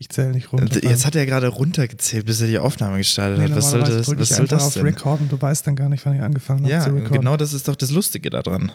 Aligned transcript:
Ich 0.00 0.08
zähle 0.10 0.30
nicht 0.30 0.52
runter. 0.52 0.80
Jetzt 0.84 1.06
hat 1.06 1.16
er 1.16 1.26
gerade 1.26 1.48
runtergezählt, 1.48 2.24
bis 2.26 2.40
er 2.40 2.46
die 2.46 2.58
Aufnahme 2.60 2.98
gestartet 2.98 3.40
hat. 3.40 3.56
Was 3.56 3.70
soll 3.72 3.80
das, 3.80 4.06
was 4.16 4.28
soll 4.28 4.46
das 4.46 4.66
auf 4.66 4.74
denn? 4.74 4.84
Record 4.84 5.20
und 5.22 5.32
du 5.32 5.42
weißt 5.42 5.66
dann 5.66 5.74
gar 5.74 5.88
nicht, 5.88 6.06
wann 6.06 6.14
ich 6.14 6.22
angefangen 6.22 6.60
habe 6.62 6.70
Ja, 6.72 6.80
zu 6.84 6.90
recorden. 6.90 7.18
genau 7.20 7.36
das 7.36 7.52
ist 7.52 7.66
doch 7.66 7.74
das 7.74 7.90
Lustige 7.90 8.30
daran. 8.30 8.70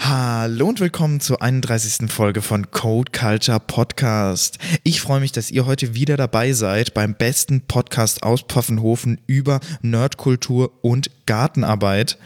Hallo 0.00 0.68
und 0.68 0.80
willkommen 0.80 1.20
zur 1.20 1.42
31. 1.42 2.10
Folge 2.10 2.40
von 2.40 2.70
Code 2.70 3.10
Culture 3.12 3.60
Podcast. 3.60 4.58
Ich 4.84 5.00
freue 5.00 5.20
mich, 5.20 5.32
dass 5.32 5.50
ihr 5.50 5.66
heute 5.66 5.94
wieder 5.94 6.16
dabei 6.16 6.52
seid 6.52 6.94
beim 6.94 7.14
besten 7.14 7.62
Podcast 7.62 8.22
aus 8.22 8.42
Pfaffenhofen 8.42 9.20
über 9.26 9.60
Nerdkultur 9.82 10.72
und 10.82 11.10
Gartenarbeit. 11.26 12.18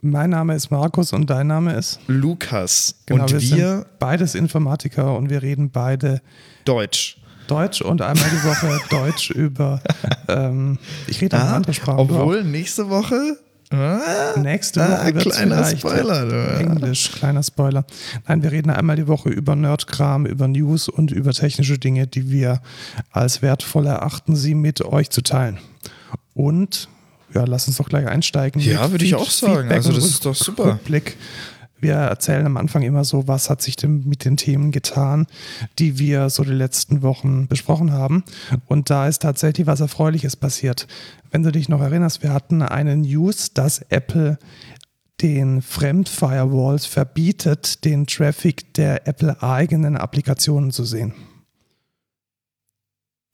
Mein 0.00 0.30
Name 0.30 0.54
ist 0.54 0.70
Markus 0.70 1.12
und 1.12 1.28
dein 1.28 1.48
Name 1.48 1.74
ist? 1.74 1.98
Lukas. 2.06 2.94
Genau, 3.06 3.24
und 3.24 3.32
wir, 3.32 3.40
wir, 3.40 3.76
sind 3.78 3.98
beides 3.98 4.36
Informatiker 4.36 5.16
und 5.16 5.28
wir 5.28 5.42
reden 5.42 5.70
beide 5.70 6.22
Deutsch. 6.64 7.18
Deutsch 7.48 7.80
und 7.80 8.00
einmal 8.00 8.30
die 8.30 8.44
Woche 8.44 8.80
Deutsch 8.90 9.30
über, 9.30 9.82
ähm, 10.28 10.78
ich 11.08 11.20
rede 11.20 11.36
auch 11.36 11.48
Ah, 11.48 11.56
andere 11.56 11.74
Sprachen. 11.74 12.06
du 12.06 12.14
Obwohl 12.14 12.44
nächste 12.44 12.88
Woche. 12.88 13.38
Ah, 13.70 13.98
auch. 14.34 14.36
Nächste 14.36 14.80
Woche 14.80 15.00
ah, 15.00 15.06
wird 15.06 15.32
kleiner 15.32 15.64
Spoiler. 15.64 16.60
Englisch, 16.60 17.10
kleiner 17.10 17.42
Spoiler. 17.42 17.84
Nein, 18.28 18.42
wir 18.44 18.52
reden 18.52 18.70
einmal 18.70 18.94
die 18.94 19.08
Woche 19.08 19.30
über 19.30 19.56
Nerdkram, 19.56 20.26
über 20.26 20.46
News 20.46 20.88
und 20.88 21.10
über 21.10 21.32
technische 21.32 21.76
Dinge, 21.76 22.06
die 22.06 22.30
wir 22.30 22.62
als 23.10 23.42
wertvoll 23.42 23.86
erachten, 23.86 24.36
sie 24.36 24.54
mit 24.54 24.80
euch 24.82 25.10
zu 25.10 25.22
teilen. 25.22 25.58
Und 26.34 26.88
ja, 27.34 27.44
lass 27.44 27.68
uns 27.68 27.76
doch 27.76 27.88
gleich 27.88 28.06
einsteigen. 28.06 28.60
Ja, 28.60 28.90
würde 28.90 29.04
ich 29.04 29.14
auch 29.14 29.30
sagen. 29.30 29.68
Feedback 29.68 29.76
Also 29.76 29.92
das 29.92 30.06
ist 30.06 30.24
doch 30.24 30.34
super. 30.34 30.64
Rückblick. 30.72 31.16
Wir 31.80 31.94
erzählen 31.94 32.44
am 32.44 32.56
Anfang 32.56 32.82
immer 32.82 33.04
so, 33.04 33.28
was 33.28 33.50
hat 33.50 33.62
sich 33.62 33.76
denn 33.76 34.02
mit 34.04 34.24
den 34.24 34.36
Themen 34.36 34.72
getan, 34.72 35.26
die 35.78 35.98
wir 35.98 36.28
so 36.28 36.42
die 36.42 36.50
letzten 36.50 37.02
Wochen 37.02 37.46
besprochen 37.46 37.92
haben. 37.92 38.24
Und 38.66 38.90
da 38.90 39.06
ist 39.06 39.22
tatsächlich 39.22 39.66
was 39.68 39.80
Erfreuliches 39.80 40.34
passiert. 40.34 40.88
Wenn 41.30 41.44
du 41.44 41.52
dich 41.52 41.68
noch 41.68 41.80
erinnerst, 41.80 42.22
wir 42.22 42.32
hatten 42.32 42.62
eine 42.62 42.96
News, 42.96 43.52
dass 43.52 43.80
Apple 43.90 44.38
den 45.20 45.62
Fremdfirewalls 45.62 46.86
verbietet, 46.86 47.84
den 47.84 48.06
Traffic 48.06 48.74
der 48.74 49.06
Apple-eigenen 49.06 49.96
Applikationen 49.96 50.70
zu 50.70 50.84
sehen. 50.84 51.12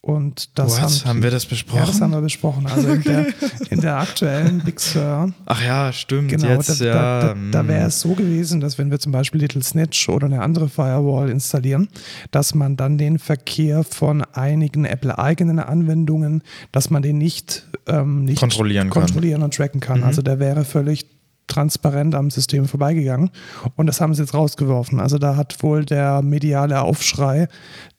Und 0.04 0.58
das 0.58 0.82
Was? 0.82 1.06
Haben 1.06 1.22
wir 1.22 1.30
das 1.30 1.44
ja, 1.44 1.48
besprochen? 1.48 1.86
das 1.86 1.98
haben 2.02 2.10
wir 2.10 2.20
besprochen. 2.20 2.66
Also 2.66 2.88
in 2.88 3.02
der, 3.04 3.26
in 3.70 3.80
der 3.80 3.96
aktuellen 3.96 4.58
Big 4.58 4.78
Sur 4.78 5.32
Ach 5.46 5.64
ja, 5.64 5.94
stimmt. 5.94 6.28
Genau, 6.28 6.46
jetzt, 6.48 6.78
da, 6.78 6.84
ja, 6.84 6.92
da, 6.92 7.20
da, 7.28 7.34
da 7.50 7.62
mm. 7.62 7.68
wäre 7.68 7.86
es 7.86 8.00
so 8.00 8.12
gewesen, 8.12 8.60
dass 8.60 8.76
wenn 8.76 8.90
wir 8.90 8.98
zum 9.00 9.12
Beispiel 9.12 9.40
Little 9.40 9.62
Snitch 9.62 10.10
oder 10.10 10.26
eine 10.26 10.42
andere 10.42 10.68
Firewall 10.68 11.30
installieren, 11.30 11.88
dass 12.32 12.54
man 12.54 12.76
dann 12.76 12.98
den 12.98 13.18
Verkehr 13.18 13.82
von 13.82 14.20
einigen 14.34 14.84
Apple-eigenen 14.84 15.58
Anwendungen, 15.58 16.42
dass 16.70 16.90
man 16.90 17.00
den 17.00 17.16
nicht, 17.16 17.66
ähm, 17.86 18.26
nicht 18.26 18.38
Kontrollieren 18.38 18.90
kann. 18.90 19.04
kontrollieren 19.04 19.42
und 19.42 19.54
tracken 19.54 19.80
kann. 19.80 20.00
Mhm. 20.00 20.04
Also 20.04 20.20
der 20.20 20.38
wäre 20.38 20.66
völlig 20.66 21.06
transparent 21.46 22.14
am 22.14 22.30
System 22.30 22.66
vorbeigegangen 22.66 23.30
und 23.76 23.86
das 23.86 24.00
haben 24.00 24.14
sie 24.14 24.22
jetzt 24.22 24.34
rausgeworfen. 24.34 25.00
Also 25.00 25.18
da 25.18 25.36
hat 25.36 25.62
wohl 25.62 25.84
der 25.84 26.22
mediale 26.22 26.80
Aufschrei, 26.80 27.48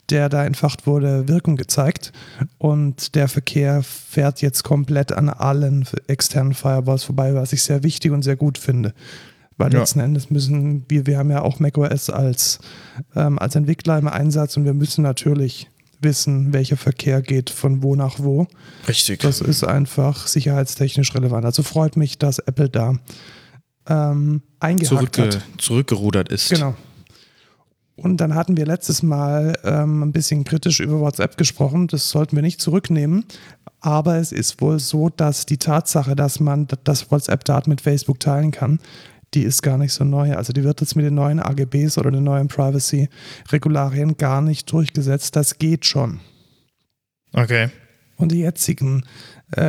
der 0.09 0.29
da 0.29 0.45
entfacht 0.45 0.85
wurde, 0.87 1.27
Wirkung 1.27 1.55
gezeigt 1.55 2.11
und 2.57 3.15
der 3.15 3.27
Verkehr 3.27 3.81
fährt 3.83 4.41
jetzt 4.41 4.63
komplett 4.63 5.11
an 5.11 5.29
allen 5.29 5.87
externen 6.07 6.53
Firewalls 6.53 7.03
vorbei, 7.03 7.33
was 7.35 7.53
ich 7.53 7.63
sehr 7.63 7.83
wichtig 7.83 8.11
und 8.11 8.21
sehr 8.23 8.35
gut 8.35 8.57
finde. 8.57 8.93
Weil 9.57 9.73
Ja. 9.73 9.79
letzten 9.79 10.01
Endes 10.01 10.29
müssen 10.29 10.83
wir, 10.89 11.07
wir 11.07 11.17
haben 11.17 11.31
ja 11.31 11.41
auch 11.41 11.59
macOS 11.59 12.09
als, 12.09 12.59
ähm, 13.15 13.39
als 13.39 13.55
Entwickler 13.55 13.97
im 13.97 14.07
Einsatz 14.07 14.57
und 14.57 14.65
wir 14.65 14.73
müssen 14.73 15.01
natürlich 15.01 15.69
wissen, 16.01 16.51
welcher 16.53 16.77
Verkehr 16.77 17.21
geht 17.21 17.49
von 17.49 17.81
wo 17.81 17.95
nach 17.95 18.19
wo. 18.19 18.47
Richtig. 18.87 19.21
Das 19.21 19.39
ist 19.41 19.63
einfach 19.63 20.27
sicherheitstechnisch 20.27 21.15
relevant. 21.15 21.45
Also 21.45 21.63
freut 21.63 21.95
mich, 21.97 22.17
dass 22.19 22.39
Apple 22.39 22.69
da 22.69 22.95
ähm, 23.87 24.41
eingehakt 24.59 24.89
Zurückge 25.15 25.21
hat. 25.37 25.41
zurückgerudert 25.57 26.29
ist. 26.29 26.49
Genau. 26.49 26.75
Und 27.95 28.17
dann 28.17 28.35
hatten 28.35 28.57
wir 28.57 28.65
letztes 28.65 29.03
Mal 29.03 29.57
ähm, 29.63 30.03
ein 30.03 30.11
bisschen 30.11 30.43
kritisch 30.43 30.81
über 30.81 30.99
WhatsApp 30.99 31.37
gesprochen. 31.37 31.87
Das 31.87 32.09
sollten 32.09 32.35
wir 32.35 32.43
nicht 32.43 32.59
zurücknehmen. 32.59 33.25
Aber 33.79 34.17
es 34.17 34.31
ist 34.31 34.61
wohl 34.61 34.79
so, 34.79 35.09
dass 35.09 35.45
die 35.45 35.57
Tatsache, 35.57 36.15
dass 36.15 36.39
man 36.39 36.67
das 36.83 37.09
WhatsApp-Daten 37.09 37.69
mit 37.69 37.81
Facebook 37.81 38.19
teilen 38.19 38.51
kann, 38.51 38.79
die 39.33 39.43
ist 39.43 39.61
gar 39.61 39.77
nicht 39.77 39.93
so 39.93 40.03
neu. 40.03 40.35
Also 40.35 40.53
die 40.53 40.63
wird 40.63 40.81
jetzt 40.81 40.95
mit 40.95 41.05
den 41.05 41.15
neuen 41.15 41.39
AGBs 41.39 41.97
oder 41.97 42.11
den 42.11 42.23
neuen 42.23 42.47
Privacy-Regularien 42.47 44.17
gar 44.17 44.41
nicht 44.41 44.71
durchgesetzt. 44.71 45.35
Das 45.35 45.57
geht 45.57 45.85
schon. 45.85 46.19
Okay. 47.33 47.69
Und 48.17 48.31
die 48.31 48.39
jetzigen, 48.39 49.05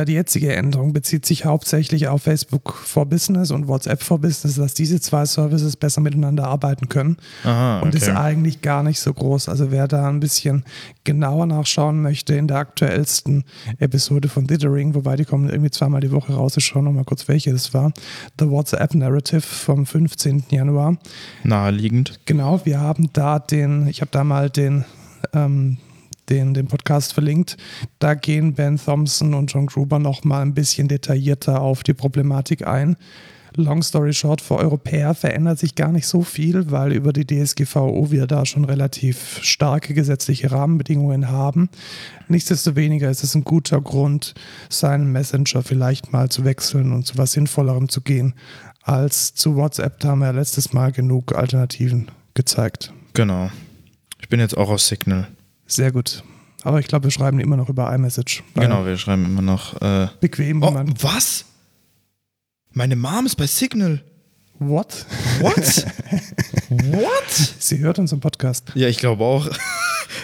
die 0.05 0.13
jetzige 0.13 0.53
Änderung 0.53 0.91
bezieht 0.93 1.25
sich 1.25 1.45
hauptsächlich 1.45 2.07
auf 2.07 2.23
Facebook 2.23 2.73
for 2.73 3.05
Business 3.05 3.51
und 3.51 3.67
WhatsApp 3.67 4.03
for 4.03 4.19
Business, 4.19 4.55
dass 4.55 4.73
diese 4.73 4.99
zwei 4.99 5.25
Services 5.25 5.77
besser 5.77 6.01
miteinander 6.01 6.45
arbeiten 6.45 6.89
können. 6.89 7.17
Aha, 7.43 7.79
Und 7.79 7.95
ist 7.95 8.09
okay. 8.09 8.17
eigentlich 8.17 8.61
gar 8.61 8.83
nicht 8.83 8.99
so 8.99 9.13
groß. 9.13 9.47
Also 9.47 9.71
wer 9.71 9.87
da 9.87 10.09
ein 10.09 10.19
bisschen 10.19 10.65
genauer 11.03 11.45
nachschauen 11.45 12.01
möchte, 12.01 12.35
in 12.35 12.47
der 12.47 12.57
aktuellsten 12.57 13.45
Episode 13.79 14.27
von 14.27 14.45
Dithering, 14.45 14.93
wobei 14.93 15.15
die 15.15 15.25
kommen 15.25 15.49
irgendwie 15.49 15.71
zweimal 15.71 16.01
die 16.01 16.11
Woche 16.11 16.33
raus, 16.33 16.57
ich 16.57 16.65
schaue 16.65 16.83
nochmal 16.83 17.05
kurz, 17.05 17.27
welche 17.27 17.51
das 17.51 17.73
war. 17.73 17.93
The 18.39 18.49
WhatsApp 18.49 18.93
Narrative 18.93 19.41
vom 19.41 19.85
15. 19.85 20.45
Januar. 20.49 20.97
Naheliegend. 21.43 22.19
Genau, 22.25 22.59
wir 22.65 22.81
haben 22.81 23.09
da 23.13 23.39
den, 23.39 23.87
ich 23.87 24.01
habe 24.01 24.11
da 24.11 24.23
mal 24.23 24.49
den, 24.49 24.83
ähm, 25.33 25.77
den, 26.29 26.53
den 26.53 26.67
Podcast 26.67 27.13
verlinkt. 27.13 27.57
Da 27.99 28.13
gehen 28.13 28.53
Ben 28.53 28.77
Thompson 28.77 29.33
und 29.33 29.51
John 29.51 29.67
Gruber 29.67 29.99
noch 29.99 30.23
mal 30.23 30.41
ein 30.41 30.53
bisschen 30.53 30.87
detaillierter 30.87 31.61
auf 31.61 31.83
die 31.83 31.93
Problematik 31.93 32.65
ein. 32.67 32.97
Long 33.55 33.81
story 33.81 34.13
short, 34.13 34.39
für 34.39 34.57
Europäer 34.57 35.15
verändert 35.15 35.57
sich 35.57 35.73
gar 35.73 35.91
nicht 35.91 36.05
so 36.05 36.21
viel, 36.21 36.69
weil 36.69 36.91
über 36.91 37.11
die 37.11 37.25
DSGVO 37.25 38.11
wir 38.11 38.27
da 38.27 38.45
schon 38.45 38.65
relativ 38.65 39.39
starke 39.41 39.95
gesetzliche 39.95 40.51
Rahmenbedingungen 40.51 41.29
haben. 41.29 41.69
Nichtsdestoweniger 42.27 43.09
ist 43.09 43.23
es 43.23 43.33
ein 43.33 43.43
guter 43.43 43.81
Grund, 43.81 44.35
seinen 44.69 45.11
Messenger 45.11 45.63
vielleicht 45.63 46.13
mal 46.13 46.29
zu 46.29 46.45
wechseln 46.45 46.91
und 46.91 47.07
zu 47.07 47.17
was 47.17 47.31
Sinnvollerem 47.31 47.89
zu 47.89 48.01
gehen, 48.01 48.35
als 48.83 49.33
zu 49.33 49.55
WhatsApp. 49.55 50.01
Da 50.01 50.09
haben 50.09 50.19
wir 50.19 50.33
letztes 50.33 50.73
Mal 50.73 50.91
genug 50.91 51.35
Alternativen 51.35 52.11
gezeigt. 52.35 52.93
Genau. 53.13 53.49
Ich 54.21 54.29
bin 54.29 54.39
jetzt 54.39 54.55
auch 54.55 54.69
aus 54.69 54.87
Signal. 54.87 55.27
Sehr 55.67 55.91
gut. 55.91 56.23
Aber 56.63 56.79
ich 56.79 56.87
glaube, 56.87 57.03
wir 57.05 57.11
schreiben 57.11 57.39
immer 57.39 57.55
noch 57.57 57.69
über 57.69 57.93
iMessage. 57.93 58.43
Genau, 58.55 58.85
wir 58.85 58.97
schreiben 58.97 59.25
immer 59.25 59.41
noch. 59.41 59.79
Äh, 59.81 60.07
Bequem, 60.19 60.63
oh, 60.63 60.73
was? 61.01 61.45
Meine 62.73 62.95
Mom 62.95 63.25
ist 63.25 63.35
bei 63.35 63.47
Signal. 63.47 64.03
What? 64.59 65.05
What? 65.39 65.55
What? 66.69 67.29
Sie 67.59 67.79
hört 67.79 67.99
unseren 67.99 68.19
Podcast. 68.19 68.71
Ja, 68.75 68.87
ich 68.87 68.97
glaube 68.97 69.23
auch. 69.23 69.47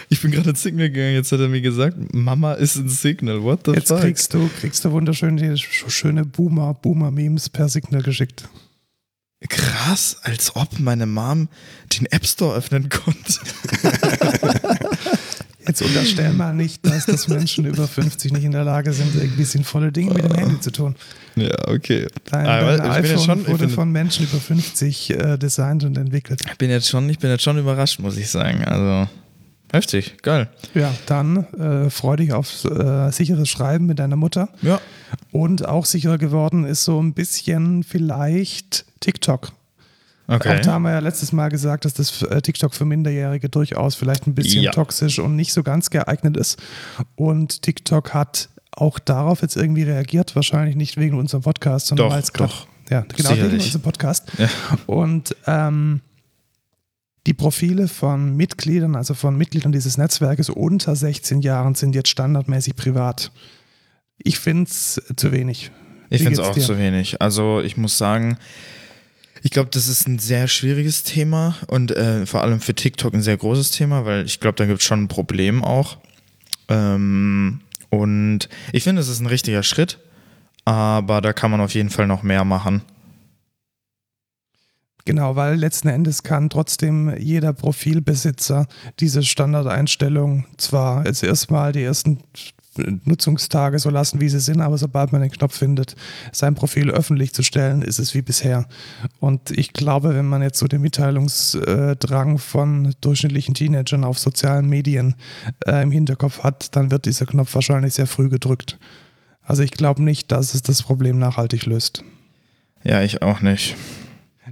Ich 0.08 0.20
bin 0.20 0.30
gerade 0.32 0.50
ins 0.50 0.62
Signal 0.62 0.90
gegangen, 0.90 1.14
jetzt 1.14 1.30
hat 1.32 1.40
er 1.40 1.48
mir 1.48 1.60
gesagt, 1.60 1.96
Mama 2.12 2.54
ist 2.54 2.76
in 2.76 2.88
Signal. 2.88 3.42
What 3.42 3.60
the 3.66 3.72
Jetzt 3.72 3.88
fuck? 3.88 4.00
kriegst 4.00 4.32
du, 4.34 4.48
kriegst 4.60 4.84
du 4.84 4.90
wunderschön 4.92 5.36
die 5.36 5.46
sch- 5.50 5.88
schöne 5.90 6.24
Boomer, 6.24 6.74
Boomer-Memes 6.74 7.48
per 7.48 7.68
Signal 7.68 8.02
geschickt. 8.02 8.48
Krass, 9.48 10.16
als 10.22 10.56
ob 10.56 10.78
meine 10.78 11.06
Mom 11.06 11.48
den 11.98 12.06
App 12.06 12.26
Store 12.26 12.56
öffnen 12.56 12.88
konnte. 12.88 13.34
Jetzt 15.66 15.82
unterstell 15.82 16.32
mal 16.32 16.54
nicht, 16.54 16.84
dass 16.86 17.06
das 17.06 17.28
Menschen 17.28 17.64
über 17.64 17.88
50 17.88 18.32
nicht 18.32 18.44
in 18.44 18.52
der 18.52 18.64
Lage 18.64 18.92
sind, 18.92 19.14
irgendwie 19.14 19.44
sinnvolle 19.44 19.92
Dinge 19.92 20.12
mit 20.14 20.24
dem 20.24 20.34
Handy 20.34 20.60
zu 20.60 20.70
tun. 20.70 20.94
Ja, 21.36 21.54
okay. 21.68 22.06
Dein, 22.30 22.46
Aber 22.46 22.76
dein 22.76 22.76
ich 22.76 22.82
bin 22.82 22.90
iPhone 22.92 23.10
jetzt 23.10 23.24
schon, 23.24 23.40
ich 23.40 23.48
wurde 23.48 23.66
bin, 23.66 23.70
von 23.70 23.92
Menschen 23.92 24.26
über 24.26 24.38
50 24.38 25.10
äh, 25.10 25.38
designt 25.38 25.84
und 25.84 25.96
entwickelt. 25.96 26.42
ich 26.46 26.58
bin 26.58 26.70
jetzt 26.70 26.88
schon, 26.88 27.08
ich 27.08 27.18
bin 27.18 27.30
jetzt 27.30 27.42
schon 27.42 27.58
überrascht, 27.58 27.98
muss 27.98 28.16
ich 28.16 28.30
sagen. 28.30 28.64
Also 28.64 29.08
heftig, 29.72 30.16
geil. 30.22 30.48
Ja, 30.74 30.94
dann 31.06 31.44
äh, 31.54 31.90
freu 31.90 32.16
dich 32.16 32.32
auf 32.32 32.64
äh, 32.64 33.10
sicheres 33.10 33.48
Schreiben 33.48 33.86
mit 33.86 33.98
deiner 33.98 34.16
Mutter. 34.16 34.48
Ja. 34.62 34.80
Und 35.32 35.66
auch 35.66 35.86
sicherer 35.86 36.18
geworden 36.18 36.64
ist 36.64 36.84
so 36.84 37.00
ein 37.00 37.14
bisschen 37.14 37.82
vielleicht 37.84 38.84
TikTok. 39.00 39.52
Okay. 40.26 40.56
Auch 40.58 40.60
da 40.62 40.72
haben 40.72 40.82
wir 40.82 40.92
ja 40.92 41.00
letztes 41.00 41.32
Mal 41.32 41.48
gesagt, 41.50 41.84
dass 41.84 41.92
das 41.94 42.22
äh, 42.22 42.40
TikTok 42.40 42.74
für 42.74 42.84
Minderjährige 42.86 43.48
durchaus 43.50 43.94
vielleicht 43.94 44.26
ein 44.26 44.34
bisschen 44.34 44.62
Ja. 44.62 44.70
toxisch 44.72 45.18
und 45.18 45.36
nicht 45.36 45.52
so 45.52 45.62
ganz 45.62 45.90
geeignet 45.90 46.36
ist. 46.36 46.60
Und 47.14 47.60
TikTok 47.62 48.14
hat 48.14 48.48
auch 48.72 48.98
darauf 48.98 49.42
jetzt 49.42 49.56
irgendwie 49.56 49.82
reagiert, 49.82 50.34
wahrscheinlich 50.34 50.76
nicht 50.76 50.96
wegen 50.96 51.18
unserem 51.18 51.42
Podcast, 51.42 51.88
sondern 51.88 52.10
weil 52.10 52.22
es 52.22 52.32
gerade 52.32 52.52
doch. 52.52 52.66
ja, 52.90 53.00
genau 53.02 53.30
wegen 53.30 53.36
Sicherlich. 53.42 53.64
unserem 53.66 53.82
Podcast. 53.82 54.32
Ja. 54.38 54.48
Und 54.86 55.36
ähm, 55.46 56.00
die 57.26 57.34
Profile 57.34 57.88
von 57.88 58.36
Mitgliedern, 58.36 58.96
also 58.96 59.14
von 59.14 59.36
Mitgliedern 59.36 59.72
dieses 59.72 59.96
Netzwerkes 59.98 60.50
unter 60.50 60.96
16 60.96 61.40
Jahren, 61.42 61.74
sind 61.74 61.94
jetzt 61.94 62.08
standardmäßig 62.08 62.76
privat. 62.76 63.30
Ich 64.18 64.38
finde 64.38 64.64
es 64.70 65.00
zu 65.16 65.32
wenig. 65.32 65.70
Ich 66.10 66.22
finde 66.22 66.34
es 66.40 66.46
auch 66.46 66.54
dir? 66.54 66.62
zu 66.62 66.78
wenig. 66.78 67.20
Also 67.22 67.60
ich 67.60 67.76
muss 67.76 67.96
sagen, 67.98 68.36
Ich 69.44 69.50
glaube, 69.50 69.68
das 69.70 69.88
ist 69.88 70.08
ein 70.08 70.18
sehr 70.18 70.48
schwieriges 70.48 71.02
Thema 71.02 71.54
und 71.66 71.90
äh, 71.90 72.24
vor 72.24 72.40
allem 72.40 72.60
für 72.60 72.74
TikTok 72.74 73.12
ein 73.12 73.20
sehr 73.20 73.36
großes 73.36 73.72
Thema, 73.72 74.06
weil 74.06 74.24
ich 74.24 74.40
glaube, 74.40 74.56
da 74.56 74.64
gibt 74.64 74.80
es 74.80 74.86
schon 74.86 75.02
ein 75.02 75.08
Problem 75.08 75.62
auch. 75.62 75.98
Ähm, 76.68 77.60
und 77.90 78.48
ich 78.72 78.84
finde, 78.84 79.02
es 79.02 79.08
ist 79.08 79.20
ein 79.20 79.26
richtiger 79.26 79.62
Schritt, 79.62 79.98
aber 80.64 81.20
da 81.20 81.34
kann 81.34 81.50
man 81.50 81.60
auf 81.60 81.74
jeden 81.74 81.90
Fall 81.90 82.06
noch 82.06 82.22
mehr 82.22 82.46
machen. 82.46 82.80
Genau, 85.04 85.36
weil 85.36 85.56
letzten 85.56 85.88
Endes 85.88 86.22
kann 86.22 86.48
trotzdem 86.48 87.14
jeder 87.18 87.52
Profilbesitzer 87.52 88.66
diese 88.98 89.22
Standardeinstellung 89.22 90.46
zwar 90.56 91.04
jetzt 91.04 91.22
erstmal 91.22 91.72
die 91.72 91.82
ersten 91.82 92.20
Nutzungstage 93.04 93.78
so 93.78 93.90
lassen, 93.90 94.20
wie 94.20 94.28
sie 94.28 94.40
sind, 94.40 94.60
aber 94.60 94.78
sobald 94.78 95.12
man 95.12 95.22
den 95.22 95.30
Knopf 95.30 95.56
findet, 95.56 95.94
sein 96.32 96.54
Profil 96.54 96.90
öffentlich 96.90 97.32
zu 97.32 97.42
stellen, 97.42 97.82
ist 97.82 97.98
es 97.98 98.14
wie 98.14 98.22
bisher. 98.22 98.66
Und 99.20 99.50
ich 99.50 99.72
glaube, 99.72 100.14
wenn 100.14 100.26
man 100.26 100.42
jetzt 100.42 100.58
so 100.58 100.66
den 100.66 100.80
Mitteilungsdrang 100.80 102.38
von 102.38 102.94
durchschnittlichen 103.00 103.54
Teenagern 103.54 104.04
auf 104.04 104.18
sozialen 104.18 104.68
Medien 104.68 105.14
äh, 105.66 105.82
im 105.82 105.90
Hinterkopf 105.90 106.42
hat, 106.42 106.74
dann 106.76 106.90
wird 106.90 107.06
dieser 107.06 107.26
Knopf 107.26 107.54
wahrscheinlich 107.54 107.94
sehr 107.94 108.06
früh 108.06 108.28
gedrückt. 108.28 108.78
Also 109.42 109.62
ich 109.62 109.72
glaube 109.72 110.02
nicht, 110.02 110.32
dass 110.32 110.54
es 110.54 110.62
das 110.62 110.82
Problem 110.82 111.18
nachhaltig 111.18 111.66
löst. 111.66 112.02
Ja, 112.82 113.02
ich 113.02 113.22
auch 113.22 113.40
nicht. 113.40 113.76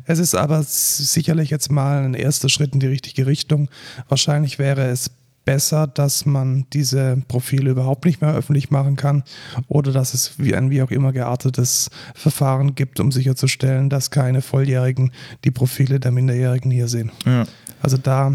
Es 0.04 0.18
ist 0.18 0.34
aber 0.34 0.62
sicherlich 0.62 1.50
jetzt 1.50 1.70
mal 1.70 2.04
ein 2.04 2.14
erster 2.14 2.48
Schritt 2.48 2.74
in 2.74 2.80
die 2.80 2.86
richtige 2.86 3.26
Richtung. 3.26 3.68
Wahrscheinlich 4.08 4.58
wäre 4.58 4.86
es 4.86 5.10
besser, 5.44 5.86
dass 5.86 6.26
man 6.26 6.66
diese 6.72 7.22
Profile 7.28 7.70
überhaupt 7.70 8.04
nicht 8.04 8.20
mehr 8.20 8.34
öffentlich 8.34 8.70
machen 8.70 8.96
kann 8.96 9.24
oder 9.68 9.92
dass 9.92 10.14
es 10.14 10.38
wie 10.38 10.54
ein 10.54 10.70
wie 10.70 10.82
auch 10.82 10.90
immer 10.90 11.12
geartetes 11.12 11.90
Verfahren 12.14 12.74
gibt, 12.74 13.00
um 13.00 13.12
sicherzustellen, 13.12 13.90
dass 13.90 14.10
keine 14.10 14.42
Volljährigen 14.42 15.12
die 15.44 15.50
Profile 15.50 16.00
der 16.00 16.12
Minderjährigen 16.12 16.70
hier 16.70 16.88
sehen. 16.88 17.10
Ja. 17.26 17.46
Also 17.80 17.96
da 17.96 18.32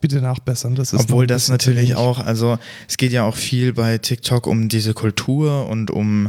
bitte 0.00 0.20
nachbessern. 0.20 0.74
Das 0.74 0.92
Obwohl 0.92 1.26
das 1.26 1.48
natürlich 1.48 1.94
auch, 1.94 2.18
also 2.18 2.58
es 2.88 2.98
geht 2.98 3.12
ja 3.12 3.22
auch 3.24 3.36
viel 3.36 3.72
bei 3.72 3.98
TikTok 3.98 4.46
um 4.46 4.68
diese 4.68 4.92
Kultur 4.92 5.68
und 5.68 5.90
um 5.90 6.28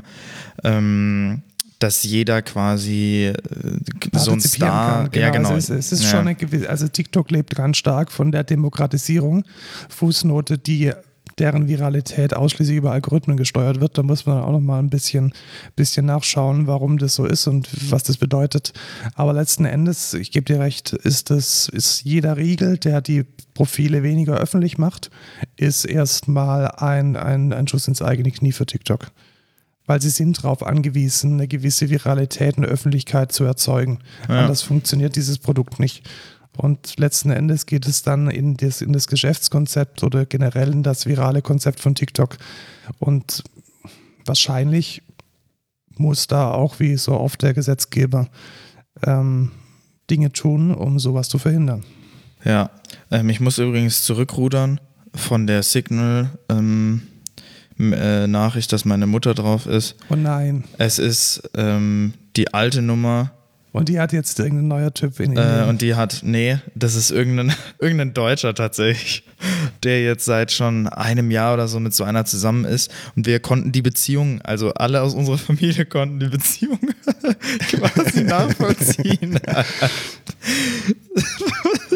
ähm, 0.64 1.42
dass 1.84 2.02
jeder 2.04 2.42
quasi 2.42 3.34
äh, 3.34 4.18
so 4.18 4.32
ein 4.32 4.40
Star, 4.40 5.02
kann. 5.02 5.12
Genau, 5.12 5.26
ja 5.26 5.32
genau. 5.32 5.50
Also 5.50 5.74
es, 5.74 5.92
es 5.92 6.00
ist 6.00 6.04
ja. 6.06 6.10
schon 6.12 6.20
eine 6.22 6.36
gewisse, 6.36 6.70
also 6.70 6.88
TikTok 6.88 7.30
lebt 7.30 7.56
ganz 7.56 7.76
stark 7.78 8.10
von 8.10 8.32
der 8.32 8.46
Demokratisierung. 8.46 9.44
Fußnote, 9.90 10.58
die 10.58 10.94
deren 11.40 11.68
Viralität 11.68 12.36
ausschließlich 12.36 12.78
über 12.78 12.94
Algorithmen 12.94 13.36
gesteuert 13.36 13.82
wird. 13.82 13.98
Da 13.98 14.04
muss 14.04 14.26
man 14.26 14.42
auch 14.42 14.52
noch 14.52 14.62
mal 14.62 14.80
ein 14.80 14.90
bisschen, 14.90 15.34
bisschen 15.76 16.06
nachschauen, 16.06 16.68
warum 16.68 16.98
das 17.00 17.16
so 17.16 17.26
ist 17.26 17.48
und 17.48 17.68
was 17.92 18.04
das 18.04 18.16
bedeutet. 18.18 18.72
Aber 19.16 19.34
letzten 19.34 19.66
Endes, 19.66 20.14
ich 20.14 20.32
gebe 20.32 20.46
dir 20.46 20.62
recht, 20.62 20.94
ist 20.94 21.32
das, 21.32 21.68
ist 21.68 22.04
jeder 22.04 22.38
Riegel, 22.38 22.78
der 22.78 23.02
die 23.02 23.26
Profile 23.56 24.04
weniger 24.04 24.38
öffentlich 24.38 24.78
macht, 24.78 25.12
ist 25.58 25.84
erstmal 25.84 26.68
ein, 26.68 27.18
ein, 27.18 27.52
ein 27.52 27.68
Schuss 27.68 27.90
ins 27.90 28.02
eigene 28.02 28.32
Knie 28.32 28.54
für 28.54 28.66
TikTok 28.66 29.12
weil 29.86 30.02
sie 30.02 30.10
sind 30.10 30.38
darauf 30.38 30.64
angewiesen, 30.64 31.34
eine 31.34 31.48
gewisse 31.48 31.90
Viralität 31.90 32.56
in 32.56 32.64
der 32.64 32.72
Öffentlichkeit 32.72 33.32
zu 33.32 33.44
erzeugen. 33.44 34.00
Ja. 34.30 34.42
Anders 34.42 34.62
funktioniert 34.62 35.16
dieses 35.16 35.38
Produkt 35.38 35.80
nicht. 35.80 36.10
Und 36.56 37.00
letzten 37.00 37.32
Endes 37.32 37.66
geht 37.66 37.88
es 37.88 38.04
dann 38.04 38.30
in 38.30 38.56
das, 38.56 38.82
in 38.82 38.94
das 38.94 39.08
Geschäftskonzept 39.08 40.04
oder 40.04 40.26
generell 40.26 40.72
in 40.72 40.84
das 40.84 41.06
virale 41.06 41.42
Konzept 41.42 41.80
von 41.80 41.96
TikTok. 41.96 42.38
Und 43.00 43.44
wahrscheinlich 44.26 45.02
muss 45.98 46.28
da 46.28 46.52
auch, 46.52 46.80
wie 46.80 46.96
so 46.96 47.20
oft 47.20 47.42
der 47.42 47.54
Gesetzgeber, 47.54 48.30
ähm, 49.06 49.52
Dinge 50.10 50.32
tun, 50.32 50.74
um 50.74 51.00
sowas 51.00 51.28
zu 51.30 51.40
verhindern. 51.40 51.84
Ja, 52.44 52.70
ähm, 53.10 53.30
ich 53.30 53.40
muss 53.40 53.58
übrigens 53.58 54.04
zurückrudern 54.04 54.80
von 55.16 55.48
der 55.48 55.64
Signal. 55.64 56.30
Ähm 56.50 57.04
äh, 57.80 58.28
Nachricht, 58.28 58.72
dass 58.72 58.86
meine 58.86 59.08
Mutter 59.08 59.34
drauf 59.34 59.66
ist. 59.66 59.96
Oh 60.10 60.16
nein. 60.16 60.64
Es 60.78 61.00
ist 61.00 61.50
ähm, 61.56 62.14
die 62.36 62.54
alte 62.54 62.82
Nummer. 62.82 63.32
Und 63.72 63.90
die 63.90 64.00
hat 64.00 64.14
jetzt 64.14 64.40
irgendein 64.40 64.68
neuer 64.68 64.94
Typ 64.94 65.20
in 65.20 65.36
äh, 65.36 65.66
Und 65.68 65.82
die 65.82 65.96
hat, 65.96 66.22
nee, 66.24 66.60
das 66.76 66.94
ist 66.94 67.10
irgendein, 67.10 67.54
irgendein 67.80 68.14
Deutscher 68.14 68.54
tatsächlich, 68.54 69.24
der 69.82 70.04
jetzt 70.04 70.26
seit 70.26 70.52
schon 70.52 70.88
einem 70.88 71.32
Jahr 71.32 71.56
oder 71.56 71.68
so 71.68 71.80
mit 71.80 71.94
so 71.96 72.04
einer 72.04 72.24
zusammen 72.26 72.66
ist. 72.66 72.92
Und 73.16 73.26
wir 73.26 73.40
konnten 73.40 73.72
die 73.72 73.82
Beziehung, 73.82 74.42
also 74.44 74.76
alle 74.76 75.02
aus 75.02 75.16
unserer 75.16 75.38
Familie 75.40 75.86
konnten 75.88 76.20
die 76.20 76.28
Beziehung 76.28 76.80
quasi 77.72 78.24
nachvollziehen. 78.24 79.40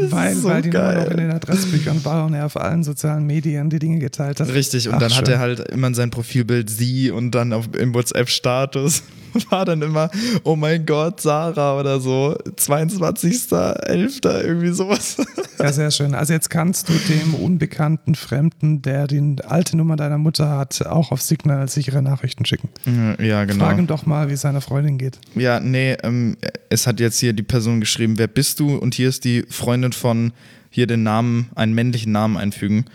Weil, 0.10 0.36
so 0.36 0.50
weil 0.50 0.62
die 0.62 0.70
geil. 0.70 0.96
nur 0.96 1.04
noch 1.04 1.12
in 1.12 1.18
den 1.18 1.32
Adressbüchern 1.32 2.04
war 2.06 2.26
und 2.26 2.34
er 2.34 2.46
auf 2.46 2.58
allen 2.58 2.84
sozialen 2.84 3.26
Medien 3.26 3.70
die 3.70 3.80
Dinge 3.80 4.00
geteilt 4.00 4.40
hat. 4.40 4.50
Richtig, 4.54 4.88
und 4.88 4.96
Ach, 4.96 5.00
dann 5.00 5.10
schön. 5.10 5.20
hat 5.20 5.28
er 5.30 5.40
halt 5.40 5.60
immer 5.70 5.88
in 5.88 5.94
sein 5.94 6.10
Profilbild 6.10 6.70
sie 6.70 7.12
und 7.12 7.32
dann 7.32 7.54
auf, 7.54 7.70
im 7.78 7.94
WhatsApp-Status 7.94 9.04
war 9.52 9.66
dann 9.66 9.82
immer, 9.82 10.10
oh 10.44 10.56
mein 10.56 10.86
Gott, 10.86 11.22
Sarah 11.22 11.80
oder 11.80 12.00
so, 12.00 12.38
22.11. 12.56 14.44
irgendwie 14.44 14.72
sowas. 14.72 15.18
Ja, 15.60 15.74
sehr 15.74 15.92
schön. 15.92 16.14
Also 16.14 16.34
jetzt 16.34 16.50
kannst 16.50 16.90
du 16.90 16.94
dem 16.94 17.34
unbekannten 17.34 18.16
Fremden, 18.16 18.82
der 18.82 19.08
die 19.08 19.38
alte 19.46 19.76
Nummer 19.76 19.96
deiner 19.96 20.18
Mutter 20.18 20.50
hat, 20.50 20.86
auch 20.86 21.12
auf 21.12 21.22
Signal 21.22 21.68
sichere 21.68 22.02
Nachrichten 22.02 22.46
schicken. 22.46 22.70
Mhm, 22.86 23.16
ja, 23.20 23.46
genau. 23.46 23.66
Frag 23.66 23.78
ihn 23.80 23.88
doch 23.88 24.06
mal, 24.06 24.30
wie 24.30 24.34
es 24.34 24.42
seiner 24.42 24.62
Freundin 24.62 24.98
geht. 24.98 25.20
Ja, 25.36 25.60
nee, 25.60 25.94
ähm, 26.04 26.38
es 26.70 26.86
hat 26.86 27.00
jetzt 27.00 27.20
hier 27.20 27.34
die 27.34 27.44
Person 27.44 27.80
geschrieben, 27.80 28.18
wer 28.18 28.28
bist 28.28 28.60
du? 28.60 28.76
Und 28.76 28.96
hier 28.96 29.10
ist 29.10 29.24
die 29.24 29.46
Freundin 29.50 29.94
von, 29.94 30.32
hier 30.70 30.88
den 30.88 31.04
Namen, 31.04 31.50
einen 31.56 31.74
männlichen 31.74 32.12
Namen 32.12 32.38
einfügen. 32.38 32.86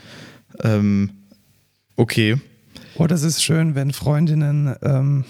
Ähm, 0.63 1.11
okay. 1.95 2.37
Oh, 2.95 3.07
das 3.07 3.23
ist 3.23 3.43
schön, 3.43 3.75
wenn 3.75 3.91
Freundinnen 3.91 4.75
ähm, 4.83 5.25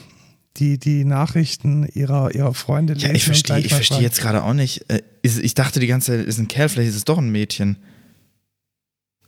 die, 0.57 0.77
die 0.77 1.03
Nachrichten 1.03 1.87
ihrer, 1.93 2.33
ihrer 2.33 2.53
Freunde 2.53 2.93
lesen. 2.93 3.07
Ja, 3.07 3.13
ich 3.13 3.23
verstehe 3.23 3.59
ich 3.59 3.89
jetzt 3.99 4.21
gerade 4.21 4.43
auch 4.43 4.53
nicht. 4.53 4.89
Äh, 4.89 5.01
ich 5.21 5.53
dachte 5.53 5.79
die 5.79 5.87
ganze 5.87 6.17
Zeit, 6.17 6.27
ist 6.27 6.39
ein 6.39 6.47
Kerl, 6.47 6.69
vielleicht 6.69 6.89
ist 6.89 6.95
es 6.95 7.05
doch 7.05 7.17
ein 7.17 7.29
Mädchen. 7.29 7.77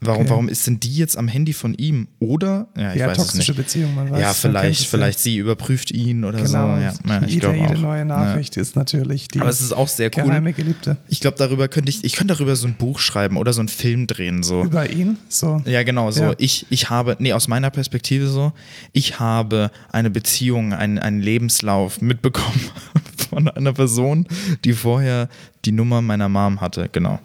Warum, 0.02 0.22
okay. 0.22 0.30
warum 0.30 0.50
ist 0.50 0.68
denn 0.68 0.80
die 0.80 0.96
jetzt 0.96 1.18
am 1.18 1.28
Handy 1.28 1.54
von 1.54 1.74
ihm? 1.74 2.08
Oder? 2.20 2.68
Ja, 2.78 2.94
ich 2.94 3.00
ja, 3.00 3.08
weiß 3.08 3.18
toxische 3.18 3.54
es 3.54 3.58
nicht. 3.58 3.66
Beziehung, 3.66 3.96
man 3.96 4.12
weiß. 4.12 4.20
Ja, 4.20 4.34
vielleicht, 4.34 4.88
vielleicht 4.88 5.20
sie 5.20 5.38
überprüft 5.38 5.90
ihn 5.92 6.26
oder 6.26 6.38
genau. 6.38 6.50
so. 6.50 6.82
Ja, 6.82 6.94
ja 7.08 7.22
ich 7.26 7.34
jede, 7.34 7.54
jede 7.56 7.78
neue 7.78 8.06
Nachricht 8.06 8.56
ja. 8.56 8.62
ist 8.62 8.76
natürlich 8.76 9.30
die 9.30 9.40
Aber 9.40 9.50
es 9.50 9.62
ist 9.62 9.72
auch 9.72 9.88
sehr 9.88 10.12
cool. 10.18 10.26
geheime 10.26 10.54
Geliebte. 10.54 10.98
Ich 11.08 11.22
glaube, 11.22 11.38
darüber 11.38 11.68
könnte 11.70 11.90
ich, 11.90 12.04
ich 12.04 12.14
könnte 12.14 12.34
darüber 12.34 12.56
so 12.56 12.68
ein 12.68 12.76
Buch 12.76 13.00
schreiben 13.00 13.38
oder 13.38 13.54
so 13.54 13.62
einen 13.62 13.70
Film 13.70 14.06
drehen. 14.06 14.44
So. 14.44 14.64
Über 14.64 14.90
ihn? 14.90 15.18
So. 15.30 15.62
Ja, 15.66 15.84
genau, 15.84 16.12
so. 16.12 16.34
Ich, 16.38 16.68
ich 16.70 16.90
habe, 16.90 17.16
nee, 17.20 17.34
aus 17.34 17.48
meiner 17.48 17.70
Perspektive 17.70 18.28
so, 18.28 18.52
ich 18.92 19.20
habe 19.20 19.72
eine 19.92 20.10
Beziehung, 20.10 20.74
einen, 20.74 21.00
einen 21.00 21.22
Lebenslauf 21.22 22.02
mitbekommen 22.02 22.60
von 23.30 23.48
einer 23.48 23.74
Person, 23.74 24.28
die 24.66 24.74
vorher 24.74 25.30
die 25.64 25.72
Nummer 25.72 26.02
meiner 26.02 26.30
Mom 26.30 26.62
hatte, 26.62 26.90
genau. 26.92 27.20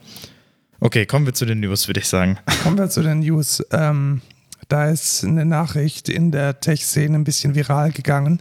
Okay, 0.82 1.04
kommen 1.04 1.26
wir 1.26 1.34
zu 1.34 1.44
den 1.44 1.60
News, 1.60 1.88
würde 1.88 2.00
ich 2.00 2.08
sagen. 2.08 2.38
Kommen 2.62 2.78
wir 2.78 2.88
zu 2.88 3.02
den 3.02 3.20
News. 3.20 3.62
Ähm, 3.70 4.22
da 4.68 4.88
ist 4.88 5.24
eine 5.24 5.44
Nachricht 5.44 6.08
in 6.08 6.30
der 6.30 6.60
Tech-Szene 6.60 7.18
ein 7.18 7.24
bisschen 7.24 7.54
viral 7.54 7.92
gegangen, 7.92 8.40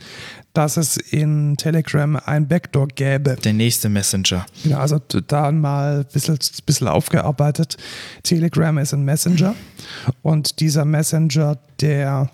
dass 0.53 0.77
es 0.77 0.95
in 0.95 1.57
Telegram 1.57 2.15
ein 2.15 2.47
Backdoor 2.47 2.87
gäbe. 2.87 3.35
Der 3.43 3.51
nächste 3.51 3.89
Messenger. 3.89 4.45
Ja, 4.63 4.79
also 4.79 4.99
da 4.99 5.51
mal 5.51 5.99
ein 5.99 6.05
bisschen, 6.13 6.39
bisschen 6.65 6.87
aufgearbeitet. 6.87 7.75
Telegram 8.23 8.77
ist 8.77 8.93
ein 8.93 9.03
Messenger 9.03 9.53
und 10.21 10.61
dieser 10.61 10.85
Messenger, 10.85 11.57
der 11.81 12.29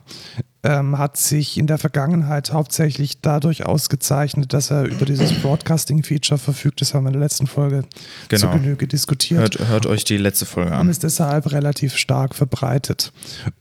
ähm, 0.65 0.98
hat 0.98 1.15
sich 1.15 1.60
in 1.60 1.67
der 1.67 1.77
Vergangenheit 1.77 2.51
hauptsächlich 2.51 3.22
dadurch 3.22 3.67
ausgezeichnet, 3.67 4.51
dass 4.51 4.72
er 4.72 4.86
über 4.86 5.05
dieses 5.05 5.31
Broadcasting-Feature 5.43 6.39
verfügt. 6.39 6.81
Das 6.81 6.95
haben 6.95 7.03
wir 7.03 7.10
in 7.10 7.13
der 7.13 7.22
letzten 7.22 7.45
Folge 7.45 7.84
genau. 8.29 8.51
zu 8.51 8.60
Genüge 8.60 8.88
diskutiert. 8.88 9.39
Hört, 9.39 9.60
hört 9.67 9.86
euch 9.86 10.05
die 10.05 10.17
letzte 10.17 10.48
Folge 10.48 10.72
an. 10.72 10.81
Und 10.81 10.89
ist 10.89 11.03
deshalb 11.03 11.51
relativ 11.51 11.95
stark 11.95 12.34
verbreitet. 12.34 13.13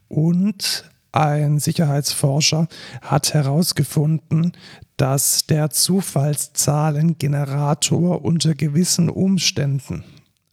Und 0.09 0.91
ein 1.13 1.59
Sicherheitsforscher 1.59 2.69
hat 3.03 3.35
herausgefunden, 3.35 4.53
dass 4.97 5.45
der 5.47 5.69
Zufallszahlengenerator 5.69 8.25
unter 8.25 8.55
gewissen 8.55 9.11
Umständen, 9.11 10.05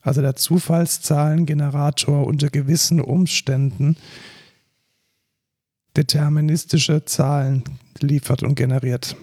also 0.01 0.21
der 0.21 0.35
Zufallszahlengenerator 0.35 2.27
unter 2.27 2.49
gewissen 2.49 2.99
Umständen 2.99 3.95
deterministische 5.97 7.05
Zahlen 7.05 7.63
liefert 7.99 8.43
und 8.43 8.55
generiert. 8.55 9.15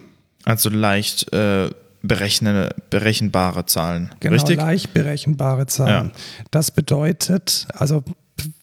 Also 0.45 0.71
leicht 0.71 1.33
äh, 1.33 1.71
berechne, 2.03 2.75
berechenbare 2.91 3.67
Zahlen. 3.67 4.11
Genau, 4.21 4.35
richtig? 4.35 4.59
leicht 4.59 4.95
berechenbare 4.95 5.67
Zahlen. 5.67 6.09
Ja. 6.09 6.21
Das 6.51 6.71
bedeutet, 6.71 7.67
also 7.75 8.05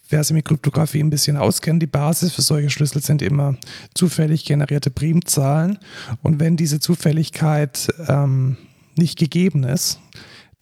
wer 0.10 0.24
sich 0.24 0.34
mit 0.34 0.46
Kryptographie 0.46 1.02
ein 1.02 1.10
bisschen 1.10 1.38
auskennt, 1.38 1.82
die 1.82 1.88
Basis 1.88 2.34
für 2.34 2.42
solche 2.42 2.70
Schlüssel 2.70 3.02
sind 3.02 3.22
immer 3.22 3.56
zufällig 3.94 4.46
generierte 4.46 4.92
Primzahlen. 4.92 5.80
Und 6.22 6.40
wenn 6.40 6.58
diese 6.58 6.80
Zufälligkeit 6.80 7.88
ähm, 8.08 8.58
nicht 8.96 9.18
gegeben 9.18 9.64
ist, 9.64 10.00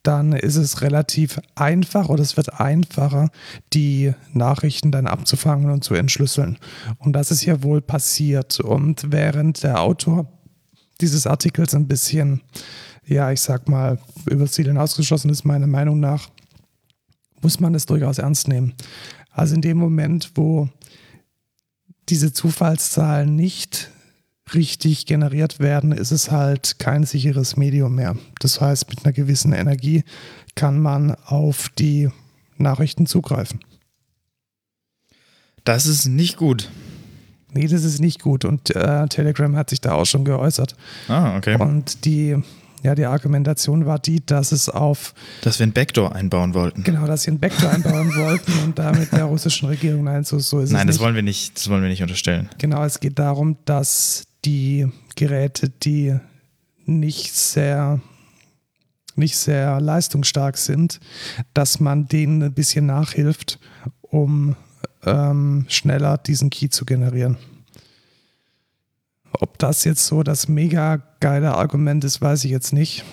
dann 0.03 0.33
ist 0.33 0.57
es 0.57 0.81
relativ 0.81 1.39
einfach 1.55 2.10
oder 2.10 2.22
es 2.22 2.36
wird 2.36 2.60
einfacher, 2.60 3.31
die 3.74 4.13
Nachrichten 4.33 4.91
dann 4.91 5.07
abzufangen 5.07 5.72
und 5.72 5.83
zu 5.83 5.93
entschlüsseln. 5.93 6.57
Und 7.00 7.13
das 7.13 7.31
ist 7.31 7.45
ja 7.45 7.63
wohl 7.63 7.81
passiert. 7.81 8.60
Und 8.60 9.12
während 9.12 9.63
der 9.63 9.81
Autor 9.81 10.27
dieses 11.00 11.25
Artikels 11.25 11.74
ein 11.74 11.88
bisschen, 11.88 12.41
ja, 13.05 13.31
ich 13.31 13.41
sag 13.41 13.69
mal, 13.69 13.98
über 14.29 14.45
Ziel 14.45 14.67
hinausgeschossen 14.67 15.29
ist, 15.29 15.45
meiner 15.45 15.67
Meinung 15.67 16.01
nach, 16.01 16.29
muss 17.41 17.62
man 17.62 17.74
es 17.74 17.86
durchaus 17.86 18.17
ernst 18.17 18.50
nehmen. 18.50 18.74
Also 19.31 19.55
in 19.55 19.62
dem 19.62 19.77
Moment, 19.77 20.31
wo 20.36 20.69
diese 22.10 22.33
Zufallszahlen 22.33 23.36
nicht 23.36 23.89
richtig 24.55 25.05
generiert 25.05 25.60
werden, 25.60 25.91
ist 25.91 26.12
es 26.12 26.31
halt 26.31 26.79
kein 26.79 27.03
sicheres 27.03 27.57
Medium 27.57 27.95
mehr. 27.95 28.15
Das 28.39 28.62
heißt, 28.62 28.89
mit 28.89 29.05
einer 29.05 29.13
gewissen 29.13 29.53
Energie 29.53 30.03
kann 30.55 30.79
man 30.79 31.15
auf 31.25 31.69
die 31.69 32.10
Nachrichten 32.57 33.05
zugreifen. 33.05 33.60
Das 35.63 35.86
ist 35.86 36.05
nicht 36.05 36.38
gut. 36.38 36.69
Nee, 37.53 37.67
das 37.67 37.83
ist 37.83 38.00
nicht 38.00 38.22
gut. 38.22 38.45
Und 38.45 38.75
äh, 38.75 39.07
Telegram 39.07 39.55
hat 39.55 39.69
sich 39.69 39.79
da 39.79 39.93
auch 39.93 40.05
schon 40.05 40.25
geäußert. 40.25 40.75
Ah, 41.07 41.38
okay. 41.38 41.55
Und 41.60 42.05
die, 42.05 42.36
ja, 42.81 42.95
die 42.95 43.05
Argumentation 43.05 43.86
war 43.86 44.00
die, 44.00 44.25
dass 44.25 44.51
es 44.51 44.69
auf. 44.69 45.13
Dass 45.41 45.60
wir 45.60 45.67
ein 45.67 45.72
Backdoor 45.72 46.15
einbauen 46.15 46.53
wollten. 46.53 46.83
Genau, 46.83 47.05
dass 47.05 47.24
sie 47.24 47.31
ein 47.31 47.39
Backdoor 47.39 47.72
einbauen 47.72 48.13
wollten 48.15 48.51
und 48.63 48.79
damit 48.79 49.12
der 49.12 49.25
russischen 49.25 49.67
Regierung. 49.67 50.05
Nein, 50.05 50.24
so, 50.24 50.39
so 50.39 50.60
ist 50.60 50.72
Nein, 50.72 50.89
es 50.89 50.95
das 50.95 51.03
wollen 51.03 51.15
wir 51.15 51.22
nicht, 51.22 51.55
das 51.57 51.69
wollen 51.69 51.83
wir 51.83 51.89
nicht 51.89 52.01
unterstellen. 52.01 52.50
Genau, 52.57 52.83
es 52.83 53.00
geht 53.00 53.19
darum, 53.19 53.57
dass 53.65 54.24
die 54.46 54.88
Geräte, 55.16 55.70
die 55.70 56.16
nicht 56.86 57.34
sehr 57.34 58.02
nicht 59.16 59.38
sehr 59.38 59.80
leistungsstark 59.80 60.58
sind, 60.58 61.00
dass 61.54 61.80
man 61.80 62.08
denen 62.08 62.42
ein 62.42 62.54
bisschen 62.54 62.88
nachhilft, 62.88 63.60
um 64.02 64.56
ähm, 65.06 65.66
schneller 65.70 66.18
diesen 66.18 66.50
Key 66.50 66.70
zu 66.70 66.86
generieren. 66.86 67.38
Ob 69.34 69.58
das 69.60 69.84
jetzt 69.84 70.06
so 70.06 70.24
das 70.24 70.48
mega 70.48 71.02
geile 71.20 71.56
Argument 71.56 72.04
ist, 72.04 72.22
weiß 72.22 72.44
ich 72.46 72.52
jetzt 72.52 72.74
nicht. 72.74 73.04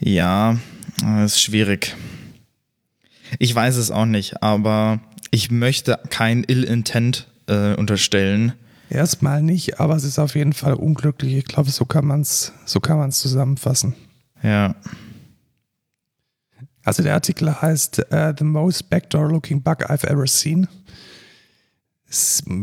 Ja, 0.00 0.58
das 1.00 1.34
ist 1.34 1.42
schwierig. 1.42 1.94
Ich 3.38 3.54
weiß 3.54 3.76
es 3.76 3.90
auch 3.90 4.06
nicht, 4.06 4.42
aber 4.42 5.00
ich 5.30 5.50
möchte 5.50 5.98
kein 6.10 6.44
Ill-Intent 6.44 7.28
äh, 7.46 7.74
unterstellen. 7.74 8.54
Erstmal 8.94 9.42
nicht, 9.42 9.80
aber 9.80 9.96
es 9.96 10.04
ist 10.04 10.18
auf 10.18 10.34
jeden 10.34 10.52
Fall 10.52 10.74
unglücklich. 10.74 11.34
Ich 11.34 11.44
glaube, 11.44 11.70
so 11.70 11.84
kann 11.84 12.06
man 12.06 12.20
es 12.20 12.52
so 12.64 12.80
zusammenfassen. 12.80 13.94
Ja. 14.42 14.74
Also 16.84 17.02
der 17.02 17.14
Artikel 17.14 17.60
heißt 17.60 18.06
uh, 18.12 18.32
The 18.38 18.44
Most 18.44 18.90
Backdoor-Looking 18.90 19.62
Bug 19.62 19.90
I've 19.90 20.06
Ever 20.06 20.26
Seen. 20.26 20.68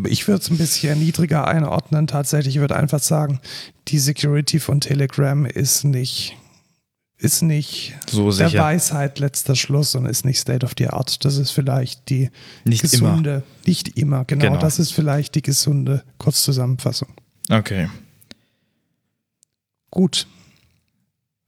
Ich 0.07 0.27
würde 0.27 0.41
es 0.41 0.49
ein 0.49 0.57
bisschen 0.57 0.99
niedriger 0.99 1.47
einordnen. 1.47 2.07
Tatsächlich 2.07 2.59
würde 2.59 2.77
einfach 2.77 3.01
sagen, 3.01 3.41
die 3.89 3.99
Security 3.99 4.59
von 4.59 4.79
Telegram 4.79 5.45
ist 5.45 5.83
nicht, 5.83 6.37
ist 7.21 7.43
nicht 7.43 7.93
so 8.09 8.31
der 8.31 8.51
Weisheit 8.53 9.19
letzter 9.19 9.55
Schluss 9.55 9.93
und 9.93 10.05
ist 10.07 10.25
nicht 10.25 10.39
State 10.39 10.65
of 10.65 10.73
the 10.77 10.87
Art. 10.87 11.23
Das 11.23 11.37
ist 11.37 11.51
vielleicht 11.51 12.09
die 12.09 12.31
nicht 12.65 12.81
gesunde, 12.81 13.29
immer. 13.31 13.43
nicht 13.67 13.97
immer, 13.97 14.25
genau, 14.25 14.45
genau. 14.45 14.57
Das 14.59 14.79
ist 14.79 14.91
vielleicht 14.91 15.35
die 15.35 15.43
gesunde 15.43 16.03
Kurzzusammenfassung. 16.17 17.09
Okay. 17.49 17.89
Gut. 19.91 20.25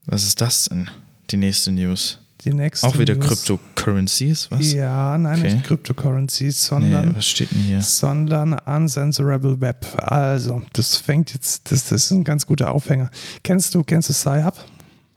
Was 0.06 0.24
ist 0.24 0.42
das 0.42 0.66
denn? 0.66 0.90
Die 1.32 1.38
nächste 1.38 1.72
News. 1.72 2.20
Die 2.44 2.54
nächste 2.54 2.86
Auch 2.86 3.00
wieder 3.00 3.16
News. 3.16 3.28
Cryptocurrencies, 3.28 4.52
was? 4.52 4.74
Ja, 4.74 5.18
nein, 5.18 5.40
Okay. 5.40 5.54
nicht 5.56 5.66
Cryptocurrencies, 5.66 6.66
sondern, 6.66 7.10
Nee, 7.10 7.16
was 7.16 7.26
steht 7.26 7.52
denn 7.52 7.62
hier? 7.62 7.82
sondern 7.82 8.54
Uncensorable 8.54 9.60
Web. 9.62 9.86
Also, 9.98 10.62
das 10.74 10.98
fängt 10.98 11.34
jetzt, 11.34 11.72
das, 11.72 11.86
das 11.86 12.04
ist 12.04 12.12
ein 12.12 12.26
ganz 12.26 12.46
guter 12.46 12.72
Aufhänger. 12.72 13.10
Kennst 13.44 13.74
du, 13.74 13.84
kennst 13.84 14.10
du 14.10 14.14
Sci-Hub? 14.14 14.56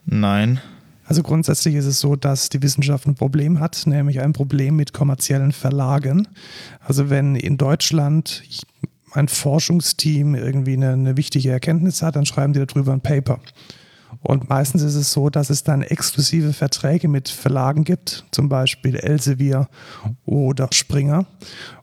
Nein. 0.06 0.60
Also 1.04 1.22
grundsätzlich 1.22 1.74
ist 1.76 1.86
es 1.86 2.00
so, 2.00 2.16
dass 2.16 2.48
die 2.48 2.62
Wissenschaft 2.62 3.06
ein 3.06 3.14
Problem 3.14 3.60
hat, 3.60 3.86
nämlich 3.86 4.20
ein 4.20 4.32
Problem 4.32 4.76
mit 4.76 4.92
kommerziellen 4.92 5.52
Verlagen. 5.52 6.26
Also 6.80 7.10
wenn 7.10 7.36
in 7.36 7.58
Deutschland 7.58 8.42
ein 9.12 9.28
Forschungsteam 9.28 10.34
irgendwie 10.34 10.72
eine, 10.72 10.92
eine 10.92 11.16
wichtige 11.16 11.50
Erkenntnis 11.50 12.02
hat, 12.02 12.16
dann 12.16 12.26
schreiben 12.26 12.52
die 12.52 12.64
darüber 12.64 12.92
ein 12.92 13.00
Paper. 13.00 13.40
Und 14.22 14.48
meistens 14.48 14.82
ist 14.82 14.94
es 14.94 15.12
so, 15.12 15.30
dass 15.30 15.50
es 15.50 15.62
dann 15.62 15.82
exklusive 15.82 16.52
Verträge 16.52 17.06
mit 17.06 17.28
Verlagen 17.28 17.84
gibt, 17.84 18.24
zum 18.30 18.48
Beispiel 18.48 18.96
Elsevier 18.96 19.68
oder 20.24 20.68
Springer. 20.72 21.26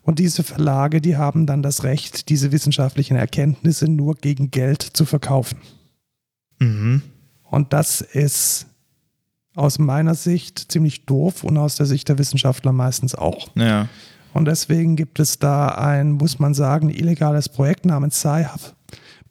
Und 0.01 0.19
diese 0.19 0.43
Verlage, 0.43 0.99
die 0.99 1.15
haben 1.15 1.45
dann 1.45 1.63
das 1.63 1.83
Recht, 1.83 2.29
diese 2.29 2.51
wissenschaftlichen 2.51 3.15
Erkenntnisse 3.15 3.89
nur 3.89 4.15
gegen 4.15 4.51
Geld 4.51 4.81
zu 4.81 5.05
verkaufen. 5.05 5.59
Mhm. 6.59 7.01
Und 7.53 7.71
das 7.71 8.01
ist 8.01 8.65
aus 9.53 9.77
meiner 9.77 10.15
Sicht 10.15 10.71
ziemlich 10.71 11.05
doof 11.05 11.43
und 11.43 11.55
aus 11.59 11.75
der 11.75 11.85
Sicht 11.85 12.09
der 12.09 12.17
Wissenschaftler 12.17 12.71
meistens 12.71 13.13
auch. 13.13 13.47
Ja. 13.53 13.89
Und 14.33 14.45
deswegen 14.45 14.95
gibt 14.95 15.19
es 15.19 15.37
da 15.37 15.67
ein, 15.67 16.13
muss 16.13 16.39
man 16.39 16.55
sagen, 16.55 16.89
illegales 16.89 17.49
Projekt 17.49 17.85
namens 17.85 18.17
Sci-Hub, 18.21 18.73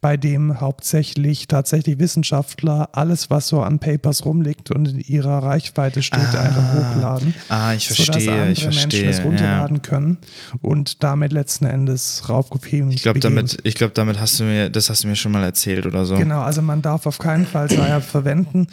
bei 0.02 0.16
dem 0.18 0.60
hauptsächlich 0.60 1.46
tatsächlich 1.46 1.98
Wissenschaftler 2.00 2.88
alles, 2.92 3.30
was 3.30 3.46
so 3.48 3.62
an 3.62 3.78
Papers 3.78 4.24
rumliegt 4.26 4.70
und 4.72 4.88
in 4.88 4.98
ihrer 5.00 5.38
Reichweite 5.44 6.02
steht, 6.02 6.18
Ah. 6.34 6.40
einfach 6.42 6.74
hochladen. 6.74 7.34
Ah, 7.48 7.72
ich 7.72 7.88
sodass 7.88 8.06
verstehe, 8.06 8.32
andere 8.32 8.50
ich 8.50 8.62
Menschen 8.64 8.80
verstehe. 8.90 9.08
es 9.08 9.18
Ja. 9.18 9.24
runterladen 9.24 9.80
können 9.82 10.18
und 10.60 11.04
damit 11.04 11.32
letzten 11.32 11.66
Endes 11.66 12.28
Raubkopien 12.28 12.90
Ich 12.90 13.02
glaube, 13.04 13.20
damit, 13.20 13.58
ich 13.62 13.76
glaube, 13.76 13.94
damit 13.94 14.20
hast 14.20 14.40
du 14.40 14.44
mir, 14.44 14.70
das 14.70 14.90
hast 14.90 15.04
du 15.04 15.08
mir 15.08 15.14
schon 15.16 15.30
mal 15.30 15.44
erzählt 15.44 15.86
oder 15.86 16.04
so. 16.04 16.16
Genau, 16.16 16.40
also 16.42 16.62
man 16.62 16.82
darf 16.82 17.06
auf 17.06 17.18
keinen 17.18 17.46
Fall 17.46 17.70
Sci-Hub 17.70 18.02
verwenden, 18.02 18.66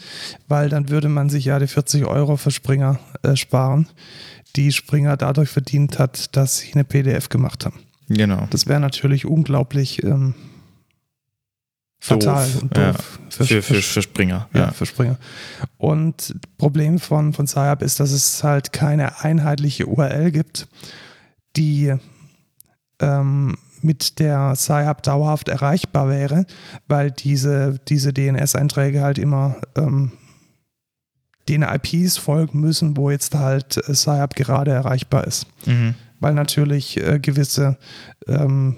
weil 0.48 0.67
dann 0.69 0.89
würde 0.89 1.09
man 1.09 1.29
sich 1.29 1.45
ja 1.45 1.59
die 1.59 1.67
40 1.67 2.05
Euro 2.05 2.38
für 2.38 2.50
Springer 2.51 2.98
äh, 3.21 3.36
sparen, 3.36 3.88
die 4.55 4.71
Springer 4.71 5.15
dadurch 5.15 5.50
verdient 5.50 6.00
hat, 6.00 6.36
dass 6.36 6.57
sie 6.57 6.74
eine 6.74 6.83
PDF 6.86 7.29
gemacht 7.29 7.67
haben. 7.67 7.75
Genau. 8.07 8.48
Das 8.50 8.65
wäre 8.65 8.79
natürlich 8.79 9.27
unglaublich 9.27 10.03
ähm, 10.03 10.33
fatal 11.99 12.45
Doof, 12.49 12.61
und 12.61 12.77
ja. 12.77 12.91
doof 12.91 13.19
Für, 13.29 13.61
für, 13.61 13.81
für 13.81 14.01
Springer. 14.01 14.47
ja, 14.53 14.59
Ja. 14.59 14.71
für 14.71 14.85
Springer. 14.85 15.17
Und 15.77 16.35
Problem 16.57 16.99
von, 16.99 17.33
von 17.33 17.47
Sci-Hub 17.47 17.81
ist, 17.81 17.99
dass 17.99 18.11
es 18.11 18.43
halt 18.43 18.71
keine 18.73 19.21
einheitliche 19.21 19.85
URL 19.87 20.31
gibt, 20.31 20.67
die 21.55 21.93
ähm, 23.01 23.57
mit 23.81 24.19
der 24.19 24.55
Sci-Hub 24.55 25.03
dauerhaft 25.03 25.49
erreichbar 25.49 26.09
wäre, 26.09 26.45
weil 26.87 27.11
diese, 27.11 27.79
diese 27.87 28.13
DNS-Einträge 28.13 29.01
halt 29.01 29.17
immer 29.17 29.57
ähm, 29.75 30.11
den 31.47 31.63
IPs 31.63 32.17
folgen 32.17 32.59
müssen, 32.61 32.95
wo 32.97 33.09
jetzt 33.09 33.35
halt 33.35 33.77
äh, 33.77 33.95
Sci-Hub 33.95 34.35
gerade 34.35 34.71
erreichbar 34.71 35.25
ist. 35.25 35.47
Mhm. 35.65 35.95
Weil 36.19 36.33
natürlich 36.33 36.97
äh, 37.01 37.19
gewisse 37.19 37.77
ähm, 38.27 38.75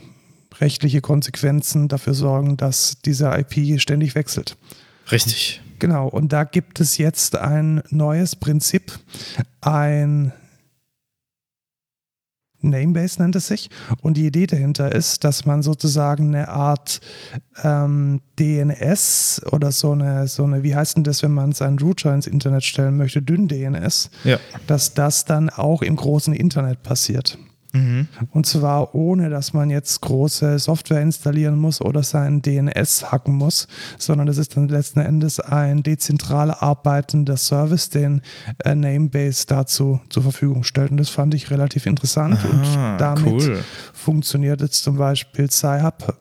rechtliche 0.62 1.02
Konsequenzen 1.02 1.88
dafür 1.88 2.14
sorgen, 2.14 2.56
dass 2.58 2.98
diese 3.04 3.26
IP 3.36 3.80
ständig 3.82 4.16
wechselt. 4.16 4.58
Richtig. 5.12 5.62
Genau, 5.80 6.08
und 6.08 6.32
da 6.32 6.44
gibt 6.44 6.80
es 6.80 6.98
jetzt 6.98 7.36
ein 7.36 7.82
neues 7.90 8.36
Prinzip, 8.36 9.00
ein 9.62 10.32
Namebase 12.64 13.22
nennt 13.22 13.36
es 13.36 13.48
sich. 13.48 13.70
Und 14.02 14.18
die 14.18 14.28
Idee 14.28 14.46
dahinter 14.46 14.92
ist, 14.94 15.24
dass 15.24 15.46
man 15.46 15.64
sozusagen 15.64 16.28
eine 16.36 16.50
Art 16.50 17.02
ähm, 17.64 18.22
DNS 18.40 19.42
oder 19.52 19.72
so 19.72 19.94
eine, 19.94 20.28
so 20.28 20.44
eine, 20.44 20.62
wie 20.64 20.76
heißt 20.76 20.98
denn 20.98 21.04
das, 21.04 21.24
wenn 21.24 21.32
man 21.32 21.54
seinen 21.54 21.80
Router 21.80 22.14
ins 22.14 22.28
Internet 22.28 22.64
stellen 22.64 22.98
möchte, 22.98 23.22
dünn 23.22 23.48
DNS, 23.48 24.12
Ja. 24.24 24.38
dass 24.68 24.94
das 24.94 25.26
dann 25.26 25.50
auch 25.50 25.82
im 25.82 25.96
großen 25.96 26.34
Internet 26.36 26.84
passiert. 26.84 27.38
Mhm. 27.74 28.08
Und 28.32 28.46
zwar 28.46 28.94
ohne, 28.96 29.30
dass 29.30 29.54
man 29.54 29.70
jetzt 29.70 30.02
große 30.02 30.60
Software 30.60 31.02
installieren 31.02 31.58
muss 31.58 31.82
oder 31.82 32.04
seinen 32.04 32.42
DNS 32.42 33.12
hacken 33.12 33.36
muss, 33.36 33.68
sondern 33.98 34.28
das 34.28 34.38
ist 34.38 34.58
dann 34.58 34.68
letzten 34.68 35.00
Endes 35.00 35.40
ein 35.40 35.84
dezentral 35.84 36.52
arbeitender 36.52 37.38
Service, 37.38 37.90
den 37.90 38.22
äh, 38.64 38.76
Namebase 38.76 39.46
dazu 39.48 40.02
zur 40.10 40.24
Verfügung 40.24 40.64
stellt. 40.64 40.92
Und 40.92 40.98
das 40.98 41.10
fand 41.10 41.34
ich 41.34 41.50
relativ 41.52 41.86
interessant. 41.86 42.38
Ah, 42.44 42.94
und 42.94 42.98
damit 43.00 43.44
cool. 43.44 43.64
funktioniert 43.94 44.62
jetzt 44.62 44.84
zum 44.84 44.98
Beispiel 44.98 45.50
Sci-Hub 45.50 46.18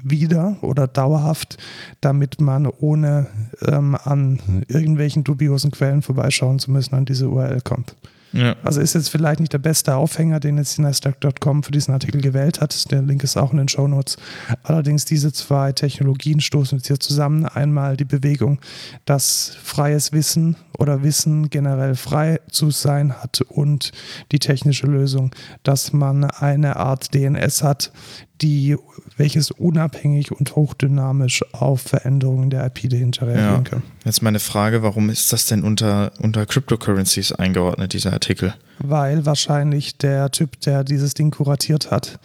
wieder 0.00 0.56
oder 0.62 0.86
dauerhaft, 0.86 1.58
damit 2.00 2.40
man 2.40 2.66
ohne 2.66 3.26
ähm, 3.66 3.96
an 4.02 4.64
irgendwelchen 4.68 5.24
dubiosen 5.24 5.70
Quellen 5.70 6.02
vorbeischauen 6.02 6.58
zu 6.58 6.70
müssen 6.70 6.94
an 6.94 7.04
diese 7.04 7.28
URL 7.28 7.60
kommt. 7.62 7.96
Ja. 8.32 8.56
Also 8.62 8.80
ist 8.80 8.94
jetzt 8.94 9.08
vielleicht 9.08 9.40
nicht 9.40 9.52
der 9.52 9.58
beste 9.58 9.94
Aufhänger, 9.96 10.40
den 10.40 10.58
jetzt 10.58 10.78
Nasdaq.com 10.78 11.62
für 11.62 11.72
diesen 11.72 11.94
Artikel 11.94 12.20
gewählt 12.20 12.60
hat. 12.60 12.90
Der 12.90 13.02
Link 13.02 13.24
ist 13.24 13.36
auch 13.36 13.52
in 13.52 13.58
den 13.58 13.68
Show 13.68 13.88
Notes. 13.88 14.16
Allerdings 14.62 15.04
diese 15.04 15.32
zwei 15.32 15.72
Technologien 15.72 16.40
stoßen 16.40 16.78
jetzt 16.78 16.88
hier 16.88 17.00
zusammen. 17.00 17.46
Einmal 17.46 17.96
die 17.96 18.04
Bewegung, 18.04 18.60
dass 19.04 19.56
freies 19.62 20.12
Wissen 20.12 20.56
oder 20.78 21.02
Wissen 21.02 21.50
generell 21.50 21.94
frei 21.94 22.40
zu 22.50 22.70
sein 22.70 23.14
hat 23.14 23.40
und 23.40 23.92
die 24.30 24.38
technische 24.38 24.86
Lösung, 24.86 25.34
dass 25.62 25.92
man 25.92 26.24
eine 26.24 26.76
Art 26.76 27.14
DNS 27.14 27.62
hat, 27.62 27.92
die, 28.40 28.76
welches 29.16 29.50
unabhängig 29.50 30.30
und 30.32 30.54
hochdynamisch 30.54 31.44
auf 31.52 31.80
Veränderungen 31.82 32.50
der 32.50 32.64
IP 32.66 32.88
dahinter 32.88 33.26
reagieren 33.26 33.64
Ja. 33.64 33.70
kann. 33.70 33.82
Jetzt 34.04 34.22
meine 34.22 34.38
Frage, 34.38 34.82
warum 34.82 35.10
ist 35.10 35.32
das 35.32 35.46
denn 35.46 35.64
unter, 35.64 36.12
unter 36.20 36.46
Cryptocurrencies 36.46 37.32
eingeordnet, 37.32 37.92
dieser 37.92 38.12
Artikel? 38.12 38.54
Weil 38.78 39.26
wahrscheinlich 39.26 39.98
der 39.98 40.30
Typ, 40.30 40.60
der 40.60 40.84
dieses 40.84 41.14
Ding 41.14 41.30
kuratiert 41.32 41.90
hat, 41.90 42.18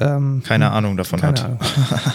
ähm, 0.00 0.42
Keine 0.44 0.72
Ahnung 0.72 0.96
davon 0.96 1.20
keine 1.20 1.38
hat. 1.40 1.44
Ahnung. 1.44 1.60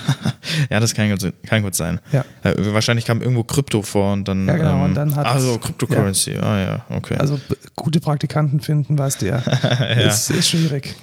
ja, 0.69 0.81
das 0.81 0.93
kann 0.93 1.09
gut, 1.09 1.31
kann 1.47 1.61
gut 1.63 1.75
sein. 1.75 2.01
Ja. 2.11 2.25
Äh, 2.43 2.73
wahrscheinlich 2.73 3.05
kam 3.05 3.21
irgendwo 3.21 3.43
Krypto 3.45 3.83
vor 3.83 4.11
und 4.11 4.27
dann. 4.27 4.47
Ja, 4.49 4.57
genau, 4.57 4.75
ähm, 4.75 4.81
und 4.81 4.95
dann 4.95 5.15
hat- 5.15 5.25
Ach 5.25 5.39
so, 5.39 5.57
Cryptocurrency. 5.59 6.35
Ah 6.39 6.59
ja, 6.59 6.85
okay. 6.89 7.15
Also 7.17 7.39
gute 7.77 8.01
Praktikanten 8.01 8.59
finden, 8.59 8.97
weißt 8.97 9.21
du 9.21 9.27
ja. 9.27 9.37
ist, 10.07 10.29
ist 10.29 10.49
schwierig. 10.49 10.93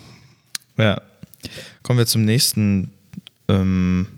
ja. 0.76 1.00
Kommen 1.86 2.00
wir 2.00 2.06
zum 2.06 2.24
nächsten. 2.24 2.90
Ähm, 3.46 4.08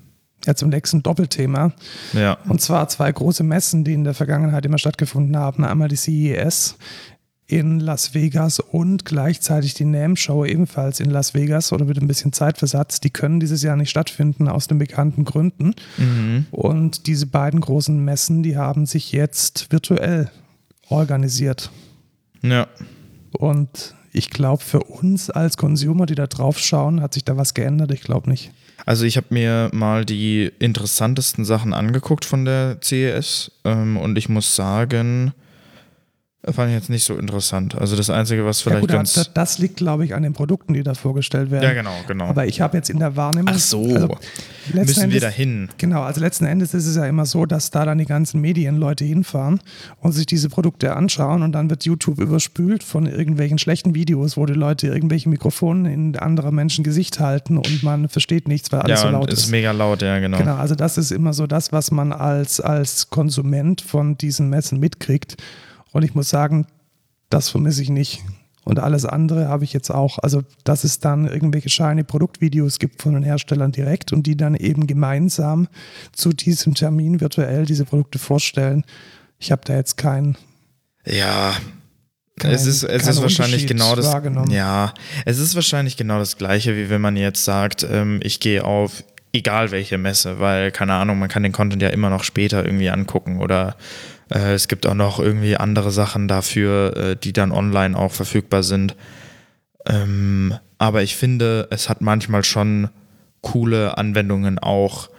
Ja, 0.46 0.54
zum 0.54 0.70
nächsten 0.70 1.02
Doppelthema. 1.02 1.72
ja. 2.14 2.38
Und 2.48 2.62
zwar 2.62 2.88
zwei 2.88 3.12
große 3.12 3.44
Messen, 3.44 3.84
die 3.84 3.92
in 3.92 4.04
der 4.04 4.14
Vergangenheit 4.14 4.64
immer 4.64 4.78
stattgefunden 4.78 5.36
haben. 5.36 5.64
Einmal 5.66 5.88
die 5.88 5.96
CES 5.96 6.76
in 7.46 7.78
Las 7.80 8.14
Vegas 8.14 8.58
und 8.58 9.04
gleichzeitig 9.04 9.74
die 9.74 9.84
NAM 9.84 10.16
Show 10.16 10.46
ebenfalls 10.46 11.00
in 11.00 11.10
Las 11.10 11.34
Vegas 11.34 11.70
oder 11.72 11.84
mit 11.84 12.00
ein 12.00 12.06
bisschen 12.06 12.32
Zeitversatz. 12.32 13.00
Die 13.00 13.10
können 13.10 13.38
dieses 13.38 13.62
Jahr 13.62 13.76
nicht 13.76 13.90
stattfinden 13.90 14.48
aus 14.48 14.66
den 14.66 14.78
bekannten 14.78 15.24
Gründen. 15.24 15.74
Mhm. 15.98 16.46
Und 16.50 17.06
diese 17.06 17.26
beiden 17.26 17.60
großen 17.60 18.02
Messen, 18.02 18.42
die 18.42 18.56
haben 18.56 18.86
sich 18.86 19.12
jetzt 19.12 19.70
virtuell 19.70 20.30
organisiert. 20.88 21.70
Ja. 22.40 22.66
Und 23.32 23.94
ich 24.18 24.30
glaube, 24.30 24.62
für 24.62 24.80
uns 24.80 25.30
als 25.30 25.56
Consumer, 25.56 26.04
die 26.04 26.16
da 26.16 26.26
drauf 26.26 26.58
schauen, 26.58 27.00
hat 27.00 27.14
sich 27.14 27.24
da 27.24 27.36
was 27.36 27.54
geändert. 27.54 27.92
Ich 27.92 28.02
glaube 28.02 28.28
nicht. 28.28 28.50
Also 28.84 29.04
ich 29.04 29.16
habe 29.16 29.28
mir 29.30 29.70
mal 29.72 30.04
die 30.04 30.50
interessantesten 30.58 31.44
Sachen 31.44 31.72
angeguckt 31.72 32.24
von 32.24 32.44
der 32.44 32.78
CES 32.82 33.52
ähm, 33.64 33.96
und 33.96 34.18
ich 34.18 34.28
muss 34.28 34.56
sagen, 34.56 35.32
fand 36.52 36.68
ich 36.70 36.74
jetzt 36.76 36.88
nicht 36.88 37.04
so 37.04 37.16
interessant. 37.16 37.74
Also 37.76 37.96
das 37.96 38.10
Einzige, 38.10 38.44
was 38.44 38.60
Ja, 38.60 38.70
vielleicht 38.70 38.80
gut, 38.82 38.90
ganz... 38.90 39.14
das, 39.14 39.32
das 39.34 39.58
liegt, 39.58 39.76
glaube 39.76 40.04
ich, 40.04 40.14
an 40.14 40.22
den 40.22 40.32
Produkten, 40.34 40.72
die 40.72 40.82
da 40.84 40.94
vorgestellt 40.94 41.50
werden. 41.50 41.64
ja, 41.64 41.72
genau, 41.74 41.94
genau. 42.06 42.26
Aber 42.26 42.46
ich 42.46 42.60
habe 42.60 42.76
jetzt 42.76 42.90
in 42.90 43.00
der 43.00 43.16
Wahrnehmung. 43.16 43.48
Ach 43.52 43.58
so, 43.58 43.82
also 43.82 44.16
müssen 44.72 44.96
wir 44.96 45.02
Endes- 45.04 45.20
dahin. 45.20 45.68
Genau, 45.78 46.02
also 46.02 46.20
letzten 46.20 46.44
Endes 46.46 46.74
ist 46.74 46.86
es 46.86 46.94
ja 46.96 47.06
immer 47.06 47.26
so, 47.26 47.44
dass 47.44 47.70
da 47.72 47.84
dann 47.84 47.98
die 47.98 48.04
ganzen 48.04 48.40
Medienleute 48.40 49.04
hinfahren 49.04 49.60
und 50.00 50.12
sich 50.12 50.26
diese 50.26 50.48
Produkte 50.48 50.94
anschauen 50.94 51.42
und 51.42 51.52
dann 51.52 51.70
wird 51.70 51.84
YouTube 51.84 52.20
überspült 52.20 52.84
von 52.84 53.06
irgendwelchen 53.06 53.58
schlechten 53.58 53.94
Videos, 53.96 54.36
wo 54.36 54.46
die 54.46 54.54
Leute 54.54 54.86
irgendwelche 54.86 55.28
Mikrofone 55.28 55.92
in 55.92 56.16
anderer 56.16 56.52
Menschen 56.52 56.84
Gesicht 56.84 57.18
halten 57.18 57.58
und 57.58 57.82
man 57.82 58.08
versteht 58.08 58.46
nichts, 58.46 58.70
weil 58.70 58.80
alles 58.82 59.00
Ja, 59.00 59.02
so 59.02 59.06
und 59.08 59.12
laut 59.14 59.32
ist 59.32 59.40
ist. 59.40 59.50
mega 59.50 59.72
laut, 59.72 60.02
ja, 60.02 60.18
genau. 60.20 60.38
Genau, 60.38 60.54
also 60.54 60.76
das 60.76 60.98
ist 60.98 61.10
immer 61.10 61.32
so 61.32 61.48
das, 61.48 61.72
was 61.72 61.90
man 61.90 62.12
als, 62.12 62.60
als 62.60 63.10
Konsument 63.10 63.80
von 63.80 64.16
diesen 64.16 64.48
Messen 64.50 64.78
mitkriegt. 64.78 65.36
Und 65.98 66.04
ich 66.04 66.14
muss 66.14 66.28
sagen, 66.28 66.66
das 67.28 67.48
vermisse 67.48 67.82
ich 67.82 67.90
nicht. 67.90 68.20
Und 68.64 68.78
alles 68.78 69.04
andere 69.04 69.48
habe 69.48 69.64
ich 69.64 69.72
jetzt 69.72 69.90
auch. 69.90 70.18
Also, 70.20 70.42
dass 70.62 70.84
es 70.84 71.00
dann 71.00 71.26
irgendwelche 71.26 71.68
shiny 71.70 72.04
Produktvideos 72.04 72.78
gibt 72.78 73.02
von 73.02 73.14
den 73.14 73.22
Herstellern 73.24 73.72
direkt 73.72 74.12
und 74.12 74.26
die 74.26 74.36
dann 74.36 74.54
eben 74.54 74.86
gemeinsam 74.86 75.66
zu 76.12 76.32
diesem 76.32 76.74
Termin 76.74 77.20
virtuell 77.20 77.64
diese 77.64 77.84
Produkte 77.84 78.18
vorstellen. 78.20 78.84
Ich 79.38 79.50
habe 79.50 79.62
da 79.64 79.74
jetzt 79.74 79.96
keinen. 79.96 80.36
Ja, 81.04 81.56
Kein- 82.38 82.52
es 82.52 82.66
ist, 82.66 82.84
es 82.84 83.08
ist 83.08 83.20
wahrscheinlich 83.22 83.66
genau 83.66 83.96
das. 83.96 84.06
Ja, 84.50 84.94
es 85.24 85.38
ist 85.38 85.54
wahrscheinlich 85.56 85.96
genau 85.96 86.18
das 86.20 86.36
Gleiche, 86.36 86.76
wie 86.76 86.90
wenn 86.90 87.00
man 87.00 87.16
jetzt 87.16 87.44
sagt, 87.44 87.84
ähm, 87.90 88.20
ich 88.22 88.38
gehe 88.38 88.62
auf 88.64 89.02
egal 89.32 89.70
welche 89.72 89.98
Messe, 89.98 90.38
weil 90.38 90.70
keine 90.70 90.94
Ahnung, 90.94 91.18
man 91.18 91.28
kann 91.28 91.42
den 91.42 91.52
Content 91.52 91.82
ja 91.82 91.88
immer 91.88 92.10
noch 92.10 92.22
später 92.22 92.64
irgendwie 92.64 92.90
angucken 92.90 93.40
oder 93.40 93.76
äh, 94.30 94.54
es 94.54 94.68
gibt 94.68 94.86
auch 94.86 94.94
noch 94.94 95.18
irgendwie 95.18 95.56
andere 95.56 95.90
Sachen 95.90 96.28
dafür, 96.28 96.96
äh, 96.96 97.16
die 97.16 97.32
dann 97.32 97.52
online 97.52 97.96
auch 97.96 98.12
verfügbar 98.12 98.62
sind. 98.62 98.96
Ähm, 99.86 100.54
aber 100.78 101.02
ich 101.02 101.16
finde, 101.16 101.68
es 101.70 101.88
hat 101.88 102.00
manchmal 102.00 102.44
schon 102.44 102.88
coole 103.40 103.96
Anwendungen 103.98 104.58
auch 104.58 105.10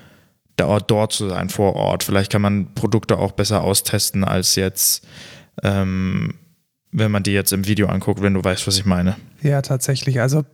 dort, 0.56 0.92
dort 0.92 1.14
zu 1.14 1.30
sein 1.30 1.50
vor 1.50 1.76
Ort. 1.76 2.04
Vielleicht 2.04 2.32
kann 2.32 2.42
man 2.42 2.74
Produkte 2.74 3.18
auch 3.18 3.32
besser 3.32 3.64
austesten 3.64 4.24
als 4.24 4.56
jetzt, 4.56 5.06
ähm, 5.64 6.36
wenn 6.92 7.12
man 7.12 7.24
die 7.24 7.32
jetzt 7.32 7.54
im 7.54 7.68
Video 7.68 7.88
anguckt, 7.88 8.22
wenn 8.22 8.34
du 8.34 8.44
weißt, 8.44 8.68
was 8.68 8.78
ich 8.78 8.86
meine. 8.86 9.16
Ja, 9.42 9.62
tatsächlich. 9.62 10.20
Also, 10.22 10.46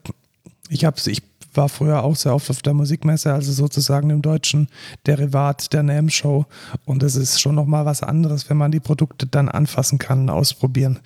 ich 0.69 0.85
habe 0.85 0.97
ich 1.05 1.21
war 1.57 1.69
früher 1.69 2.03
auch 2.03 2.15
sehr 2.15 2.33
oft 2.33 2.49
auf 2.49 2.61
der 2.61 2.73
Musikmesse, 2.73 3.33
also 3.33 3.51
sozusagen 3.51 4.09
im 4.09 4.21
deutschen 4.21 4.67
Derivat 5.05 5.73
der 5.73 5.83
NAM 5.83 6.09
Show. 6.09 6.45
Und 6.85 7.03
es 7.03 7.15
ist 7.15 7.39
schon 7.39 7.55
nochmal 7.55 7.85
was 7.85 8.03
anderes, 8.03 8.49
wenn 8.49 8.57
man 8.57 8.71
die 8.71 8.79
Produkte 8.79 9.27
dann 9.27 9.49
anfassen 9.49 9.99
kann, 9.99 10.29
ausprobieren. 10.29 10.99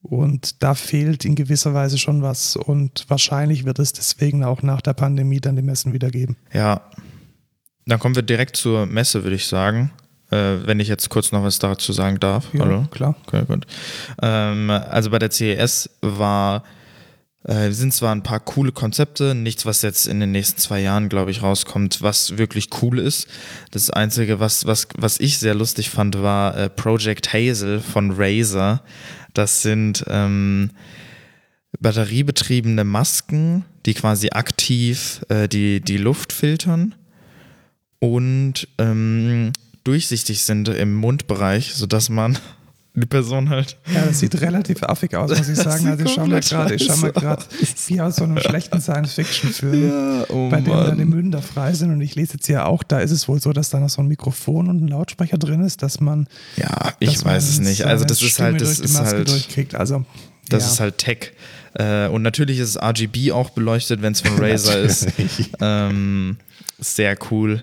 Und 0.00 0.62
da 0.62 0.74
fehlt 0.74 1.24
in 1.24 1.34
gewisser 1.34 1.74
Weise 1.74 1.98
schon 1.98 2.22
was. 2.22 2.56
Und 2.56 3.04
wahrscheinlich 3.08 3.64
wird 3.64 3.78
es 3.78 3.92
deswegen 3.92 4.44
auch 4.44 4.62
nach 4.62 4.80
der 4.80 4.92
Pandemie 4.92 5.40
dann 5.40 5.56
die 5.56 5.62
Messen 5.62 5.92
wieder 5.92 6.10
geben. 6.10 6.36
Ja, 6.52 6.82
dann 7.86 7.98
kommen 7.98 8.14
wir 8.14 8.22
direkt 8.22 8.56
zur 8.56 8.86
Messe, 8.86 9.24
würde 9.24 9.36
ich 9.36 9.46
sagen. 9.46 9.90
Äh, 10.30 10.66
wenn 10.66 10.78
ich 10.78 10.88
jetzt 10.88 11.08
kurz 11.08 11.32
noch 11.32 11.42
was 11.42 11.58
dazu 11.58 11.92
sagen 11.92 12.20
darf. 12.20 12.52
Ja, 12.52 12.60
Hallo? 12.60 12.84
klar. 12.90 13.14
Okay, 13.26 13.44
gut. 13.46 13.66
Ähm, 14.20 14.70
also 14.70 15.10
bei 15.10 15.18
der 15.18 15.30
CES 15.30 15.88
war, 16.02 16.64
äh, 17.48 17.72
sind 17.72 17.94
zwar 17.94 18.14
ein 18.14 18.22
paar 18.22 18.40
coole 18.40 18.72
Konzepte, 18.72 19.34
nichts, 19.34 19.64
was 19.64 19.80
jetzt 19.82 20.06
in 20.06 20.20
den 20.20 20.32
nächsten 20.32 20.58
zwei 20.58 20.80
Jahren, 20.80 21.08
glaube 21.08 21.30
ich, 21.30 21.42
rauskommt, 21.42 22.02
was 22.02 22.36
wirklich 22.36 22.68
cool 22.82 22.98
ist. 22.98 23.26
Das 23.70 23.88
Einzige, 23.88 24.38
was, 24.38 24.66
was, 24.66 24.86
was 24.98 25.18
ich 25.18 25.38
sehr 25.38 25.54
lustig 25.54 25.88
fand, 25.88 26.20
war 26.20 26.56
äh, 26.56 26.68
Project 26.68 27.32
Hazel 27.32 27.80
von 27.80 28.12
Razer. 28.16 28.82
Das 29.32 29.62
sind 29.62 30.04
ähm, 30.08 30.70
batteriebetriebene 31.80 32.84
Masken, 32.84 33.64
die 33.86 33.94
quasi 33.94 34.28
aktiv 34.30 35.24
äh, 35.30 35.48
die, 35.48 35.80
die 35.80 35.96
Luft 35.96 36.34
filtern 36.34 36.94
und 37.98 38.68
ähm, 38.76 39.52
durchsichtig 39.84 40.42
sind 40.42 40.68
im 40.68 40.94
Mundbereich, 40.94 41.74
sodass 41.74 42.10
man 42.10 42.38
die 43.00 43.06
Person 43.06 43.48
halt. 43.48 43.76
Ja, 43.92 44.04
das 44.06 44.20
sieht 44.20 44.40
relativ 44.40 44.82
affig 44.82 45.14
aus, 45.14 45.30
muss 45.36 45.48
ich 45.48 45.56
sagen. 45.56 45.88
Also 45.88 46.04
ich 46.04 46.16
mir 46.16 46.22
komplett 46.22 46.48
gerade, 46.48 46.74
ich 46.74 46.88
mir 46.88 46.94
scheiße 46.94 47.12
gerade 47.12 47.44
wie 47.86 48.00
aus 48.00 48.16
so 48.16 48.24
einem 48.24 48.38
schlechten 48.38 48.80
Science-Fiction-Film. 48.80 50.24
oh 50.28 50.48
bei 50.48 50.60
dem 50.60 50.72
dann 50.72 50.98
die 50.98 51.04
Münder 51.04 51.42
frei 51.42 51.72
sind. 51.72 51.90
Und 51.90 52.00
ich 52.00 52.14
lese 52.14 52.34
jetzt 52.34 52.46
hier 52.46 52.66
auch, 52.66 52.82
da 52.82 53.00
ist 53.00 53.10
es 53.10 53.28
wohl 53.28 53.40
so, 53.40 53.52
dass 53.52 53.70
da 53.70 53.80
noch 53.80 53.90
so 53.90 54.02
ein 54.02 54.08
Mikrofon 54.08 54.68
und 54.68 54.82
ein 54.82 54.88
Lautsprecher 54.88 55.38
drin 55.38 55.62
ist, 55.62 55.82
dass 55.82 56.00
man. 56.00 56.28
Ja, 56.56 56.92
ich 56.98 57.24
weiß 57.24 57.48
es 57.48 57.60
nicht. 57.60 57.84
Also 57.86 58.04
das 58.04 58.22
ist 58.22 58.30
Stimme 58.30 58.52
halt, 58.52 58.60
das 58.60 58.68
durch 58.68 58.78
die 58.78 58.84
ist 58.84 58.98
Maske 58.98 59.16
halt, 59.16 59.28
durchkriegt. 59.30 59.74
Also, 59.74 60.04
das 60.48 60.64
ja. 60.64 60.72
ist 60.72 60.80
halt 60.80 60.98
Tech. 60.98 61.32
Äh, 61.74 62.08
und 62.08 62.22
natürlich 62.22 62.58
ist 62.58 62.70
es 62.70 62.82
RGB 62.82 63.32
auch 63.32 63.50
beleuchtet, 63.50 64.02
wenn 64.02 64.12
es 64.12 64.20
von 64.20 64.38
Razer 64.38 64.78
ist. 64.80 65.08
Ähm, 65.60 66.36
sehr 66.78 67.16
cool. 67.30 67.62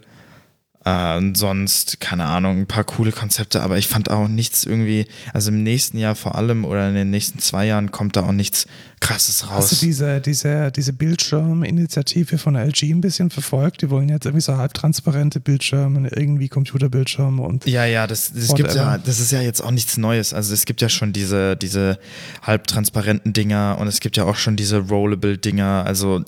Äh, 0.86 1.19
sonst, 1.34 2.00
keine 2.00 2.26
Ahnung, 2.26 2.60
ein 2.60 2.67
paar 2.67 2.84
coole 2.84 3.12
Konzepte, 3.12 3.63
aber 3.63 3.80
ich 3.80 3.88
fand 3.88 4.12
auch 4.12 4.28
nichts 4.28 4.65
irgendwie, 4.65 5.08
also 5.34 5.50
im 5.50 5.63
nächsten 5.63 5.98
Jahr 5.98 6.13
vor 6.13 6.36
allem 6.36 6.63
oder 6.63 6.88
in 6.88 6.93
den 6.93 7.10
nächsten 7.10 7.39
zwei 7.39 7.65
Jahren 7.65 7.91
kommt 7.91 8.15
da 8.15 8.21
auch 8.21 8.32
nichts 8.32 8.67
krasses 9.00 9.50
raus. 9.50 9.71
Hast 9.71 9.82
du 9.82 9.86
diese, 9.88 10.21
diese, 10.21 10.71
diese 10.71 10.93
Bildschirminitiative 10.93 12.38
von 12.38 12.56
LG 12.56 12.84
ein 12.91 13.02
bisschen 13.02 13.32
verfolgt? 13.32 13.82
Die 13.82 13.89
wollen 13.89 14.10
jetzt 14.10 14.26
irgendwie 14.26 14.43
so 14.43 14.58
halbtransparente 14.58 15.39
Bildschirme, 15.39 16.08
irgendwie 16.10 16.50
Computerbildschirme 16.50 17.41
und 17.41 17.65
Ja, 17.65 17.86
ja, 17.86 18.06
das, 18.06 18.32
das 18.34 18.54
gibt 18.54 18.76
ja, 18.76 19.00
das 19.00 19.19
ist 19.19 19.32
ja 19.32 19.41
jetzt 19.41 19.62
auch 19.62 19.71
nichts 19.71 19.98
Neues. 19.98 20.36
Also 20.36 20.54
es 20.54 20.65
gibt 20.65 20.82
ja 20.82 20.89
schon 20.89 21.13
diese, 21.13 21.58
diese 21.58 21.98
halbtransparenten 22.43 23.34
Dinger 23.34 23.78
und 23.80 23.88
es 23.88 24.02
gibt 24.02 24.17
ja 24.17 24.26
auch 24.26 24.36
schon 24.36 24.56
diese 24.56 24.78
Rollable-Dinger. 24.78 25.84
Also 25.86 26.24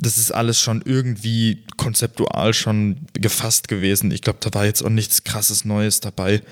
das 0.00 0.18
ist 0.18 0.30
alles 0.32 0.60
schon 0.60 0.82
irgendwie 0.84 1.64
konzeptual 1.76 2.54
schon 2.54 2.98
gefasst 3.14 3.68
gewesen. 3.68 4.10
Ich 4.10 4.22
glaube, 4.22 4.38
da 4.40 4.52
war 4.54 4.64
jetzt 4.64 4.82
auch 4.82 4.90
nichts 4.90 5.24
krasses 5.24 5.64
Neues 5.64 6.00
dabei. 6.00 6.42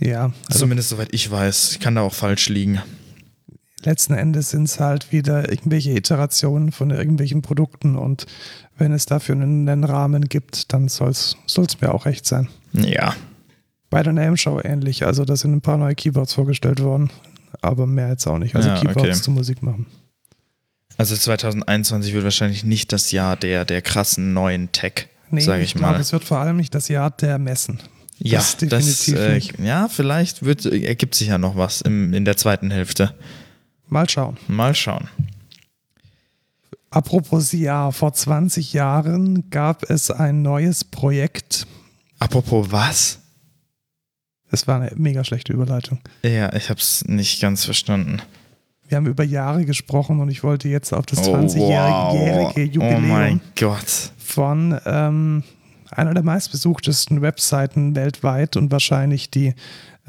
ja, 0.00 0.32
also 0.48 0.60
Zumindest 0.60 0.88
soweit 0.88 1.12
ich 1.12 1.30
weiß. 1.30 1.72
Ich 1.72 1.80
kann 1.80 1.94
da 1.94 2.02
auch 2.02 2.14
falsch 2.14 2.48
liegen. 2.48 2.80
letzten 3.84 4.14
Endes 4.14 4.50
sind 4.50 4.64
es 4.64 4.80
halt 4.80 5.12
wieder 5.12 5.50
irgendwelche 5.50 5.90
Iterationen 5.90 6.72
von 6.72 6.90
irgendwelchen 6.90 7.42
Produkten 7.42 7.96
und 7.96 8.26
wenn 8.78 8.92
es 8.92 9.06
dafür 9.06 9.34
einen, 9.34 9.68
einen 9.68 9.84
Rahmen 9.84 10.28
gibt, 10.28 10.72
dann 10.72 10.88
soll 10.88 11.10
es 11.10 11.36
mir 11.80 11.92
auch 11.94 12.06
recht 12.06 12.26
sein. 12.26 12.48
Ja. 12.72 13.14
Bei 13.90 14.02
der 14.02 14.14
Name 14.14 14.36
Show 14.38 14.58
ähnlich, 14.62 15.04
also 15.04 15.24
da 15.24 15.36
sind 15.36 15.52
ein 15.52 15.60
paar 15.60 15.76
neue 15.76 15.94
Keyboards 15.94 16.32
vorgestellt 16.32 16.80
worden. 16.82 17.10
aber 17.60 17.86
mehr 17.86 18.08
jetzt 18.08 18.26
auch 18.26 18.38
nicht. 18.38 18.56
Also 18.56 18.70
Ja, 18.70 18.76
Keyboards 18.80 19.00
okay. 19.00 19.12
zu 19.12 19.30
Musik 19.30 19.62
machen. 19.62 19.86
Also 20.98 21.16
2021 21.16 22.12
wird 22.12 22.24
wahrscheinlich 22.24 22.64
nicht 22.64 22.92
das 22.92 23.10
Jahr 23.12 23.36
der, 23.36 23.64
der 23.64 23.82
krassen 23.82 24.32
neuen 24.32 24.70
Tech, 24.72 25.08
Nee, 25.30 25.40
sage 25.40 25.62
ich, 25.62 25.74
glaube, 25.74 25.94
mal. 25.94 26.00
es 26.00 26.12
wird 26.12 26.24
vor 26.24 26.38
allem 26.38 26.56
nicht 26.56 26.74
das 26.74 26.88
Jahr 26.88 27.10
der 27.10 27.38
Messen. 27.38 27.80
ja, 28.18 28.38
das 28.38 28.56
das, 28.58 29.08
äh, 29.08 29.40
ja, 29.62 29.88
vielleicht 29.88 30.44
wird, 30.44 30.66
ergibt 30.66 31.14
sich 31.14 31.28
ja 31.28 31.38
noch 31.38 31.56
was 31.56 31.80
im, 31.80 32.12
in 32.12 32.24
der 32.24 32.36
zweiten 32.36 32.70
Hälfte. 32.70 33.14
Mal 33.88 34.08
schauen. 34.08 34.36
Mal 34.48 34.74
schauen. 34.74 35.08
Apropos 36.90 37.52
Jahr, 37.52 37.92
vor 37.92 38.12
20 38.12 38.74
Jahren 38.74 39.48
gab 39.50 39.88
es 39.88 40.10
ein 40.10 40.42
neues 40.42 40.84
Projekt. 40.84 41.66
Apropos 42.18 42.70
was? 42.70 43.18
Es 44.50 44.66
war 44.68 44.80
eine 44.80 44.92
mega 44.96 45.24
schlechte 45.24 45.54
Überleitung. 45.54 45.98
Ja, 46.22 46.52
ich 46.54 46.68
habe 46.68 46.78
es 46.78 47.04
nicht 47.06 47.40
ganz 47.40 47.64
verstanden. 47.64 48.20
Wir 48.92 48.98
haben 48.98 49.06
über 49.06 49.24
Jahre 49.24 49.64
gesprochen 49.64 50.20
und 50.20 50.28
ich 50.28 50.44
wollte 50.44 50.68
jetzt 50.68 50.92
auf 50.92 51.06
das 51.06 51.26
Oh, 51.26 51.34
20-jährige 51.34 52.78
Oh 52.78 52.84
Jubiläum 52.84 53.40
Gott. 53.58 54.12
von 54.18 54.78
ähm, 54.84 55.44
einer 55.90 56.12
der 56.12 56.22
meistbesuchtesten 56.22 57.22
Webseiten 57.22 57.94
weltweit 57.96 58.54
und 58.58 58.70
wahrscheinlich 58.70 59.30
die 59.30 59.54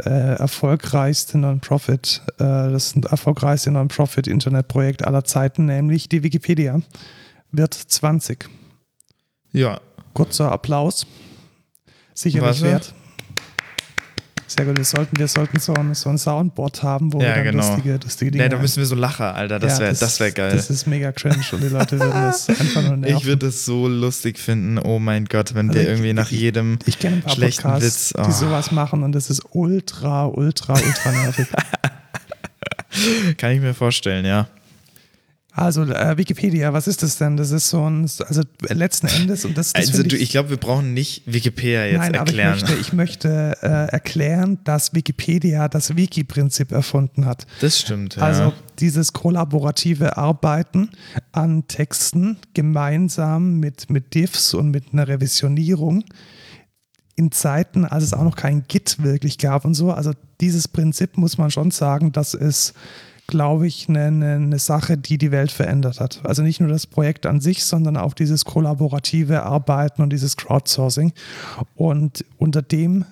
äh, 0.03 0.09
erfolgreichste 0.09 1.37
Non-Profit, 1.37 2.23
äh, 2.39 2.43
das 2.43 2.93
erfolgreichste 3.09 3.71
Non-Profit-Internetprojekt 3.71 5.07
aller 5.07 5.23
Zeiten, 5.23 5.63
nämlich 5.63 6.09
die 6.09 6.21
Wikipedia, 6.23 6.81
wird 7.53 7.73
20. 7.73 8.49
Ja, 9.53 9.79
Kurzer 10.13 10.51
Applaus. 10.51 11.07
Sicherlich 12.13 12.61
Warte. 12.61 12.63
wert. 12.63 12.93
Sehr 14.55 14.65
gut, 14.65 14.77
wir 14.77 14.83
sollten, 14.85 15.17
wir 15.17 15.27
sollten 15.27 15.59
so 15.59 15.73
ein, 15.73 15.93
so 15.95 16.09
ein 16.09 16.17
Soundboard 16.17 16.83
haben, 16.83 17.11
wo 17.11 17.19
wir 17.19 17.27
Ja, 17.27 17.35
dann 17.35 17.43
genau. 17.45 17.67
lustige, 17.67 17.99
lustige 18.03 18.31
Dinge 18.31 18.43
nee, 18.43 18.49
da 18.49 18.57
müssen 18.57 18.77
wir 18.77 18.85
so 18.85 18.93
Lacher, 18.95 19.33
Alter. 19.33 19.57
Das 19.59 19.73
Ja, 19.79 19.85
wäre 19.85 19.95
das 19.95 20.19
wär 20.19 20.31
geil. 20.31 20.51
Das 20.55 20.69
ist 20.69 20.85
mega 20.85 21.11
cringe 21.11 21.43
und 21.53 21.63
die 21.63 21.69
Leute 21.69 21.99
würden 21.99 22.11
das 22.21 22.47
einfach 22.49 22.83
nur 22.83 22.97
nerven. 22.97 23.17
ich 23.17 23.25
würde 23.25 23.47
es 23.47 23.65
so 23.65 23.87
lustig 23.87 24.37
finden. 24.37 24.77
Oh 24.77 24.99
mein 24.99 25.25
Gott, 25.25 25.55
wenn 25.55 25.69
Also 25.69 25.79
der 25.79 25.83
ich- 25.83 25.89
irgendwie 25.89 26.13
nach 26.13 26.31
ich- 26.31 26.39
jedem. 26.39 26.77
Ich 26.85 27.03
ein 27.07 27.21
paar 27.21 27.33
schlechten 27.33 27.63
Podcasts, 27.63 28.13
Witz, 28.13 28.21
oh. 28.21 28.25
die 28.27 28.31
sowas 28.31 28.71
machen 28.71 29.01
und 29.03 29.11
das 29.13 29.29
ist 29.29 29.41
ultra, 29.51 30.25
ultra, 30.27 30.73
ultra 30.73 31.11
nervig. 31.11 31.47
Kann 33.37 33.51
ich 33.51 33.59
mir 33.61 33.73
vorstellen, 33.73 34.25
ja. 34.25 34.47
Also 35.55 35.83
äh, 35.83 36.17
Wikipedia, 36.17 36.73
was 36.73 36.87
ist 36.87 37.03
das 37.03 37.19
denn? 37.19 37.37
Das 37.37 37.51
ist 37.51 37.69
so 37.69 37.87
ein, 37.87 38.01
also 38.01 38.41
letzten 38.69 39.05
Endes 39.05 39.45
und 39.45 39.55
das, 39.55 39.73
das 39.73 39.87
Also 39.87 40.01
du, 40.01 40.17
ich 40.17 40.31
glaube, 40.31 40.49
wir 40.49 40.57
brauchen 40.57 40.95
nicht 40.95 41.21
Wikipedia 41.31 41.85
jetzt 41.85 41.99
Nein, 41.99 42.13
erklären. 42.15 42.53
aber 42.53 42.57
ich 42.57 42.63
möchte, 42.63 42.81
ich 42.81 42.93
möchte 42.93 43.57
äh, 43.61 43.67
erklären, 43.91 44.57
dass 44.63 44.95
Wikipedia 44.95 45.67
das 45.69 45.95
Wiki-Prinzip 45.95 46.71
erfunden 46.71 47.27
hat. 47.27 47.45
das 47.61 47.79
stimmt, 47.79 48.15
ja. 48.15 48.23
Also 48.23 48.53
dieses 48.79 49.13
kollaborative 49.13 50.17
Arbeiten 50.17 50.89
an 51.31 51.67
Texten 51.67 52.37
gemeinsam 52.55 53.59
mit, 53.59 53.91
mit 53.91 54.15
Diffs 54.15 54.55
und 54.55 54.71
mit 54.71 54.85
einer 54.91 55.07
Revisionierung 55.07 56.03
in 57.15 57.31
Zeiten, 57.31 57.85
als 57.85 58.05
es 58.05 58.13
auch 58.13 58.23
noch 58.23 58.35
kein 58.35 58.63
Git 58.67 59.03
wirklich 59.03 59.37
gab 59.37 59.65
und 59.65 59.75
so. 59.75 59.91
Also 59.91 60.13
dieses 60.41 60.67
Prinzip 60.67 61.15
muss 61.15 61.37
man 61.37 61.51
schon 61.51 61.69
sagen, 61.69 62.11
das 62.11 62.33
ist, 62.33 62.73
glaube 63.27 63.67
ich, 63.67 63.87
eine, 63.89 64.05
eine, 64.05 64.59
Sache, 64.59 64.97
die 64.97 65.17
die 65.17 65.31
Welt 65.31 65.51
verändert 65.51 65.99
hat. 65.99 66.21
Also 66.23 66.41
nicht 66.43 66.59
nur 66.59 66.69
das 66.69 66.85
Projekt 66.87 67.25
an 67.25 67.39
sich, 67.39 67.63
sondern 67.63 67.97
auch 67.97 68.13
dieses 68.13 68.45
kollaborative 68.45 69.43
Arbeiten 69.43 70.01
und 70.01 70.11
dieses 70.11 70.35
Crowdsourcing. 70.37 71.13
Und 71.75 72.25
unter 72.37 72.61
dem 72.61 73.05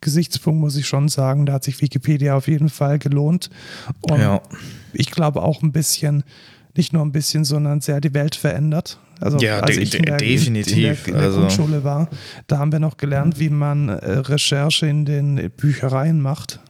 Gesichtspunkt 0.00 0.60
muss 0.60 0.76
ich 0.76 0.86
schon 0.86 1.08
sagen, 1.08 1.46
da 1.46 1.54
hat 1.54 1.64
sich 1.64 1.80
Wikipedia 1.80 2.36
auf 2.36 2.46
jeden 2.46 2.68
Fall 2.68 2.98
gelohnt. 2.98 3.48
Und 4.02 4.20
ja. 4.20 4.42
ich 4.92 5.10
glaube 5.10 5.42
auch 5.42 5.62
ein 5.62 5.72
bisschen, 5.72 6.24
nicht 6.76 6.92
nur 6.92 7.02
ein 7.02 7.12
bisschen, 7.12 7.44
sondern 7.44 7.80
sehr 7.80 8.00
die 8.02 8.12
Welt 8.12 8.34
verändert. 8.34 8.98
Also 9.20 9.38
Ja, 9.38 9.60
als 9.60 9.76
de- 9.76 9.82
ich 9.82 9.94
in 9.94 10.02
de- 10.02 10.10
der, 10.10 10.16
definitiv. 10.18 10.76
In 10.76 10.82
der, 10.82 11.06
in 11.06 11.14
der 11.14 11.22
Also- 11.22 11.38
Grundschule 11.40 11.84
war, 11.84 12.08
da 12.48 12.58
haben 12.58 12.70
wir 12.72 12.80
noch 12.80 12.96
gelernt, 12.98 13.38
wie 13.40 13.48
man 13.48 13.88
äh, 13.88 13.94
Recherche 14.18 14.86
in 14.86 15.04
den 15.06 15.50
Büchereien 15.56 16.20
macht. 16.20 16.60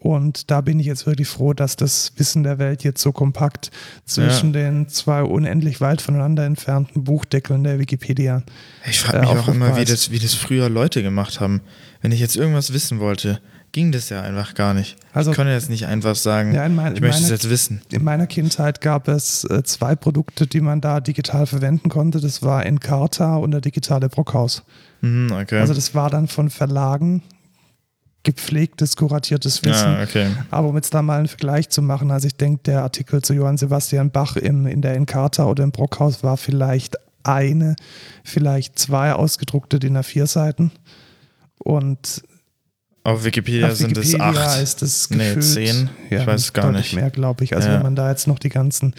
Und 0.00 0.50
da 0.50 0.60
bin 0.60 0.78
ich 0.78 0.86
jetzt 0.86 1.06
wirklich 1.06 1.26
froh, 1.28 1.52
dass 1.54 1.74
das 1.76 2.12
Wissen 2.16 2.44
der 2.44 2.58
Welt 2.58 2.84
jetzt 2.84 3.02
so 3.02 3.10
kompakt 3.12 3.70
zwischen 4.04 4.52
den 4.52 4.88
zwei 4.88 5.22
unendlich 5.22 5.80
weit 5.80 6.00
voneinander 6.00 6.44
entfernten 6.46 7.02
Buchdeckeln 7.04 7.64
der 7.64 7.78
Wikipedia. 7.80 8.42
Ich 8.88 9.00
frage 9.00 9.18
äh, 9.18 9.20
mich 9.22 9.30
auch 9.30 9.48
immer, 9.48 9.76
wie 9.76 9.84
das, 9.84 10.10
wie 10.12 10.18
das 10.20 10.34
früher 10.34 10.68
Leute 10.68 11.02
gemacht 11.02 11.40
haben. 11.40 11.62
Wenn 12.00 12.12
ich 12.12 12.20
jetzt 12.20 12.36
irgendwas 12.36 12.72
wissen 12.72 13.00
wollte, 13.00 13.40
ging 13.72 13.90
das 13.92 14.08
ja 14.08 14.22
einfach 14.22 14.54
gar 14.54 14.72
nicht. 14.72 14.96
Also- 15.12 15.32
ich 15.32 15.36
konnte 15.36 15.52
jetzt 15.52 15.68
nicht 15.68 15.86
einfach 15.86 16.14
sagen, 16.14 16.54
Ja, 16.54 16.64
in 16.64 16.74
mein- 16.76 16.94
ich 16.94 17.00
möchte 17.00 17.16
es 17.16 17.22
meine- 17.24 17.34
jetzt 17.34 17.50
wissen. 17.50 17.82
In 17.90 18.04
meiner 18.04 18.26
Kindheit 18.28 18.80
gab 18.80 19.08
es 19.08 19.44
äh, 19.44 19.62
zwei 19.64 19.96
Produkte, 19.96 20.46
die 20.46 20.60
man 20.60 20.80
da 20.80 21.00
digital 21.00 21.46
verwenden 21.46 21.88
konnte. 21.90 22.20
Das 22.20 22.42
war 22.42 22.64
Encarta 22.64 23.36
und 23.36 23.50
der 23.50 23.60
digitale 23.60 24.08
Brockhaus. 24.08 24.62
Mhm, 25.00 25.32
okay. 25.32 25.58
Also 25.60 25.74
das 25.74 25.94
war 25.94 26.08
dann 26.08 26.28
von 26.28 26.50
Verlagen 26.50 27.22
gepflegtes, 28.28 28.94
kuratiertes 28.94 29.64
Wissen. 29.64 29.94
ja, 29.94 30.02
okay. 30.02 30.26
Aber 30.50 30.68
um 30.68 30.76
jetzt 30.76 30.92
da 30.92 31.00
mal 31.00 31.18
einen 31.18 31.28
Vergleich 31.28 31.70
zu 31.70 31.80
machen, 31.80 32.10
also 32.10 32.26
ich 32.26 32.36
denke, 32.36 32.60
der 32.64 32.82
Artikel 32.82 33.22
zu 33.22 33.32
Johann 33.32 33.56
Sebastian 33.56 34.10
Bach 34.10 34.36
im, 34.36 34.66
in 34.66 34.82
der 34.82 34.94
Encarta 34.96 35.46
oder 35.46 35.64
im 35.64 35.72
Brockhaus 35.72 36.22
war 36.22 36.36
vielleicht 36.36 36.96
eine, 37.22 37.74
vielleicht 38.24 38.78
zwei 38.78 39.14
ausgedruckte 39.14 39.78
DIN 39.78 39.96
A4-Seiten. 39.96 40.72
Und 41.58 42.22
Auf 43.08 43.24
Wikipedia 43.24 43.68
auf 43.68 43.74
sind 43.76 43.96
es 43.96 44.18
acht. 44.20 44.60
ist 44.62 44.82
es 44.82 45.10
Nee, 45.10 45.38
zehn. 45.40 45.88
Ich 46.10 46.26
weiß 46.26 46.40
es 46.40 46.52
gar 46.52 46.70
nicht. 46.72 46.94
mehr, 46.94 47.10
glaube 47.10 47.44
ich. 47.44 47.54
Also 47.56 47.68
Ja. 47.68 47.74
wenn 47.76 47.82
man 47.82 47.96
da 47.96 48.10
jetzt 48.10 48.26
noch 48.26 48.38
die 48.38 48.48
ganzen, 48.50 48.94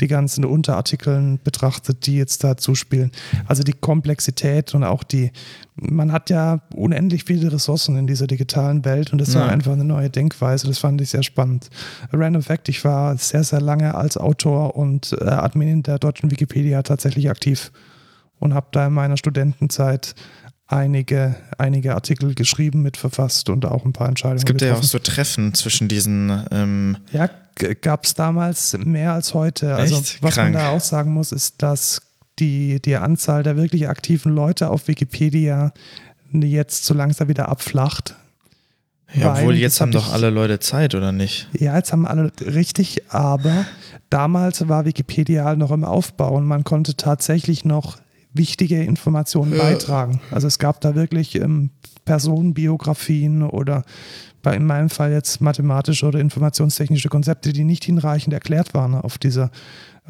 die 0.00 0.06
ganzen 0.06 0.44
Unterartikeln 0.44 1.40
betrachtet, 1.42 2.06
die 2.06 2.16
jetzt 2.16 2.44
da 2.44 2.56
zuspielen. 2.56 3.10
Also 3.46 3.64
die 3.64 3.72
Komplexität 3.72 4.74
und 4.74 4.84
auch 4.84 5.02
die, 5.02 5.32
man 5.74 6.12
hat 6.12 6.30
ja 6.30 6.60
unendlich 6.74 7.24
viele 7.24 7.50
Ressourcen 7.52 7.96
in 7.96 8.06
dieser 8.06 8.28
digitalen 8.28 8.84
Welt 8.84 9.12
und 9.12 9.18
das 9.20 9.34
war 9.34 9.46
Ja. 9.46 9.52
einfach 9.52 9.72
eine 9.72 9.84
neue 9.84 10.08
Denkweise. 10.08 10.68
Das 10.68 10.78
fand 10.78 11.00
ich 11.00 11.10
sehr 11.10 11.24
spannend. 11.24 11.68
Random 12.12 12.42
Fact, 12.42 12.68
ich 12.68 12.84
war 12.84 13.16
sehr, 13.18 13.42
sehr 13.42 13.60
lange 13.60 13.94
als 13.96 14.16
Autor 14.16 14.76
und 14.76 15.16
äh, 15.20 15.24
Admin 15.24 15.68
in 15.68 15.82
der 15.82 15.98
deutschen 15.98 16.30
Wikipedia 16.30 16.82
tatsächlich 16.82 17.28
aktiv 17.28 17.72
und 18.38 18.54
habe 18.54 18.68
da 18.70 18.86
in 18.86 18.92
meiner 18.92 19.16
Studentenzeit 19.16 20.14
einige, 20.68 21.34
einige 21.56 21.94
Artikel 21.94 22.34
geschrieben, 22.34 22.82
mitverfasst 22.82 23.48
und 23.50 23.64
auch 23.66 23.84
ein 23.84 23.92
paar 23.92 24.08
Entscheidungen 24.08 24.38
Es 24.38 24.44
gibt 24.44 24.60
ja 24.60 24.68
auch 24.68 24.80
getroffen. 24.80 24.88
so 24.90 24.98
Treffen 24.98 25.54
zwischen 25.54 25.88
diesen, 25.88 26.44
ähm, 26.50 26.98
Ja, 27.12 27.28
gab 27.80 28.04
es 28.04 28.14
damals 28.14 28.76
mehr 28.78 29.14
als 29.14 29.34
heute. 29.34 29.74
Also 29.74 29.96
Echt? 29.98 30.22
was 30.22 30.34
Krank. 30.34 30.52
man 30.52 30.62
da 30.62 30.70
auch 30.70 30.80
sagen 30.80 31.12
muss, 31.12 31.32
ist, 31.32 31.60
dass 31.62 32.02
die, 32.38 32.80
die 32.80 32.96
Anzahl 32.96 33.42
der 33.42 33.56
wirklich 33.56 33.88
aktiven 33.88 34.32
Leute 34.32 34.70
auf 34.70 34.86
Wikipedia 34.86 35.72
jetzt 36.32 36.84
so 36.84 36.94
langsam 36.94 37.28
wieder 37.28 37.48
abflacht. 37.48 38.14
ja, 39.14 39.32
obwohl 39.32 39.56
jetzt 39.56 39.80
hab 39.80 39.86
haben 39.86 39.92
doch 39.92 40.12
alle 40.12 40.28
Leute 40.30 40.60
Zeit, 40.60 40.94
oder 40.94 41.10
nicht? 41.10 41.48
Ja, 41.58 41.74
jetzt 41.76 41.90
haben 41.92 42.06
alle 42.06 42.30
richtig, 42.40 43.02
aber 43.08 43.64
damals 44.10 44.68
war 44.68 44.84
Wikipedia 44.84 45.44
halt 45.44 45.58
noch 45.58 45.70
im 45.70 45.82
Aufbau 45.84 46.34
und 46.34 46.44
man 46.44 46.62
konnte 46.64 46.94
tatsächlich 46.96 47.64
noch 47.64 47.96
wichtige 48.38 48.82
Informationen 48.82 49.52
Ja. 49.52 49.58
beitragen. 49.64 50.20
Also 50.30 50.46
es 50.46 50.58
gab 50.58 50.80
da 50.80 50.94
wirklich 50.94 51.34
ähm, 51.34 51.70
Personenbiografien 52.04 53.42
oder 53.42 53.84
bei, 54.42 54.54
in 54.54 54.64
meinem 54.64 54.90
Fall 54.90 55.12
jetzt 55.12 55.40
mathematische 55.40 56.06
oder 56.06 56.20
informationstechnische 56.20 57.08
Konzepte, 57.08 57.52
die 57.52 57.64
nicht 57.64 57.84
hinreichend 57.84 58.34
erklärt 58.34 58.74
waren 58.74 58.94
auf 58.94 59.18
dieser 59.18 59.50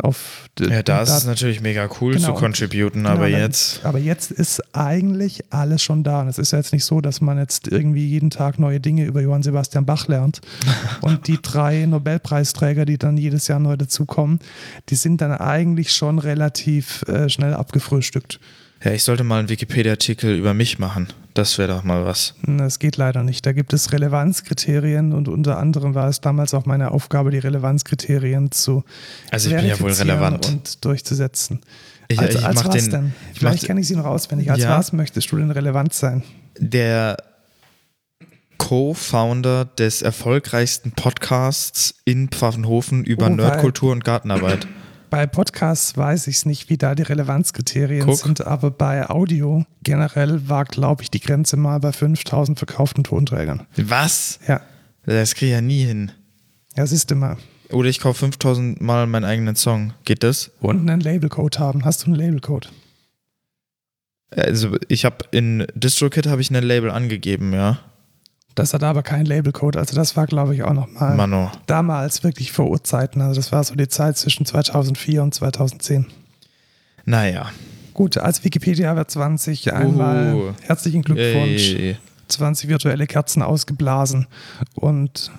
auf 0.00 0.48
Ja, 0.60 0.82
da 0.82 1.02
ist 1.02 1.10
es 1.10 1.24
natürlich 1.24 1.60
mega 1.60 1.88
cool 2.00 2.14
Genau. 2.14 2.28
zu 2.28 2.34
contributen, 2.34 3.02
Genau, 3.02 3.14
aber 3.14 3.28
jetzt. 3.28 3.84
Aber 3.84 3.98
jetzt 3.98 4.30
ist 4.30 4.62
eigentlich 4.74 5.44
alles 5.50 5.82
schon 5.82 6.04
da. 6.04 6.20
Und 6.20 6.28
es 6.28 6.38
ist 6.38 6.52
ja 6.52 6.58
jetzt 6.58 6.72
nicht 6.72 6.84
so, 6.84 7.00
dass 7.00 7.20
man 7.20 7.38
jetzt 7.38 7.68
irgendwie 7.68 8.06
jeden 8.06 8.30
Tag 8.30 8.58
neue 8.58 8.80
Dinge 8.80 9.04
über 9.04 9.20
Johann 9.20 9.42
Sebastian 9.42 9.86
Bach 9.86 10.06
lernt. 10.06 10.40
Und 11.00 11.26
die 11.26 11.38
drei 11.42 11.84
Nobelpreisträger, 11.86 12.84
die 12.84 12.98
dann 12.98 13.16
jedes 13.16 13.48
Jahr 13.48 13.58
neu 13.58 13.76
dazukommen, 13.76 14.38
die 14.88 14.94
sind 14.94 15.20
dann 15.20 15.32
eigentlich 15.32 15.92
schon 15.92 16.18
relativ 16.18 17.02
äh, 17.08 17.28
schnell 17.28 17.54
abgefrühstückt. 17.54 18.38
Ja, 18.84 18.92
ich 18.92 19.02
sollte 19.02 19.24
mal 19.24 19.40
einen 19.40 19.48
Wikipedia-Artikel 19.48 20.36
über 20.36 20.54
mich 20.54 20.78
machen. 20.78 21.08
Das 21.34 21.58
wäre 21.58 21.68
doch 21.68 21.82
mal 21.84 22.04
was. 22.04 22.34
Das 22.42 22.78
geht 22.78 22.96
leider 22.96 23.22
nicht. 23.22 23.44
Da 23.46 23.52
gibt 23.52 23.72
es 23.72 23.92
Relevanzkriterien 23.92 25.12
und 25.12 25.28
unter 25.28 25.58
anderem 25.58 25.94
war 25.94 26.08
es 26.08 26.20
damals 26.20 26.54
auch 26.54 26.64
meine 26.66 26.90
Aufgabe, 26.92 27.30
die 27.30 27.38
Relevanzkriterien 27.38 28.50
zu 28.52 28.84
Also 29.30 29.50
ich 29.50 29.56
bin 29.56 29.66
ja 29.66 29.78
wohl 29.80 29.92
relevant. 29.92 30.46
und 30.46 30.84
durchzusetzen. 30.84 31.60
Ich, 32.08 32.18
als 32.20 32.36
ich 32.36 32.44
als 32.44 32.64
was 32.64 32.74
den, 32.84 32.90
denn? 32.90 33.12
Vielleicht 33.34 33.64
kenne 33.66 33.80
ich 33.80 33.88
sie 33.88 33.96
noch 33.96 34.06
auswendig. 34.06 34.50
Als 34.50 34.62
Ja. 34.62 34.70
was 34.78 34.92
möchtest 34.92 35.30
du 35.32 35.36
denn 35.36 35.50
relevant 35.50 35.92
sein? 35.92 36.22
der 36.60 37.16
Co-Founder 38.58 39.64
des 39.64 40.02
erfolgreichsten 40.02 40.90
Podcasts 40.92 41.94
in 42.04 42.28
Pfaffenhofen 42.28 43.04
über 43.04 43.26
Oh, 43.26 43.30
Nerdkultur 43.30 43.92
und 43.92 44.04
Gartenarbeit. 44.04 44.66
Bei 45.10 45.26
Podcasts 45.26 45.96
weiß 45.96 46.26
ich 46.26 46.36
es 46.36 46.46
nicht, 46.46 46.68
wie 46.68 46.76
da 46.76 46.94
die 46.94 47.02
Relevanzkriterien 47.02 48.06
Guck. 48.06 48.16
sind, 48.18 48.46
aber 48.46 48.70
bei 48.70 49.08
Audio 49.08 49.64
generell 49.82 50.48
war, 50.48 50.64
glaube 50.64 51.02
ich, 51.02 51.10
die 51.10 51.20
Grenze 51.20 51.56
mal 51.56 51.78
bei 51.80 51.92
5000 51.92 52.58
verkauften 52.58 53.04
Tonträgern. 53.04 53.66
Was? 53.76 54.38
Ja. 54.46 54.60
Das 55.06 55.34
kriege 55.34 55.46
ich 55.46 55.52
ja 55.52 55.60
nie 55.60 55.84
hin. 55.84 56.12
Ja, 56.76 56.86
siehst 56.86 57.10
du 57.10 57.14
mal. 57.14 57.38
Oder 57.70 57.88
ich 57.88 58.00
kaufe 58.00 58.20
5000 58.20 58.80
Mal 58.80 59.06
meinen 59.06 59.24
eigenen 59.24 59.56
Song. 59.56 59.92
Geht 60.04 60.22
das? 60.22 60.50
Und 60.60 60.88
einen 60.88 61.00
Labelcode 61.00 61.58
haben. 61.58 61.84
Hast 61.84 62.02
du 62.02 62.06
einen 62.06 62.14
Labelcode? 62.16 62.70
Also 64.30 64.76
ich 64.88 65.04
habe 65.04 65.24
in 65.30 65.66
DistroKit 65.74 66.26
habe 66.26 66.40
ich 66.40 66.50
ein 66.50 66.62
Label 66.62 66.90
angegeben, 66.90 67.52
ja. 67.52 67.78
Das 68.58 68.74
hat 68.74 68.82
aber 68.82 69.04
keinen 69.04 69.24
Labelcode. 69.24 69.76
Also 69.76 69.94
das 69.94 70.16
war, 70.16 70.26
glaube 70.26 70.52
ich, 70.52 70.64
auch 70.64 70.72
nochmal 70.72 71.14
Mano. 71.16 71.52
damals 71.66 72.24
wirklich 72.24 72.50
vor 72.50 72.68
Urzeiten. 72.68 73.22
Also 73.22 73.36
das 73.40 73.52
war 73.52 73.62
so 73.62 73.76
die 73.76 73.86
Zeit 73.86 74.16
zwischen 74.16 74.44
2004 74.46 75.22
und 75.22 75.32
2010. 75.32 76.06
Naja. 77.04 77.52
Gut, 77.94 78.18
als 78.18 78.42
Wikipedia 78.42 78.96
wird 78.96 79.12
20 79.12 79.72
einmal 79.72 80.34
Uhu. 80.34 80.52
herzlichen 80.62 81.02
Glückwunsch. 81.02 81.74
Ey. 81.74 81.98
20 82.26 82.68
virtuelle 82.68 83.06
Kerzen 83.06 83.42
ausgeblasen. 83.42 84.26
Und 84.74 85.30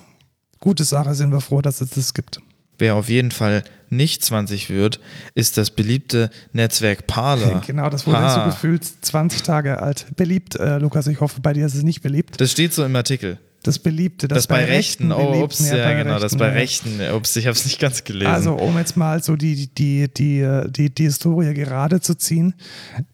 gute 0.62 0.86
Sache 0.86 1.14
sind 1.14 1.34
wir 1.34 1.42
froh, 1.42 1.62
dass 1.62 1.82
es 1.82 1.90
das 1.90 2.14
gibt. 2.14 2.40
Wer 2.80 2.96
auf 2.96 3.08
jeden 3.10 3.32
Fall 3.32 3.64
nicht 3.92 4.24
20 4.24 4.70
wird, 4.70 5.00
ist 5.36 5.58
das 5.58 5.72
beliebte 5.72 6.30
Netzwerk 6.54 7.08
Parler. 7.08 7.62
Genau, 7.68 7.90
das 7.90 8.08
wurde 8.08 8.18
Ah. 8.20 8.46
so 8.46 8.50
gefühlt 8.52 8.84
20 8.84 9.44
Tage 9.44 9.82
alt. 9.82 10.08
Beliebt, 10.16 10.56
äh, 10.56 10.78
Lukas, 10.80 11.08
ich 11.08 11.20
hoffe, 11.22 11.42
bei 11.42 11.54
dir 11.54 11.66
ist 11.66 11.76
es 11.76 11.84
nicht 11.84 12.02
beliebt. 12.02 12.40
Das 12.40 12.52
steht 12.52 12.74
so 12.74 12.84
im 12.86 12.96
Artikel. 12.96 13.38
Das 13.64 13.78
Beliebte, 13.78 14.30
das, 14.30 14.38
Das, 14.38 14.48
bei 14.48 14.64
Rechten, 14.64 15.12
oh, 15.12 15.18
Beliebten, 15.18 15.44
ups, 15.44 15.70
ja, 15.70 15.84
bei 15.84 15.96
genau, 15.96 16.14
das 16.14 16.24
Rechten, 16.24 16.38
bei 16.38 16.48
ja. 16.48 16.54
Rechten, 16.54 17.02
ups, 17.14 17.36
ich 17.36 17.46
habe 17.46 17.58
es 17.58 17.66
nicht 17.66 17.78
ganz 17.80 18.06
gelesen. 18.06 18.32
Also, 18.32 18.54
um 18.54 18.78
jetzt 18.78 18.96
mal 18.96 19.22
so 19.22 19.36
die, 19.36 19.68
die, 19.68 20.08
die, 20.08 20.48
die, 20.70 20.90
die 20.94 21.04
Historie 21.04 21.54
gerade 21.54 22.00
zu 22.00 22.16
ziehen. 22.16 22.54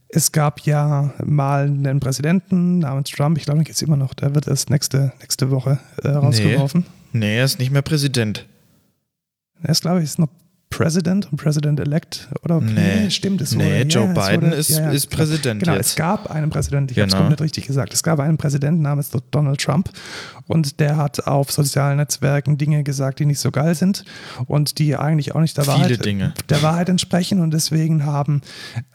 Es 0.08 0.32
gab 0.32 0.62
ja 0.62 1.14
mal 1.26 1.64
einen 1.64 2.00
Präsidenten 2.00 2.78
namens 2.80 3.10
Trump, 3.10 3.40
ich 3.40 3.46
glaube, 3.46 3.60
den 3.62 3.64
gibt 3.66 3.76
es 3.76 3.82
immer 3.82 3.98
noch, 3.98 4.14
der 4.14 4.36
wird 4.36 4.48
erst 4.48 4.70
nächste, 4.70 5.14
nächste 5.20 5.50
Woche 5.50 5.80
äh, 6.04 6.10
rausgeworfen. 6.10 6.86
nee, 7.12 7.38
er 7.40 7.46
ist 7.46 7.58
nicht 7.58 7.72
mehr 7.72 7.82
Präsident. 7.82 8.46
Ist, 9.64 9.82
glaube 9.82 10.00
ich, 10.00 10.06
ist 10.06 10.20
noch 10.20 10.30
President 10.70 11.32
und 11.32 11.38
President-elect. 11.38 12.28
Oder 12.44 12.60
Nee. 12.60 13.10
stimmt 13.10 13.40
es 13.42 13.56
Nee, 13.56 13.64
wurde- 13.82 13.90
Joe 13.90 14.08
es 14.10 14.14
Biden 14.28 14.42
wurde- 14.50 14.56
ist- 14.58 14.70
ist 14.72 15.10
genau. 15.10 15.16
Präsident 15.18 15.64
Genau, 15.64 15.76
jetzt. 15.76 15.90
es 15.92 15.96
gab 15.96 16.30
einen 16.30 16.50
Präsidenten, 16.50 16.92
ich 16.92 16.98
habe 17.00 17.08
es 17.08 17.14
Genau. 17.14 17.24
komplett 17.24 17.42
richtig 17.42 17.66
gesagt. 17.68 17.94
Es 17.94 18.04
gab 18.04 18.20
einen 18.20 18.38
Präsidenten 18.38 18.82
namens 18.82 19.12
Donald 19.32 19.62
Trump 19.62 19.90
und 20.48 20.80
der 20.82 20.98
hat 20.98 21.28
auf 21.28 21.52
sozialen 21.52 21.98
Netzwerken 21.98 22.58
Dinge 22.58 22.84
gesagt, 22.84 23.20
die 23.20 23.26
nicht 23.26 23.40
so 23.40 23.52
geil 23.52 23.74
sind 23.76 24.04
und 24.48 24.78
die 24.80 24.98
eigentlich 24.98 25.34
auch 25.34 25.40
nicht 25.40 25.56
der 25.56 25.64
Viele 25.64 25.78
Wahrheit, 25.78 26.06
Dinge. 26.06 26.34
der 26.50 26.62
Wahrheit 26.62 26.90
entsprechen 26.90 27.40
und 27.40 27.52
deswegen 27.52 28.04
haben 28.06 28.42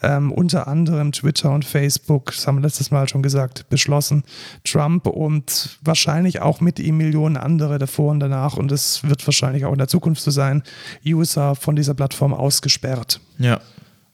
ähm, 0.02 0.32
unter 0.32 0.68
anderem 0.68 1.12
Twitter 1.12 1.50
und 1.52 1.64
Facebook, 1.64 2.26
das 2.32 2.46
haben 2.46 2.56
wir 2.58 2.62
letztes 2.62 2.90
Mal 2.90 3.08
schon 3.08 3.22
gesagt, 3.22 3.68
beschlossen, 3.70 4.24
Trump 4.64 5.06
und 5.06 5.78
wahrscheinlich 5.82 6.42
auch 6.42 6.60
mit 6.60 6.78
ihm 6.78 6.98
Millionen 6.98 7.36
andere 7.38 7.78
davor 7.78 8.10
und 8.10 8.20
danach 8.20 8.56
und 8.58 8.70
es 8.70 9.02
wird 9.08 9.26
wahrscheinlich 9.26 9.64
auch 9.64 9.72
in 9.72 9.78
der 9.78 9.88
Zukunft 9.88 10.22
so 10.22 10.30
sein, 10.30 10.62
User 11.06 11.54
von 11.60 11.76
dieser 11.76 11.94
Plattform 11.94 12.34
ausgesperrt. 12.34 13.20
Ja. 13.38 13.60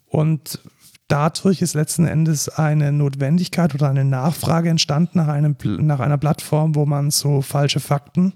Und 0.06 0.60
dadurch 1.08 1.62
ist 1.62 1.74
letzten 1.74 2.06
Endes 2.06 2.48
eine 2.48 2.92
Notwendigkeit 2.92 3.74
oder 3.74 3.88
eine 3.88 4.04
Nachfrage 4.04 4.68
entstanden 4.68 5.18
nach, 5.18 5.28
einem, 5.28 5.56
nach 5.62 6.00
einer 6.00 6.18
Plattform, 6.18 6.74
wo 6.74 6.86
man 6.86 7.10
so 7.10 7.42
falsche 7.42 7.80
Fakten 7.80 8.32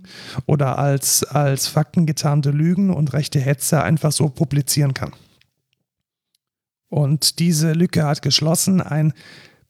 oder 0.47 0.79
als, 0.79 1.25
als 1.25 1.67
Fakten 1.67 2.07
getarnte 2.07 2.51
Lügen 2.51 2.91
und 2.91 3.13
rechte 3.13 3.41
Hetze 3.41 3.83
einfach 3.83 4.13
so 4.13 4.29
publizieren 4.29 4.95
kann. 4.95 5.13
Und 6.89 7.39
diese 7.39 7.73
Lücke 7.73 8.05
hat 8.05 8.23
geschlossen 8.23 8.81
ein 8.81 9.13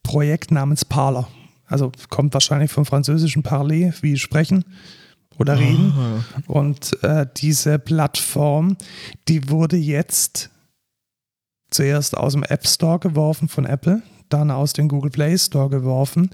Projekt 0.02 0.50
namens 0.50 0.84
Parler. 0.84 1.28
Also 1.66 1.92
kommt 2.08 2.34
wahrscheinlich 2.34 2.72
vom 2.72 2.86
französischen 2.86 3.42
Parler, 3.42 3.92
wie 4.00 4.16
sprechen 4.16 4.64
oder 5.40 5.58
reden. 5.58 5.92
Und 6.46 7.02
äh, 7.02 7.26
diese 7.36 7.78
Plattform, 7.78 8.76
die 9.26 9.48
wurde 9.48 9.76
jetzt 9.76 10.50
zuerst 11.70 12.16
aus 12.16 12.34
dem 12.34 12.42
App 12.44 12.66
Store 12.66 12.98
geworfen 12.98 13.48
von 13.48 13.64
Apple, 13.64 14.02
dann 14.28 14.50
aus 14.50 14.74
dem 14.74 14.88
Google 14.88 15.10
Play 15.10 15.36
Store 15.38 15.70
geworfen. 15.70 16.30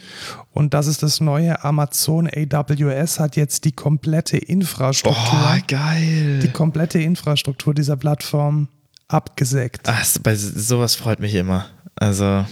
Und 0.52 0.74
das 0.74 0.86
ist 0.88 1.02
das 1.02 1.20
neue 1.20 1.62
Amazon 1.64 2.28
AWS, 2.28 3.20
hat 3.20 3.36
jetzt 3.36 3.64
die 3.64 3.72
komplette 3.72 4.38
Infrastruktur, 4.38 5.22
Boah, 5.22 5.58
geil. 5.68 6.40
die 6.40 6.50
komplette 6.50 6.98
Infrastruktur 6.98 7.74
dieser 7.74 7.96
Plattform 7.96 8.68
abgesägt. 9.08 9.88
Ach, 9.88 10.04
bei 10.22 10.34
sowas 10.34 10.96
freut 10.96 11.20
mich 11.20 11.34
immer. 11.34 11.66
Also 11.94 12.44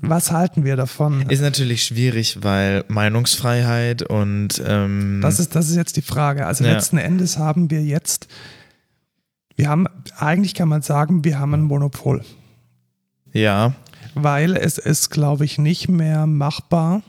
Was 0.00 0.32
halten 0.32 0.64
wir 0.64 0.74
davon? 0.76 1.22
ist 1.28 1.40
natürlich 1.40 1.84
schwierig, 1.84 2.38
weil 2.42 2.84
Meinungsfreiheit 2.88 4.02
und 4.02 4.60
ähm, 4.66 5.20
Das 5.22 5.38
ist, 5.38 5.54
das 5.54 5.68
ist 5.70 5.76
jetzt 5.76 5.96
die 5.96 6.02
Frage. 6.02 6.46
Also 6.46 6.64
Ja. 6.64 6.72
letzten 6.72 6.98
Endes 6.98 7.38
haben 7.38 7.70
wir 7.70 7.82
jetzt, 7.84 8.26
wir 9.56 9.68
haben, 9.68 9.86
eigentlich 10.16 10.54
kann 10.54 10.68
man 10.68 10.82
sagen, 10.82 11.22
wir 11.24 11.38
haben 11.38 11.54
ein 11.54 11.62
Monopol. 11.62 12.24
ja, 13.32 13.72
weil 14.14 14.56
es 14.56 14.78
ist, 14.78 15.10
glaube 15.10 15.44
ich, 15.44 15.58
nicht 15.58 15.88
mehr 15.88 16.26
machbar 16.26 17.02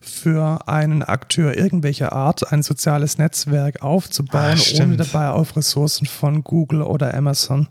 für 0.00 0.66
einen 0.66 1.04
Akteur 1.04 1.56
irgendwelcher 1.56 2.12
Art, 2.12 2.50
ein 2.50 2.64
soziales 2.64 3.18
Netzwerk 3.18 3.82
aufzubauen, 3.82 4.58
Ah, 4.58 4.82
ohne 4.82 4.96
dabei 4.96 5.28
auf 5.30 5.54
Ressourcen 5.56 6.06
von 6.06 6.42
Google 6.42 6.82
oder 6.82 7.14
Amazon 7.14 7.68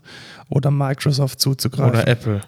oder 0.48 0.70
Microsoft 0.70 1.40
zuzugreifen. 1.40 1.90
oder 1.90 2.08
Apple. 2.08 2.40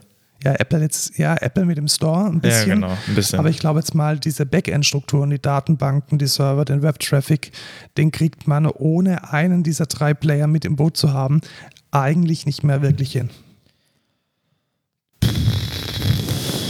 Ja, 0.44 0.54
Apple 0.54 0.80
jetzt, 0.80 1.18
ja, 1.18 1.36
Apple 1.36 1.64
mit 1.64 1.78
dem 1.78 1.88
Store 1.88 2.26
ein 2.26 2.40
bisschen. 2.40 2.68
Ja, 2.68 2.74
genau, 2.74 2.98
ein 3.08 3.14
bisschen. 3.14 3.38
Aber 3.38 3.50
ich 3.50 3.58
glaube 3.58 3.80
jetzt 3.80 3.94
mal, 3.94 4.18
diese 4.18 4.46
Backend-Strukturen, 4.46 5.30
die 5.30 5.40
Datenbanken, 5.40 6.18
die 6.18 6.26
Server, 6.26 6.64
den 6.64 6.82
Web-Traffic, 6.82 7.50
den 7.96 8.12
kriegt 8.12 8.46
man 8.46 8.66
ohne 8.66 9.32
einen 9.32 9.62
dieser 9.62 9.86
drei 9.86 10.14
Player 10.14 10.46
mit 10.46 10.64
im 10.64 10.76
Boot 10.76 10.96
zu 10.96 11.12
haben, 11.12 11.40
eigentlich 11.90 12.46
nicht 12.46 12.62
mehr 12.62 12.82
wirklich 12.82 13.12
hin. 13.12 13.30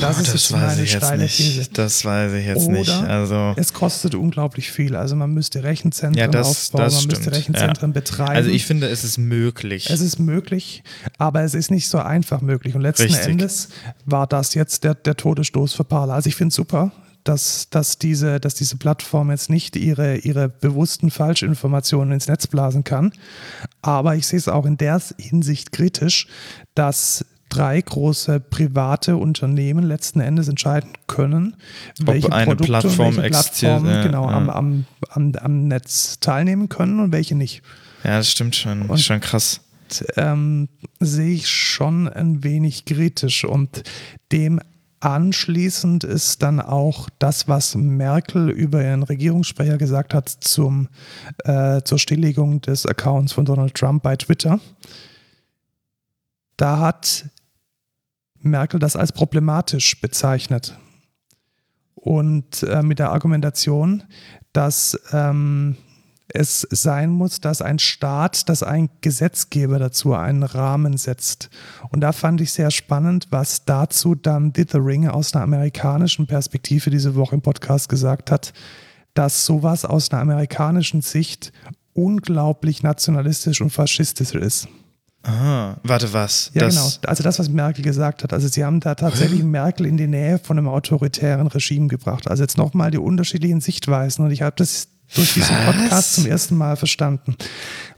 Das 0.01 0.21
ist 0.21 0.35
das 0.35 0.53
weiß 0.53 0.79
ich 0.79 0.93
jetzt 0.93 1.05
steile 1.05 1.23
nicht. 1.23 1.79
Das 1.79 2.05
weiß 2.05 2.33
ich 2.35 2.47
jetzt 2.47 2.67
Oder 2.67 2.79
nicht. 2.79 2.91
Also 2.91 3.55
Es 3.57 3.73
kostet 3.73 4.15
unglaublich 4.15 4.71
viel. 4.71 4.97
Also 4.97 5.17
man 5.17 5.33
müsste 5.33 5.63
Rechenzentren 5.63 6.15
ja, 6.19 6.29
das, 6.29 6.47
aufbauen, 6.47 6.85
das 6.85 6.93
man 6.95 7.03
stimmt. 7.03 7.19
müsste 7.19 7.33
Rechenzentren 7.33 7.91
ja. 7.91 8.01
betreiben. 8.01 8.37
Also 8.37 8.51
ich 8.51 8.65
finde, 8.65 8.89
es 8.89 9.05
ist 9.05 9.19
möglich. 9.19 9.91
Es 9.91 10.01
ist 10.01 10.19
möglich, 10.19 10.83
aber 11.19 11.43
es 11.43 11.55
ist 11.55 11.71
nicht 11.71 11.89
so 11.89 11.99
einfach 11.99 12.41
möglich. 12.41 12.75
Und 12.75 12.83
letzten 12.83 13.05
Richtig. 13.05 13.27
Endes 13.27 13.69
war 14.05 14.27
das 14.27 14.55
jetzt 14.55 14.85
der, 14.85 14.95
der 14.95 15.17
Todesstoß 15.17 15.75
für 15.75 15.85
Parler. 15.85 16.15
Also 16.15 16.29
ich 16.29 16.37
finde 16.37 16.51
es 16.51 16.55
super, 16.55 16.93
dass, 17.25 17.69
dass, 17.71 17.99
diese, 17.99 18.41
dass 18.41 18.55
diese 18.55 18.77
Plattform 18.77 19.31
jetzt 19.31 19.51
nicht 19.51 19.77
ihre, 19.77 20.17
ihre 20.17 20.49
bewussten 20.49 21.11
Falschinformationen 21.11 22.13
ins 22.13 22.29
Netz 22.29 22.47
blasen 22.47 22.85
kann. 22.85 23.13
Aber 23.83 24.17
ich 24.17 24.27
sehe 24.27 24.39
es 24.39 24.49
auch 24.49 24.65
in 24.65 24.79
der 24.79 25.01
Hinsicht 25.19 25.73
kritisch, 25.73 26.27
dass 26.75 27.25
drei 27.49 27.81
große 27.81 28.41
private 28.41 29.17
Unternehmen 29.17 29.85
letzten 29.85 30.21
Endes 30.21 30.49
entscheiden 30.49 30.91
können, 31.07 31.57
welche 32.01 32.33
eine 32.33 32.47
Produkte 32.47 32.67
Plattform 32.67 33.17
welche 33.17 33.23
existiert, 33.29 33.73
Plattformen 33.81 33.95
ja, 33.95 34.03
genau 34.03 34.31
ja. 34.31 34.37
Am, 34.37 34.51
am, 34.51 34.85
am, 35.11 35.33
am 35.35 35.69
Netz 35.69 36.21
teilnehmen 36.21 36.69
können 36.69 37.01
und 37.01 37.13
welche 37.13 37.35
nicht. 37.35 37.63
ja, 38.05 38.19
das 38.19 38.31
stimmt 38.31 38.55
schon. 38.57 38.83
Und- 38.83 38.95
ist 38.97 39.05
schon 39.05 39.21
krass. 39.21 39.61
ähm, 40.17 40.69
sehe 41.01 41.35
ich 41.35 41.49
schon 41.49 42.09
ein 42.09 42.45
wenig 42.45 42.85
kritisch 42.85 43.45
und 43.45 43.83
dem 44.33 44.61
anschließend 45.01 46.05
ist 46.05 46.43
dann 46.43 46.61
auch 46.61 47.09
das, 47.19 47.49
was 47.49 47.75
Merkel 47.75 48.51
über 48.51 48.83
ihren 48.83 49.03
Regierungssprecher 49.03 49.79
gesagt 49.79 50.15
hat 50.15 50.29
zum, 50.29 50.89
äh, 51.45 51.83
zur 51.83 51.99
Stilllegung 51.99 52.61
des 52.61 52.85
Accounts 52.87 53.33
von 53.33 53.45
Donald 53.45 53.75
Trump 53.75 54.03
bei 54.03 54.17
Twitter. 54.17 54.61
Da 56.57 56.81
hat 56.81 57.27
Merkel 58.41 58.79
das 58.81 58.97
als 58.97 59.13
problematisch 59.13 60.01
bezeichnet 60.01 60.79
und 61.95 62.63
äh, 62.63 62.83
mit 62.83 62.99
der 62.99 63.11
Argumentation, 63.13 64.05
dass 64.53 64.99
ähm, 65.13 65.77
es 66.33 66.67
sein 66.71 67.11
muss, 67.11 67.41
dass 67.41 67.63
ein 67.63 67.79
Staat, 67.79 68.49
dass 68.49 68.63
ein 68.63 68.91
Gesetzgeber 69.01 69.79
dazu 69.79 70.15
einen 70.15 70.43
Rahmen 70.43 70.97
setzt. 70.97 71.49
Und 71.91 72.01
da 72.01 72.13
fand 72.13 72.41
ich 72.41 72.53
sehr 72.53 72.71
spannend, 72.71 73.29
was 73.31 73.65
dazu 73.65 74.15
dann 74.15 74.53
Dithering 74.53 75.09
aus 75.09 75.35
einer 75.35 75.45
amerikanischen 75.45 76.27
Perspektive 76.27 76.91
diese 76.91 77.15
Woche 77.15 77.37
im 77.37 77.43
Podcast 77.43 77.89
gesagt 77.89 78.31
hat, 78.31 78.53
dass 79.15 79.47
sowas 79.47 79.85
aus 79.85 80.11
einer 80.11 80.21
amerikanischen 80.21 81.01
Sicht 81.01 81.53
unglaublich 81.95 82.83
nationalistisch 82.83 83.61
und 83.61 83.71
faschistisch 83.71 84.35
ist. 84.35 84.69
Aha. 85.23 85.77
Warte, 85.83 86.13
was? 86.13 86.51
Ja, 86.55 86.63
das, 86.63 86.75
genau. 86.75 87.11
Also 87.11 87.23
das, 87.23 87.39
was 87.39 87.49
Merkel 87.49 87.83
gesagt 87.85 88.23
hat. 88.23 88.33
Also 88.33 88.49
sie 88.49 88.65
haben 88.65 88.81
da 88.81 88.95
tatsächlich 88.95 89.43
Merkel 89.43 89.87
in 89.87 89.97
die 89.97 90.07
Nähe 90.07 90.39
von 90.39 90.59
einem 90.59 90.69
autoritären 90.69 91.49
Regime 91.49 91.89
gebracht. 91.89 92.29
Also 92.29 92.43
jetzt 92.43 92.57
nochmal 92.57 92.91
die 92.91 92.99
unterschiedlichen 92.99 93.61
Sichtweisen. 93.61 94.25
Und 94.25 94.31
ich 94.31 94.43
habe 94.43 94.57
das 94.57 94.89
durch 95.15 95.35
diesen 95.35 95.57
Was? 95.57 95.65
Podcast 95.67 96.15
zum 96.15 96.27
ersten 96.27 96.57
Mal 96.57 96.77
verstanden. 96.77 97.37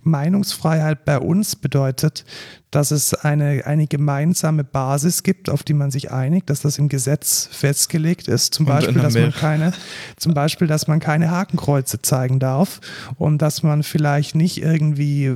Meinungsfreiheit 0.03 1.05
bei 1.05 1.19
uns 1.19 1.57
bedeutet, 1.57 2.25
dass 2.71 2.91
es 2.91 3.15
eine, 3.15 3.67
eine 3.67 3.87
gemeinsame 3.87 4.65
Basis 4.65 5.23
gibt, 5.23 5.51
auf 5.51 5.63
die 5.63 5.75
man 5.75 5.91
sich 5.91 6.11
einigt, 6.11 6.51
dass 6.51 6.61
das 6.61 6.79
im 6.79 6.89
Gesetz 6.89 7.49
festgelegt 7.51 8.29
ist. 8.29 8.55
Zum 8.55 8.65
Beispiel, 8.65 8.95
dass 8.95 9.15
man 9.15 9.33
keine, 9.33 9.73
zum 10.17 10.35
Beispiel, 10.35 10.69
dass 10.69 10.87
man 10.87 11.01
keine 11.01 11.31
Hakenkreuze 11.31 12.01
zeigen 12.01 12.39
darf 12.39 12.81
und 13.17 13.43
dass 13.43 13.63
man 13.63 13.83
vielleicht 13.83 14.35
nicht 14.35 14.63
irgendwie 14.63 15.35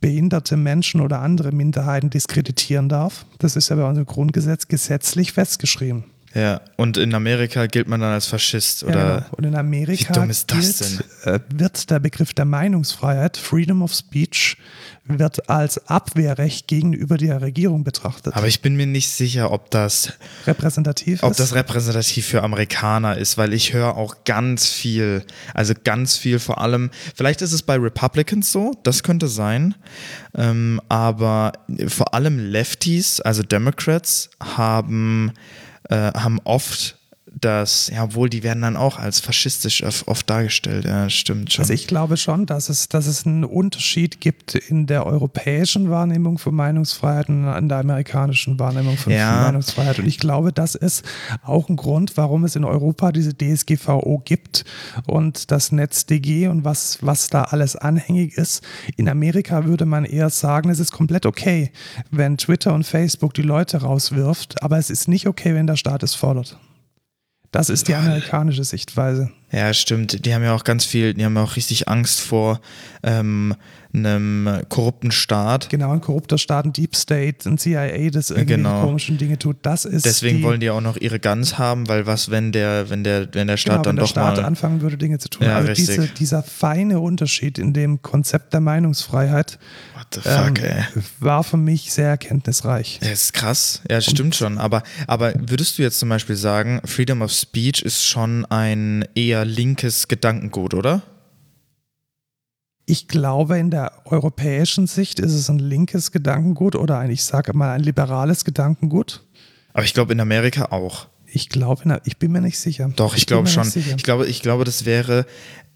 behinderte 0.00 0.56
Menschen 0.56 1.00
oder 1.00 1.20
andere 1.20 1.52
Minderheiten 1.52 2.10
diskreditieren 2.10 2.88
darf. 2.88 3.24
Das 3.38 3.56
ist 3.56 3.70
ja 3.70 3.76
bei 3.76 3.84
unserem 3.84 4.06
Grundgesetz 4.06 4.68
gesetzlich 4.68 5.32
festgeschrieben. 5.32 6.04
Ja, 6.34 6.60
und 6.76 6.96
in 6.96 7.14
Amerika 7.14 7.66
gilt 7.66 7.86
man 7.86 8.00
dann 8.00 8.12
als 8.12 8.26
Faschist, 8.26 8.82
oder? 8.82 8.94
Ja, 8.94 9.14
genau. 9.16 9.26
Und 9.36 9.44
in 9.44 9.54
Amerika 9.54 10.26
gilt, 10.26 11.04
äh, 11.22 11.38
wird 11.54 11.90
der 11.90 12.00
Begriff 12.00 12.34
der 12.34 12.44
Meinungsfreiheit, 12.44 13.36
Freedom 13.36 13.82
of 13.82 13.94
Speech, 13.94 14.56
wird 15.04 15.48
als 15.48 15.86
Abwehrrecht 15.88 16.66
gegenüber 16.66 17.18
der 17.18 17.40
Regierung 17.40 17.84
betrachtet. 17.84 18.34
Aber 18.34 18.48
ich 18.48 18.62
bin 18.62 18.74
mir 18.74 18.86
nicht 18.86 19.10
sicher, 19.10 19.52
ob 19.52 19.70
das 19.70 20.14
repräsentativ 20.46 21.22
ob 21.22 21.32
ist. 21.32 21.40
das 21.40 21.54
repräsentativ 21.54 22.26
für 22.26 22.42
Amerikaner 22.42 23.16
ist, 23.16 23.38
weil 23.38 23.52
ich 23.52 23.72
höre 23.72 23.96
auch 23.96 24.24
ganz 24.24 24.66
viel, 24.66 25.22
also 25.52 25.74
ganz 25.84 26.16
viel 26.16 26.40
vor 26.40 26.60
allem, 26.60 26.90
vielleicht 27.14 27.42
ist 27.42 27.52
es 27.52 27.62
bei 27.62 27.76
Republicans 27.76 28.50
so, 28.50 28.72
das 28.82 29.04
könnte 29.04 29.28
sein, 29.28 29.76
ähm, 30.34 30.80
aber 30.88 31.52
vor 31.86 32.14
allem 32.14 32.38
Lefties, 32.38 33.20
also 33.20 33.42
Democrats, 33.42 34.30
haben 34.40 35.32
äh, 35.90 36.12
haben 36.14 36.40
oft 36.44 36.96
das, 37.40 37.90
ja, 37.92 38.04
obwohl 38.04 38.30
die 38.30 38.42
werden 38.42 38.62
dann 38.62 38.76
auch 38.76 38.98
als 38.98 39.20
faschistisch 39.20 39.82
oft 39.82 40.30
dargestellt, 40.30 40.84
ja, 40.84 41.10
stimmt 41.10 41.52
schon. 41.52 41.62
Also 41.62 41.72
ich 41.72 41.86
glaube 41.86 42.16
schon, 42.16 42.46
dass 42.46 42.68
es, 42.68 42.88
dass 42.88 43.06
es 43.06 43.26
einen 43.26 43.44
Unterschied 43.44 44.20
gibt 44.20 44.54
in 44.54 44.86
der 44.86 45.06
europäischen 45.06 45.90
Wahrnehmung 45.90 46.38
von 46.38 46.54
Meinungsfreiheit 46.54 47.28
und 47.28 47.46
in 47.46 47.68
der 47.68 47.78
amerikanischen 47.78 48.58
Wahrnehmung 48.58 48.96
von 48.96 49.12
ja. 49.12 49.42
Meinungsfreiheit. 49.42 49.98
Und 49.98 50.06
ich 50.06 50.18
glaube, 50.18 50.52
das 50.52 50.74
ist 50.74 51.04
auch 51.42 51.68
ein 51.68 51.76
Grund, 51.76 52.16
warum 52.16 52.44
es 52.44 52.56
in 52.56 52.64
Europa 52.64 53.12
diese 53.12 53.34
DSGVO 53.36 54.22
gibt 54.24 54.64
und 55.06 55.50
das 55.50 55.72
NetzDG 55.72 56.48
und 56.48 56.64
was, 56.64 56.98
was 57.00 57.28
da 57.28 57.42
alles 57.42 57.76
anhängig 57.76 58.36
ist. 58.36 58.62
In 58.96 59.08
Amerika 59.08 59.64
würde 59.64 59.86
man 59.86 60.04
eher 60.04 60.30
sagen, 60.30 60.70
es 60.70 60.78
ist 60.78 60.92
komplett 60.92 61.26
okay, 61.26 61.72
wenn 62.10 62.38
Twitter 62.38 62.74
und 62.74 62.84
Facebook 62.84 63.34
die 63.34 63.42
Leute 63.42 63.78
rauswirft, 63.78 64.62
aber 64.62 64.78
es 64.78 64.90
ist 64.90 65.08
nicht 65.08 65.26
okay, 65.26 65.54
wenn 65.54 65.66
der 65.66 65.76
Staat 65.76 66.02
es 66.02 66.14
fordert. 66.14 66.58
Das 67.54 67.70
ist 67.70 67.86
die 67.86 67.94
amerikanische 67.94 68.64
Sichtweise. 68.64 69.30
Ja, 69.54 69.72
stimmt. 69.72 70.26
Die 70.26 70.34
haben 70.34 70.42
ja 70.42 70.54
auch 70.54 70.64
ganz 70.64 70.84
viel, 70.84 71.14
die 71.14 71.24
haben 71.24 71.36
ja 71.36 71.44
auch 71.44 71.56
richtig 71.56 71.88
Angst 71.88 72.20
vor 72.20 72.60
ähm, 73.04 73.54
einem 73.94 74.62
korrupten 74.68 75.12
Staat. 75.12 75.68
Genau, 75.68 75.92
ein 75.92 76.00
korrupter 76.00 76.38
Staat, 76.38 76.64
ein 76.64 76.72
Deep 76.72 76.96
State, 76.96 77.48
ein 77.48 77.58
CIA, 77.58 78.10
das 78.10 78.30
irgendwie 78.30 78.54
genau. 78.54 78.82
komischen 78.82 79.18
Dinge 79.18 79.38
tut. 79.38 79.58
Das 79.62 79.84
ist 79.84 80.04
Deswegen 80.04 80.38
die, 80.38 80.42
wollen 80.42 80.60
die 80.60 80.70
auch 80.70 80.80
noch 80.80 80.96
ihre 80.96 81.20
Guns 81.20 81.58
haben, 81.58 81.88
weil 81.88 82.06
was, 82.06 82.30
wenn 82.30 82.50
der, 82.50 82.90
wenn 82.90 83.04
der, 83.04 83.28
wenn 83.32 83.46
der 83.46 83.56
Staat 83.56 83.74
genau, 83.74 83.82
dann 83.84 83.96
wenn 83.96 84.00
doch 84.00 84.12
der 84.12 84.20
Staat 84.22 84.36
mal 84.38 84.44
anfangen 84.44 84.80
würde, 84.80 84.96
Dinge 84.96 85.18
zu 85.18 85.28
tun. 85.28 85.46
Ja, 85.46 85.56
also 85.56 85.72
diese, 85.72 86.08
dieser 86.08 86.42
feine 86.42 86.98
Unterschied 86.98 87.58
in 87.58 87.72
dem 87.72 88.02
Konzept 88.02 88.52
der 88.52 88.60
Meinungsfreiheit 88.60 89.58
What 89.94 90.06
the 90.14 90.20
fuck, 90.20 90.62
ähm, 90.62 91.04
war 91.20 91.44
für 91.44 91.56
mich 91.56 91.92
sehr 91.92 92.08
erkenntnisreich. 92.08 92.98
Das 93.00 93.10
ist 93.10 93.32
krass. 93.32 93.80
Ja, 93.88 93.96
das 93.96 94.06
stimmt 94.06 94.34
schon. 94.34 94.58
Aber, 94.58 94.82
aber 95.06 95.34
würdest 95.38 95.78
du 95.78 95.82
jetzt 95.82 96.00
zum 96.00 96.08
Beispiel 96.08 96.36
sagen, 96.36 96.80
Freedom 96.84 97.22
of 97.22 97.30
Speech 97.30 97.82
ist 97.82 98.04
schon 98.04 98.44
ein 98.46 99.04
eher 99.14 99.43
linkes 99.44 100.08
Gedankengut, 100.08 100.74
oder? 100.74 101.02
Ich 102.86 103.08
glaube, 103.08 103.58
in 103.58 103.70
der 103.70 104.02
europäischen 104.04 104.86
Sicht 104.86 105.18
ist 105.18 105.32
es 105.32 105.48
ein 105.48 105.58
linkes 105.58 106.12
Gedankengut 106.12 106.76
oder 106.76 106.98
ein, 106.98 107.10
ich 107.10 107.24
sage 107.24 107.54
mal, 107.54 107.72
ein 107.72 107.82
liberales 107.82 108.44
Gedankengut. 108.44 109.24
Aber 109.72 109.84
ich 109.84 109.94
glaube 109.94 110.12
in 110.12 110.20
Amerika 110.20 110.66
auch. 110.66 111.08
Ich 111.26 111.48
glaube, 111.48 112.00
ich 112.04 112.18
bin 112.18 112.32
mir 112.32 112.40
nicht 112.40 112.58
sicher. 112.58 112.90
Doch, 112.94 113.14
ich, 113.14 113.22
ich 113.22 113.26
glaube 113.26 113.48
schon. 113.48 113.70
Ich 113.74 114.02
glaube, 114.02 114.26
ich 114.26 114.42
glaube, 114.42 114.64
das 114.64 114.84
wäre 114.84 115.26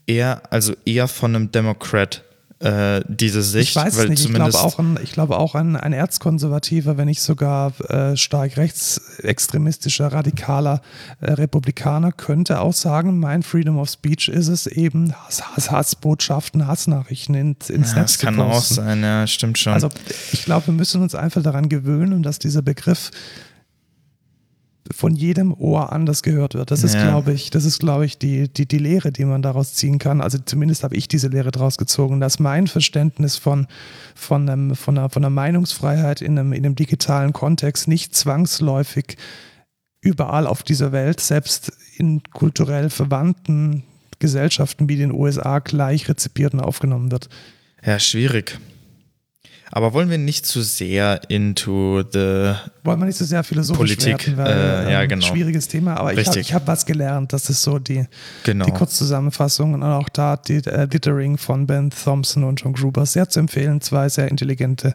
eher, 0.07 0.43
also 0.53 0.75
eher 0.85 1.09
von 1.09 1.35
einem 1.35 1.51
Democrat 1.51 2.25
äh, 2.61 3.03
diese 3.07 3.43
Sicht. 3.43 3.71
Ich 3.71 3.77
weiß 3.77 3.97
es 3.97 4.09
nicht. 4.09 4.25
Ich 4.25 4.33
glaube 4.33 4.59
auch, 4.59 4.79
ein, 4.79 4.99
ich 5.03 5.13
glaube 5.13 5.39
auch 5.39 5.55
ein, 5.55 5.77
ein 5.77 5.93
Erzkonservativer, 5.93 6.97
wenn 6.97 7.07
nicht 7.07 7.23
sogar 7.23 7.73
äh, 7.89 8.17
stark 8.17 8.57
rechtsextremistischer, 8.57 10.13
radikaler 10.13 10.81
äh, 11.21 11.33
Republikaner, 11.33 12.11
könnte 12.11 12.61
auch 12.61 12.73
sagen, 12.73 13.21
mein 13.21 13.45
Freedom 13.45 13.79
of 13.79 13.89
Speech 13.89 14.29
ist 14.29 14.49
es 14.49 14.67
eben, 14.67 15.15
Hass, 15.15 15.43
Hass, 15.55 15.71
Hassbotschaften, 15.71 16.67
Hassnachrichten 16.67 17.37
ins, 17.37 17.71
ins 17.71 17.93
ja, 17.93 18.01
Netz 18.01 18.13
Das 18.15 18.19
kann 18.19 18.41
auch 18.41 18.61
sein, 18.61 19.03
ja, 19.03 19.27
stimmt 19.27 19.59
schon. 19.59 19.73
Also 19.73 19.91
ich 20.33 20.45
glaube, 20.45 20.67
wir 20.67 20.75
müssen 20.75 21.01
uns 21.01 21.15
einfach 21.15 21.43
daran 21.43 21.69
gewöhnen, 21.69 22.25
dass 22.25 22.41
dieser 22.41 22.63
Begriff 22.63 23.13
von 24.91 25.15
jedem 25.15 25.53
Ohr 25.53 25.93
anders 25.93 26.23
gehört 26.23 26.55
wird. 26.55 26.71
Das 26.71 26.83
ist, 26.83 26.95
ja. 26.95 27.09
glaube 27.09 27.33
ich, 27.33 27.51
das 27.51 27.65
ist, 27.65 27.79
glaube 27.79 28.05
ich, 28.07 28.19
die, 28.19 28.49
die, 28.49 28.67
die 28.67 28.79
Lehre, 28.79 29.13
die 29.13 29.25
man 29.25 29.43
daraus 29.43 29.75
ziehen 29.75 29.99
kann. 29.99 30.21
Also 30.21 30.39
zumindest 30.39 30.85
habe 30.85 30.97
ich 30.97 31.09
diese 31.09 31.29
Lehre 31.29 31.51
daraus 31.51 31.79
gezogen, 31.79 32.21
dass 32.21 32.39
mein 32.39 32.67
Verständnis 32.67 33.37
von, 33.37 33.67
von, 34.15 34.49
einem, 34.49 34.75
von, 34.75 34.99
einer, 34.99 35.09
von 35.09 35.25
einer 35.25 35.31
Meinungsfreiheit 35.31 36.23
in 36.23 36.39
einem, 36.39 36.53
in 36.53 36.65
einem 36.65 36.75
digitalen 36.75 37.33
Kontext 37.33 37.89
nicht 37.89 38.15
zwangsläufig 38.15 39.17
überall 40.01 40.47
auf 40.47 40.63
dieser 40.63 40.93
Welt, 40.93 41.21
selbst 41.21 41.73
in 41.97 42.23
kulturell 42.33 42.91
verwandten 42.91 43.83
Gesellschaften 44.19 44.89
wie 44.89 44.97
den 44.97 45.13
USA, 45.13 45.59
gleich 45.59 46.09
rezipiert 46.09 46.55
und 46.55 46.61
aufgenommen 46.61 47.11
wird. 47.11 47.29
Ja, 47.85 47.99
schwierig. 47.99 48.59
Aber 49.71 49.93
wollen 49.93 50.11
wir 50.11 50.19
nicht 50.19 50.47
zu 50.47 50.63
sehr 50.63 51.21
into 51.29 52.03
the 52.13 52.55
wollen 52.85 53.01
wir 53.01 53.07
nicht 53.07 53.19
zu 53.19 53.25
sehr 53.25 53.45
philosophisch 53.45 53.97
Politik, 53.97 54.37
werden, 54.37 54.37
weil 54.39 54.87
äh, 54.87 54.93
ja, 54.93 55.03
ähm, 55.03 55.09
genau. 55.09 55.27
schwieriges 55.27 55.69
Thema. 55.69 55.97
Aber 55.97 56.17
Richtig. 56.17 56.37
ich 56.37 56.55
habe 56.55 56.63
hab 56.63 56.69
was 56.69 56.87
gelernt. 56.87 57.33
Das 57.33 57.51
ist 57.51 57.63
so 57.63 57.79
die, 57.79 58.07
genau. 58.45 58.65
die 58.65 58.73
Kurzzusammenfassung 58.73 59.75
und 59.75 59.83
auch 59.83 60.09
da 60.09 60.37
die 60.37 60.59
äh, 60.67 60.89
Dithering 60.89 61.37
von 61.39 61.67
Ben 61.67 61.91
Thompson 61.91 62.45
und 62.45 62.61
John 62.61 62.73
Gruber 62.73 63.07
sehr 63.07 63.29
zu 63.29 63.41
empfehlen. 63.41 63.81
Zwei 63.81 64.09
sehr 64.09 64.29
intelligente 64.29 64.95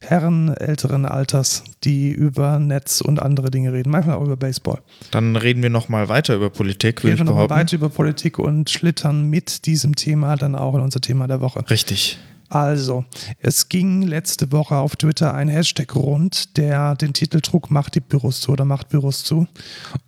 Herren 0.00 0.54
älteren 0.54 1.06
Alters, 1.06 1.64
die 1.82 2.10
über 2.10 2.58
Netz 2.58 3.00
und 3.00 3.20
andere 3.20 3.50
Dinge 3.50 3.72
reden, 3.72 3.90
manchmal 3.90 4.16
auch 4.16 4.24
über 4.24 4.36
Baseball. 4.36 4.80
Dann 5.10 5.36
reden 5.36 5.62
wir 5.62 5.70
nochmal 5.70 6.08
weiter 6.08 6.34
über 6.34 6.50
Politik, 6.50 7.02
würde 7.02 7.16
ich 7.16 7.24
behaupten. 7.24 7.54
weiter 7.54 7.76
über 7.76 7.88
Politik 7.88 8.38
und 8.38 8.68
schlittern 8.70 9.30
mit 9.30 9.66
diesem 9.66 9.96
Thema 9.96 10.36
dann 10.36 10.54
auch 10.54 10.74
in 10.74 10.82
unser 10.82 11.00
Thema 11.00 11.26
der 11.26 11.40
Woche. 11.40 11.64
Richtig. 11.70 12.18
Also, 12.48 13.04
es 13.38 13.68
ging 13.68 14.02
letzte 14.02 14.52
Woche 14.52 14.76
auf 14.76 14.96
Twitter 14.96 15.34
ein 15.34 15.48
Hashtag 15.48 15.94
rund, 15.96 16.56
der 16.56 16.94
den 16.94 17.12
Titel 17.12 17.40
trug, 17.40 17.70
macht 17.70 17.94
die 17.94 18.00
Büros 18.00 18.40
zu 18.40 18.52
oder 18.52 18.64
macht 18.64 18.90
Büros 18.90 19.24
zu. 19.24 19.46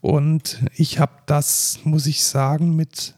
Und 0.01 0.63
ich 0.75 0.99
habe 0.99 1.13
das, 1.27 1.81
muss 1.85 2.07
ich 2.07 2.25
sagen, 2.25 2.77
mit 2.77 3.15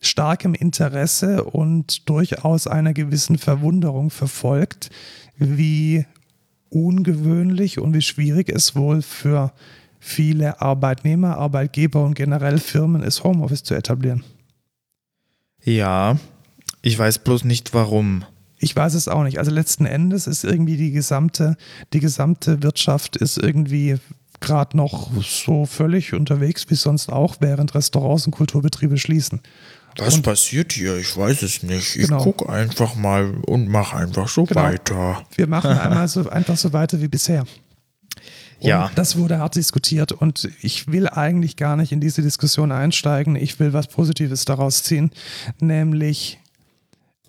starkem 0.00 0.54
Interesse 0.54 1.44
und 1.44 2.08
durchaus 2.08 2.66
einer 2.66 2.94
gewissen 2.94 3.38
Verwunderung 3.38 4.10
verfolgt, 4.10 4.90
wie 5.36 6.06
ungewöhnlich 6.70 7.78
und 7.78 7.92
wie 7.94 8.02
schwierig 8.02 8.48
es 8.48 8.74
wohl 8.76 9.02
für 9.02 9.52
viele 9.98 10.60
Arbeitnehmer, 10.62 11.36
Arbeitgeber 11.36 12.02
und 12.02 12.14
generell 12.14 12.58
Firmen 12.58 13.02
ist, 13.02 13.24
Homeoffice 13.24 13.64
zu 13.64 13.74
etablieren. 13.74 14.24
Ja, 15.62 16.16
ich 16.82 16.98
weiß 16.98 17.20
bloß 17.20 17.44
nicht 17.44 17.74
warum. 17.74 18.24
Ich 18.58 18.76
weiß 18.76 18.94
es 18.94 19.08
auch 19.08 19.22
nicht. 19.22 19.38
Also 19.38 19.50
letzten 19.50 19.86
Endes 19.86 20.26
ist 20.26 20.44
irgendwie 20.44 20.76
die 20.76 20.92
gesamte, 20.92 21.56
die 21.92 22.00
gesamte 22.00 22.62
Wirtschaft 22.62 23.16
ist 23.16 23.38
irgendwie 23.38 23.96
gerade 24.40 24.76
noch 24.76 25.10
so 25.22 25.66
völlig 25.66 26.14
unterwegs 26.14 26.66
wie 26.68 26.74
sonst 26.74 27.10
auch, 27.10 27.36
während 27.40 27.74
Restaurants 27.74 28.26
und 28.26 28.32
Kulturbetriebe 28.32 28.98
schließen. 28.98 29.40
Was 29.96 30.14
und, 30.14 30.22
passiert 30.22 30.72
hier? 30.72 30.96
Ich 30.96 31.16
weiß 31.16 31.42
es 31.42 31.62
nicht. 31.62 31.96
Ich 31.96 32.08
genau. 32.08 32.22
gucke 32.22 32.48
einfach 32.48 32.94
mal 32.94 33.34
und 33.46 33.68
mache 33.68 33.96
einfach 33.96 34.28
so 34.28 34.44
genau. 34.44 34.62
weiter. 34.62 35.22
Wir 35.34 35.46
machen 35.46 35.70
einmal 35.78 36.08
so, 36.08 36.28
einfach 36.28 36.56
so 36.56 36.72
weiter 36.72 37.00
wie 37.00 37.08
bisher. 37.08 37.40
Und 38.60 38.68
ja. 38.68 38.90
Das 38.94 39.16
wurde 39.16 39.38
hart 39.38 39.56
diskutiert 39.56 40.12
und 40.12 40.48
ich 40.60 40.88
will 40.88 41.08
eigentlich 41.08 41.56
gar 41.56 41.76
nicht 41.76 41.92
in 41.92 42.00
diese 42.00 42.22
Diskussion 42.22 42.72
einsteigen. 42.72 43.36
Ich 43.36 43.58
will 43.58 43.72
was 43.72 43.88
Positives 43.88 44.44
daraus 44.44 44.82
ziehen, 44.82 45.10
nämlich 45.60 46.38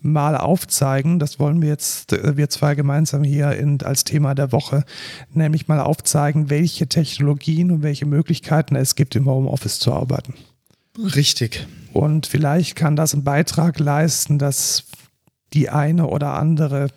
mal 0.01 0.35
aufzeigen, 0.35 1.19
das 1.19 1.39
wollen 1.39 1.61
wir 1.61 1.69
jetzt, 1.69 2.13
äh, 2.13 2.37
wir 2.37 2.49
zwei 2.49 2.75
gemeinsam 2.75 3.23
hier 3.23 3.51
in, 3.53 3.81
als 3.81 4.03
Thema 4.03 4.35
der 4.35 4.51
Woche, 4.51 4.83
nämlich 5.33 5.67
mal 5.67 5.79
aufzeigen, 5.79 6.49
welche 6.49 6.87
Technologien 6.87 7.71
und 7.71 7.83
welche 7.83 8.05
Möglichkeiten 8.05 8.75
es 8.75 8.95
gibt, 8.95 9.15
im 9.15 9.25
Homeoffice 9.25 9.79
zu 9.79 9.93
arbeiten. 9.93 10.33
Richtig. 10.97 11.67
Und 11.93 12.25
vielleicht 12.27 12.75
kann 12.75 12.95
das 12.95 13.13
einen 13.13 13.23
Beitrag 13.23 13.79
leisten, 13.79 14.39
dass 14.39 14.85
die 15.53 15.69
eine 15.69 16.07
oder 16.07 16.33
andere 16.33 16.87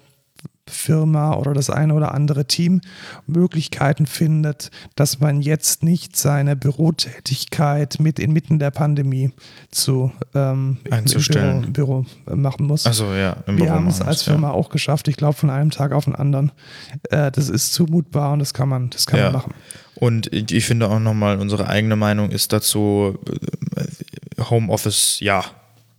Firma 0.69 1.35
oder 1.35 1.53
das 1.53 1.71
eine 1.71 1.95
oder 1.95 2.15
andere 2.15 2.47
Team 2.47 2.81
Möglichkeiten 3.27 4.07
findet, 4.07 4.71
dass 4.97 5.21
man 5.21 5.43
jetzt 5.43 5.83
nicht 5.83 6.17
seine 6.17 6.57
Bürotätigkeit 6.57 7.99
mit 8.01 8.19
inmitten 8.19 8.59
der 8.59 8.71
Pandemie 8.71 9.33
zu 9.71 10.13
ähm, 10.35 10.79
Einzustellen. 10.91 11.73
Büro, 11.73 12.07
Büro 12.25 12.37
machen 12.37 12.67
muss. 12.67 12.87
Also 12.87 13.13
ja, 13.13 13.37
im 13.47 13.59
Wir 13.59 13.71
haben 13.71 13.89
es 13.89 14.01
als 14.01 14.23
Firma 14.23 14.49
ja. 14.49 14.55
auch 14.55 14.71
geschafft, 14.71 15.09
ich 15.09 15.17
glaube 15.17 15.35
von 15.35 15.51
einem 15.51 15.71
Tag 15.71 15.93
auf 15.93 16.05
den 16.05 16.15
anderen. 16.15 16.53
Äh, 17.11 17.31
das 17.31 17.49
ist 17.49 17.73
zumutbar 17.75 18.33
und 18.33 18.39
das 18.39 18.55
kann 18.55 18.69
man, 18.69 18.91
das 18.91 19.07
kann 19.07 19.19
ja. 19.19 19.27
man 19.27 19.35
machen. 19.35 19.55
Und 19.97 20.33
ich 20.33 20.65
finde 20.65 20.89
auch 20.89 20.99
nochmal, 20.99 21.39
unsere 21.39 21.69
eigene 21.69 21.97
Meinung 21.97 22.31
ist 22.31 22.53
dazu, 22.53 23.19
äh, 23.77 24.43
Homeoffice, 24.51 25.21
ja, 25.21 25.45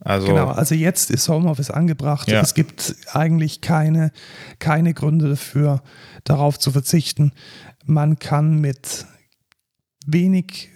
also 0.05 0.27
genau, 0.27 0.49
also 0.49 0.75
jetzt 0.75 1.09
ist 1.09 1.27
Homeoffice 1.27 1.71
angebracht. 1.71 2.29
Ja. 2.29 2.39
Es 2.39 2.53
gibt 2.53 2.95
eigentlich 3.11 3.61
keine, 3.61 4.11
keine 4.59 4.93
Gründe 4.93 5.29
dafür, 5.29 5.81
darauf 6.23 6.59
zu 6.59 6.71
verzichten. 6.71 7.31
Man 7.85 8.19
kann 8.19 8.61
mit 8.61 9.07
wenig 10.05 10.71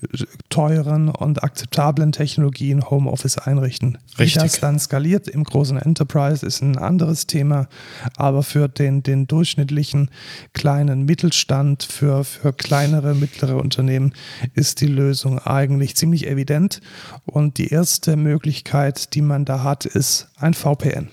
teuren 0.50 1.10
und 1.10 1.44
akzeptablen 1.44 2.12
Technologien 2.12 2.90
Homeoffice 2.90 3.38
einrichten. 3.38 3.98
Richtig. 4.18 4.36
Wie 4.36 4.40
das 4.40 4.60
dann 4.60 4.80
skaliert 4.80 5.28
im 5.28 5.44
großen 5.44 5.78
Enterprise 5.78 6.46
ist 6.46 6.62
ein 6.62 6.78
anderes 6.78 7.28
Thema, 7.28 7.68
aber 8.16 8.44
für 8.44 8.68
den, 8.68 9.04
den 9.04 9.28
durchschnittlichen 9.28 10.10
kleinen 10.54 11.06
Mittelstand, 11.06 11.84
für, 11.84 12.24
für 12.24 12.54
kleinere, 12.54 13.14
mittlere 13.16 13.58
Unternehmen 13.58 14.14
ist 14.54 14.82
die 14.82 14.88
Lösung 14.88 15.40
eigentlich 15.40 15.96
ziemlich 15.96 16.28
evident 16.28 16.82
und 17.26 17.58
die 17.58 17.68
erste 17.68 18.16
Möglichkeit, 18.16 19.14
die 19.14 19.22
man 19.22 19.46
da 19.46 19.64
hat, 19.64 19.86
ist 19.86 20.30
ein 20.38 20.54
VPN. 20.54 21.10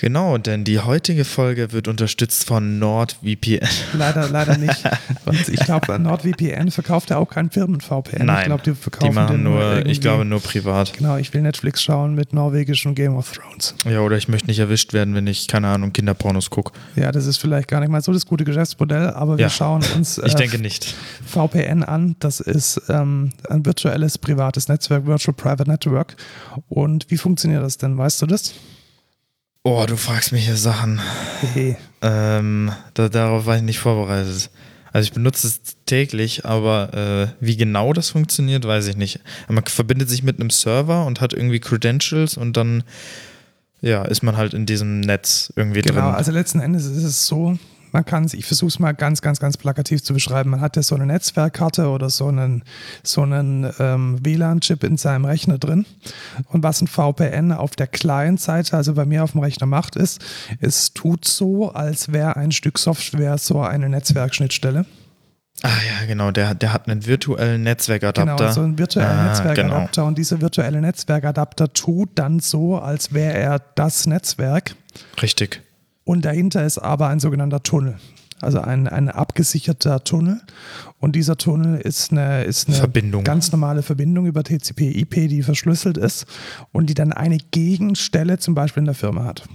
Genau, 0.00 0.38
denn 0.38 0.64
die 0.64 0.78
heutige 0.78 1.24
Folge 1.24 1.72
wird 1.72 1.88
unterstützt 1.88 2.46
von 2.46 2.78
NordVPN. 2.78 3.66
Leider, 3.94 4.28
leider 4.28 4.56
nicht. 4.56 4.82
Ich 5.48 5.60
glaube, 5.60 5.98
NordVPN 5.98 6.70
verkauft 6.70 7.10
ja 7.10 7.18
auch 7.18 7.28
kein 7.28 7.50
Firmen-VPN. 7.50 8.24
Nein, 8.24 8.38
ich 8.40 8.44
glaube, 8.46 8.62
die 8.62 8.74
verkaufen 8.74 9.10
die 9.10 9.14
machen 9.14 9.42
nur, 9.42 9.84
ich 9.84 10.00
glaube, 10.00 10.24
nur 10.24 10.40
privat. 10.40 10.94
Genau, 10.94 11.16
ich 11.16 11.34
will 11.34 11.42
Netflix 11.42 11.82
schauen 11.82 12.14
mit 12.14 12.32
norwegischem 12.32 12.94
Game 12.94 13.14
of 13.16 13.30
Thrones. 13.32 13.74
Ja, 13.84 14.00
oder 14.00 14.16
ich 14.16 14.28
möchte 14.28 14.46
nicht 14.46 14.58
erwischt 14.58 14.92
werden, 14.94 15.14
wenn 15.14 15.26
ich, 15.26 15.48
keine 15.48 15.68
Ahnung, 15.68 15.92
Kinderpornos 15.92 16.50
gucke. 16.50 16.72
Ja, 16.96 17.12
das 17.12 17.26
ist 17.26 17.38
vielleicht 17.38 17.68
gar 17.68 17.80
nicht 17.80 17.90
mal 17.90 18.00
so 18.02 18.12
das 18.12 18.26
gute 18.26 18.44
Geschäftsmodell, 18.44 19.10
aber 19.10 19.36
wir 19.36 19.42
ja, 19.42 19.50
schauen 19.50 19.82
uns 19.96 20.18
ich 20.24 20.34
äh, 20.34 20.36
denke 20.36 20.58
nicht. 20.58 20.94
VPN 21.26 21.82
an. 21.82 22.16
Das 22.20 22.40
ist 22.40 22.80
ähm, 22.88 23.30
ein 23.48 23.66
virtuelles 23.66 24.18
privates 24.18 24.68
Netzwerk, 24.68 25.06
Virtual 25.06 25.34
Private 25.34 25.68
Network. 25.68 26.16
Und 26.68 27.10
wie 27.10 27.18
funktioniert 27.18 27.62
das 27.62 27.76
denn? 27.76 27.98
Weißt 27.98 28.22
du 28.22 28.26
das? 28.26 28.54
Oh, 29.70 29.84
du 29.86 29.98
fragst 29.98 30.32
mich 30.32 30.46
hier 30.46 30.56
Sachen. 30.56 30.98
Okay. 31.42 31.76
Ähm, 32.00 32.72
da, 32.94 33.10
darauf 33.10 33.44
war 33.44 33.56
ich 33.56 33.62
nicht 33.62 33.80
vorbereitet. 33.80 34.48
Also 34.94 35.04
ich 35.04 35.12
benutze 35.12 35.46
es 35.46 35.60
täglich, 35.84 36.46
aber 36.46 36.94
äh, 36.94 37.44
wie 37.44 37.58
genau 37.58 37.92
das 37.92 38.08
funktioniert, 38.08 38.66
weiß 38.66 38.86
ich 38.86 38.96
nicht. 38.96 39.20
Man 39.46 39.62
verbindet 39.66 40.08
sich 40.08 40.22
mit 40.22 40.40
einem 40.40 40.48
Server 40.48 41.04
und 41.04 41.20
hat 41.20 41.34
irgendwie 41.34 41.60
Credentials 41.60 42.38
und 42.38 42.56
dann 42.56 42.82
ja, 43.82 44.06
ist 44.06 44.22
man 44.22 44.38
halt 44.38 44.54
in 44.54 44.64
diesem 44.64 45.00
Netz 45.00 45.52
irgendwie 45.54 45.82
genau, 45.82 45.94
drin. 45.94 46.04
Genau, 46.04 46.16
also 46.16 46.32
letzten 46.32 46.60
Endes 46.60 46.86
ist 46.86 47.04
es 47.04 47.26
so, 47.26 47.58
man 47.92 48.04
kann 48.04 48.24
es, 48.24 48.34
ich 48.34 48.46
versuche 48.46 48.68
es 48.68 48.78
mal 48.78 48.92
ganz, 48.92 49.22
ganz, 49.22 49.40
ganz 49.40 49.56
plakativ 49.56 50.02
zu 50.02 50.14
beschreiben. 50.14 50.50
Man 50.50 50.60
hat 50.60 50.76
ja 50.76 50.82
so 50.82 50.94
eine 50.94 51.06
Netzwerkkarte 51.06 51.88
oder 51.88 52.10
so 52.10 52.28
einen, 52.28 52.62
so 53.02 53.22
einen 53.22 53.70
ähm, 53.78 54.18
WLAN-Chip 54.24 54.84
in 54.84 54.96
seinem 54.96 55.24
Rechner 55.24 55.58
drin. 55.58 55.86
Und 56.48 56.62
was 56.62 56.80
ein 56.80 56.86
VPN 56.86 57.52
auf 57.52 57.76
der 57.76 57.86
Client-Seite, 57.86 58.76
also 58.76 58.94
bei 58.94 59.04
mir 59.04 59.24
auf 59.24 59.32
dem 59.32 59.40
Rechner 59.40 59.66
macht, 59.66 59.96
ist, 59.96 60.24
es 60.60 60.92
tut 60.94 61.24
so, 61.24 61.72
als 61.72 62.12
wäre 62.12 62.36
ein 62.36 62.52
Stück 62.52 62.78
Software 62.78 63.38
so 63.38 63.60
eine 63.60 63.88
Netzwerkschnittstelle. 63.88 64.86
Ah 65.62 65.68
ja, 65.68 66.06
genau, 66.06 66.30
der, 66.30 66.54
der 66.54 66.72
hat 66.72 66.88
einen 66.88 67.04
virtuellen 67.04 67.64
Netzwerkadapter. 67.64 68.36
Genau, 68.36 68.52
so 68.52 68.60
einen 68.60 68.78
virtuellen 68.78 69.18
ah, 69.18 69.28
Netzwerkadapter. 69.28 70.02
Genau. 70.02 70.06
Und 70.06 70.18
dieser 70.18 70.40
virtuelle 70.40 70.80
Netzwerkadapter 70.80 71.72
tut 71.72 72.10
dann 72.14 72.38
so, 72.38 72.78
als 72.78 73.12
wäre 73.12 73.34
er 73.34 73.58
das 73.74 74.06
Netzwerk. 74.06 74.76
Richtig. 75.20 75.62
Und 76.08 76.24
dahinter 76.24 76.64
ist 76.64 76.78
aber 76.78 77.08
ein 77.08 77.20
sogenannter 77.20 77.62
Tunnel. 77.62 77.98
Also 78.40 78.62
ein, 78.62 78.88
ein 78.88 79.10
abgesicherter 79.10 80.04
Tunnel. 80.04 80.40
Und 81.00 81.14
dieser 81.14 81.36
Tunnel 81.36 81.82
ist 81.82 82.12
eine, 82.12 82.44
ist 82.44 82.66
eine 82.66 82.78
Verbindung. 82.78 83.24
ganz 83.24 83.52
normale 83.52 83.82
Verbindung 83.82 84.24
über 84.24 84.42
TCP/IP, 84.42 85.28
die 85.28 85.42
verschlüsselt 85.42 85.98
ist 85.98 86.24
und 86.72 86.86
die 86.86 86.94
dann 86.94 87.12
eine 87.12 87.36
Gegenstelle 87.36 88.38
zum 88.38 88.54
Beispiel 88.54 88.80
in 88.80 88.86
der 88.86 88.94
Firma 88.94 89.24
hat. 89.24 89.46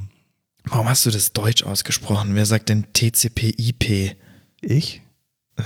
Warum 0.65 0.87
hast 0.87 1.07
du 1.07 1.09
das 1.09 1.33
Deutsch 1.33 1.63
ausgesprochen? 1.63 2.35
Wer 2.35 2.45
sagt 2.45 2.69
denn 2.69 2.85
TCP/IP? 2.93 4.15
Ich? 4.61 5.01
Äh, 5.55 5.63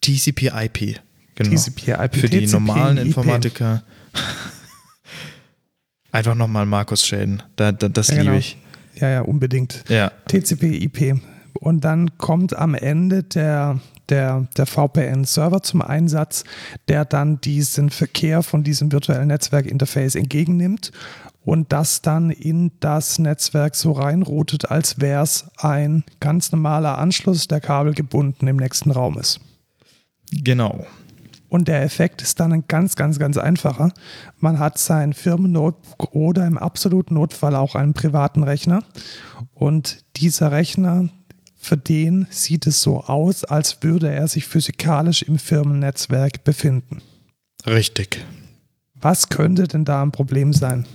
TCP/IP. 0.00 1.00
Genau. 1.34 1.50
TCP/IP. 1.50 2.16
Für 2.16 2.28
die 2.28 2.46
normalen 2.46 2.98
Informatiker. 2.98 3.82
Einfach 6.12 6.36
nochmal 6.36 6.66
Markus 6.66 7.04
schäden. 7.04 7.42
Da, 7.56 7.72
da, 7.72 7.88
das 7.88 8.10
ja, 8.10 8.14
liebe 8.14 8.26
genau. 8.26 8.38
ich. 8.38 8.56
Ja, 9.00 9.08
ja, 9.08 9.20
unbedingt. 9.22 9.84
Ja. 9.88 10.12
TCP, 10.28 10.82
IP. 10.84 11.20
Und 11.54 11.84
dann 11.84 12.16
kommt 12.18 12.56
am 12.56 12.74
Ende 12.74 13.22
der, 13.22 13.80
der, 14.08 14.46
der 14.56 14.66
VPN-Server 14.66 15.62
zum 15.62 15.82
Einsatz, 15.82 16.44
der 16.88 17.04
dann 17.04 17.40
diesen 17.40 17.90
Verkehr 17.90 18.42
von 18.42 18.62
diesem 18.62 18.92
virtuellen 18.92 19.28
Netzwerkinterface 19.28 20.14
entgegennimmt 20.14 20.92
und 21.44 21.72
das 21.72 22.02
dann 22.02 22.30
in 22.30 22.70
das 22.80 23.18
Netzwerk 23.18 23.74
so 23.74 23.92
reinroutet, 23.92 24.70
als 24.70 25.00
wäre 25.00 25.22
es 25.22 25.46
ein 25.58 26.04
ganz 26.20 26.52
normaler 26.52 26.98
Anschluss, 26.98 27.48
der 27.48 27.60
kabelgebunden 27.60 28.46
im 28.46 28.56
nächsten 28.56 28.90
Raum 28.90 29.18
ist. 29.18 29.40
Genau. 30.30 30.86
Und 31.50 31.66
der 31.66 31.82
Effekt 31.82 32.22
ist 32.22 32.38
dann 32.38 32.52
ein 32.52 32.64
ganz, 32.68 32.94
ganz, 32.94 33.18
ganz 33.18 33.36
einfacher. 33.36 33.92
Man 34.38 34.60
hat 34.60 34.78
sein 34.78 35.12
Firmennotebook 35.12 36.14
oder 36.14 36.46
im 36.46 36.56
absoluten 36.56 37.14
Notfall 37.14 37.56
auch 37.56 37.74
einen 37.74 37.92
privaten 37.92 38.44
Rechner. 38.44 38.84
Und 39.52 40.04
dieser 40.16 40.52
Rechner, 40.52 41.08
für 41.56 41.76
den 41.76 42.28
sieht 42.30 42.68
es 42.68 42.80
so 42.80 43.02
aus, 43.02 43.42
als 43.42 43.82
würde 43.82 44.10
er 44.10 44.28
sich 44.28 44.46
physikalisch 44.46 45.22
im 45.22 45.40
Firmennetzwerk 45.40 46.44
befinden. 46.44 47.02
Richtig. 47.66 48.24
Was 48.94 49.28
könnte 49.28 49.66
denn 49.66 49.84
da 49.84 50.02
ein 50.02 50.12
Problem 50.12 50.52
sein? 50.52 50.86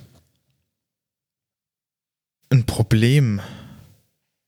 Ein 2.49 2.65
Problem? 2.65 3.41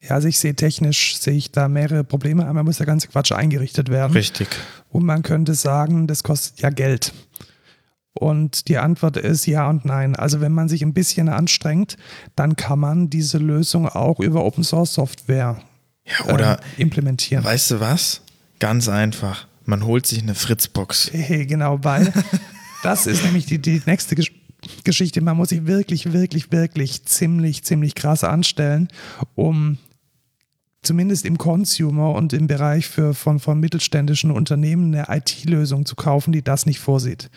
Ja, 0.08 0.16
also 0.16 0.28
ich 0.28 0.40
sehe 0.40 0.56
technisch, 0.56 1.18
sehe 1.18 1.36
ich 1.36 1.52
da 1.52 1.68
mehrere 1.68 2.04
Probleme. 2.04 2.48
Einmal 2.48 2.64
muss 2.64 2.78
der 2.78 2.86
ganze 2.86 3.08
Quatsch 3.08 3.32
eingerichtet 3.32 3.90
werden. 3.90 4.14
Richtig. 4.14 4.48
Und 4.90 5.06
man 5.06 5.22
könnte 5.22 5.54
sagen, 5.54 6.08
das 6.08 6.24
kostet 6.24 6.62
ja 6.62 6.70
Geld. 6.70 7.14
Und 8.14 8.68
die 8.68 8.78
Antwort 8.78 9.18
ist 9.18 9.46
ja 9.46 9.70
und 9.70 9.86
nein. 9.86 10.16
Also 10.16 10.42
wenn 10.42 10.52
man 10.52 10.70
sich 10.70 10.82
ein 10.82 10.94
bisschen 10.94 11.30
anstrengt, 11.30 11.98
dann 12.36 12.56
kann 12.56 12.80
man 12.80 13.10
diese 13.10 13.38
Lösung 13.38 13.88
auch 13.88 14.20
über 14.20 14.44
Open 14.44 14.64
Source 14.64 14.94
Software 14.94 15.62
ja, 16.06 16.34
oder 16.34 16.60
äh, 16.78 16.82
implementieren. 16.82 17.44
Weißt 17.44 17.72
du 17.72 17.80
was? 17.80 18.22
Ganz 18.60 18.90
einfach. 18.90 19.46
Man 19.66 19.86
holt 19.86 20.08
sich 20.08 20.22
eine 20.22 20.34
Fritzbox. 20.34 21.12
Hey, 21.12 21.46
genau, 21.46 21.84
weil 21.84 22.12
das 22.84 23.06
ist 23.06 23.24
nämlich 23.24 23.46
die, 23.46 23.60
die 23.60 23.82
nächste 23.86 24.16
Gesch 24.16 24.32
Geschichte. 24.84 25.22
Man 25.22 25.38
muss 25.38 25.50
sich 25.50 25.68
wirklich, 25.68 26.12
wirklich, 26.14 26.52
wirklich 26.52 27.06
ziemlich, 27.06 27.64
ziemlich 27.64 27.94
krass 27.94 28.24
anstellen, 28.24 28.88
um 29.36 29.78
zumindest 30.82 31.26
im 31.26 31.38
Consumer 31.38 32.14
und 32.14 32.34
im 32.34 32.48
Bereich 32.48 32.88
für, 32.88 33.14
von, 33.14 33.40
von 33.40 33.60
mittelständischen 33.60 34.32
Unternehmen 34.32 34.94
eine 34.94 35.16
IT-Lösung 35.18 35.86
zu 35.86 35.96
kaufen, 35.96 36.32
die 36.32 36.44
das 36.44 36.66
nicht 36.66 36.80
vorsieht. 36.80 37.30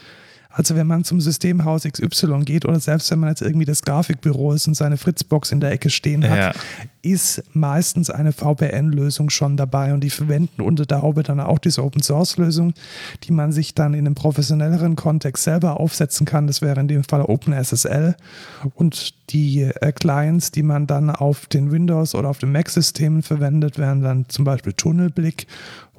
Also 0.49 0.74
wenn 0.74 0.86
man 0.86 1.05
zum 1.05 1.20
Systemhaus 1.20 1.84
XY 1.84 2.41
geht 2.45 2.64
oder 2.64 2.80
selbst 2.80 3.11
wenn 3.11 3.20
man 3.20 3.28
jetzt 3.28 3.41
irgendwie 3.41 3.66
das 3.66 3.82
Grafikbüro 3.82 4.53
ist 4.53 4.66
und 4.66 4.74
seine 4.74 4.97
Fritzbox 4.97 5.53
in 5.53 5.61
der 5.61 5.70
Ecke 5.70 5.91
stehen 5.91 6.28
hat, 6.28 6.38
ja. 6.57 6.61
Ist 7.03 7.42
meistens 7.55 8.11
eine 8.11 8.32
VPN-Lösung 8.32 9.30
schon 9.30 9.57
dabei 9.57 9.94
und 9.94 10.05
die 10.05 10.11
verwenden 10.11 10.62
unter 10.62 10.86
der 10.86 11.03
Haube 11.03 11.22
dann 11.22 11.40
auch 11.40 11.59
diese 11.59 11.82
Open-Source-Lösung, 11.82 12.74
die 13.24 13.32
man 13.32 13.53
sich 13.53 13.74
dann 13.74 13.94
in 13.94 14.07
einem 14.07 14.14
professionelleren 14.14 14.96
Kontext 14.96 15.44
selber 15.44 15.80
aufsetzen 15.80 16.26
kann. 16.26 16.46
Das 16.46 16.62
wäre 16.62 16.80
in 16.80 16.88
dem 16.88 17.05
Fall 17.05 17.22
OpenSSL 17.22 18.16
und 18.74 19.14
die 19.30 19.62
äh, 19.62 19.92
Clients, 19.92 20.51
die 20.51 20.62
man 20.62 20.86
dann 20.86 21.11
auf 21.11 21.46
den 21.46 21.70
Windows- 21.70 22.14
oder 22.14 22.28
auf 22.28 22.38
den 22.38 22.53
Mac-Systemen 22.53 23.22
verwendet, 23.22 23.78
wären 23.78 24.03
dann 24.03 24.28
zum 24.28 24.44
Beispiel 24.44 24.72
Tunnelblick 24.72 25.46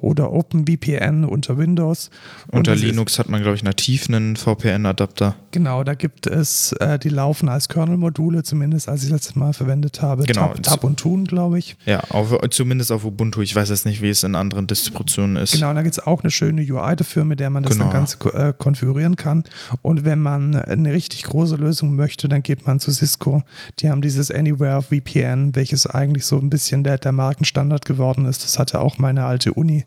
oder 0.02 0.32
OpenVPN 0.32 1.24
unter 1.24 1.56
Windows. 1.56 2.10
unter 2.50 2.74
Linux 2.74 3.18
hat 3.18 3.28
man, 3.28 3.40
glaube 3.40 3.56
ich, 3.56 3.62
nativ 3.62 4.08
einen 4.08 4.36
VPN-Adapter. 4.36 5.36
Genau, 5.52 5.84
da 5.84 5.94
gibt 5.94 6.26
es, 6.26 6.72
äh, 6.72 6.98
die 6.98 7.08
laufen 7.08 7.48
als 7.48 7.68
Kernel-Module, 7.68 8.42
zumindest 8.42 8.88
als 8.88 9.04
ich 9.04 9.10
das 9.10 9.26
letzte 9.26 9.38
Mal 9.38 9.52
verwendet 9.52 10.02
habe. 10.02 10.24
Genau, 10.24 10.48
Tab, 10.48 10.62
Tab 10.62 10.84
tun, 10.96 11.24
glaube 11.24 11.58
ich. 11.58 11.76
Ja, 11.84 12.00
auf, 12.10 12.36
zumindest 12.50 12.92
auf 12.92 13.04
Ubuntu. 13.04 13.42
Ich 13.42 13.54
weiß 13.54 13.68
jetzt 13.70 13.86
nicht, 13.86 14.02
wie 14.02 14.10
es 14.10 14.22
in 14.22 14.34
anderen 14.34 14.66
Distributionen 14.66 15.36
ist. 15.36 15.52
Genau, 15.52 15.72
da 15.74 15.82
gibt 15.82 15.94
es 15.94 16.06
auch 16.06 16.22
eine 16.22 16.30
schöne 16.30 16.62
UI 16.62 16.96
dafür, 16.96 17.24
mit 17.24 17.40
der 17.40 17.50
man 17.50 17.62
das 17.62 17.72
genau. 17.72 17.84
dann 17.84 17.92
ganz 17.92 18.18
äh, 18.32 18.52
konfigurieren 18.56 19.16
kann. 19.16 19.44
Und 19.82 20.04
wenn 20.04 20.20
man 20.20 20.54
eine 20.54 20.92
richtig 20.92 21.24
große 21.24 21.56
Lösung 21.56 21.96
möchte, 21.96 22.28
dann 22.28 22.42
geht 22.42 22.66
man 22.66 22.80
zu 22.80 22.90
Cisco. 22.92 23.42
Die 23.78 23.90
haben 23.90 24.02
dieses 24.02 24.30
Anywhere 24.30 24.82
VPN, 24.82 25.54
welches 25.54 25.86
eigentlich 25.86 26.26
so 26.26 26.38
ein 26.38 26.50
bisschen 26.50 26.84
der, 26.84 26.98
der 26.98 27.12
Markenstandard 27.12 27.84
geworden 27.84 28.26
ist. 28.26 28.44
Das 28.44 28.58
hatte 28.58 28.80
auch 28.80 28.98
meine 28.98 29.24
alte 29.24 29.52
Uni 29.52 29.84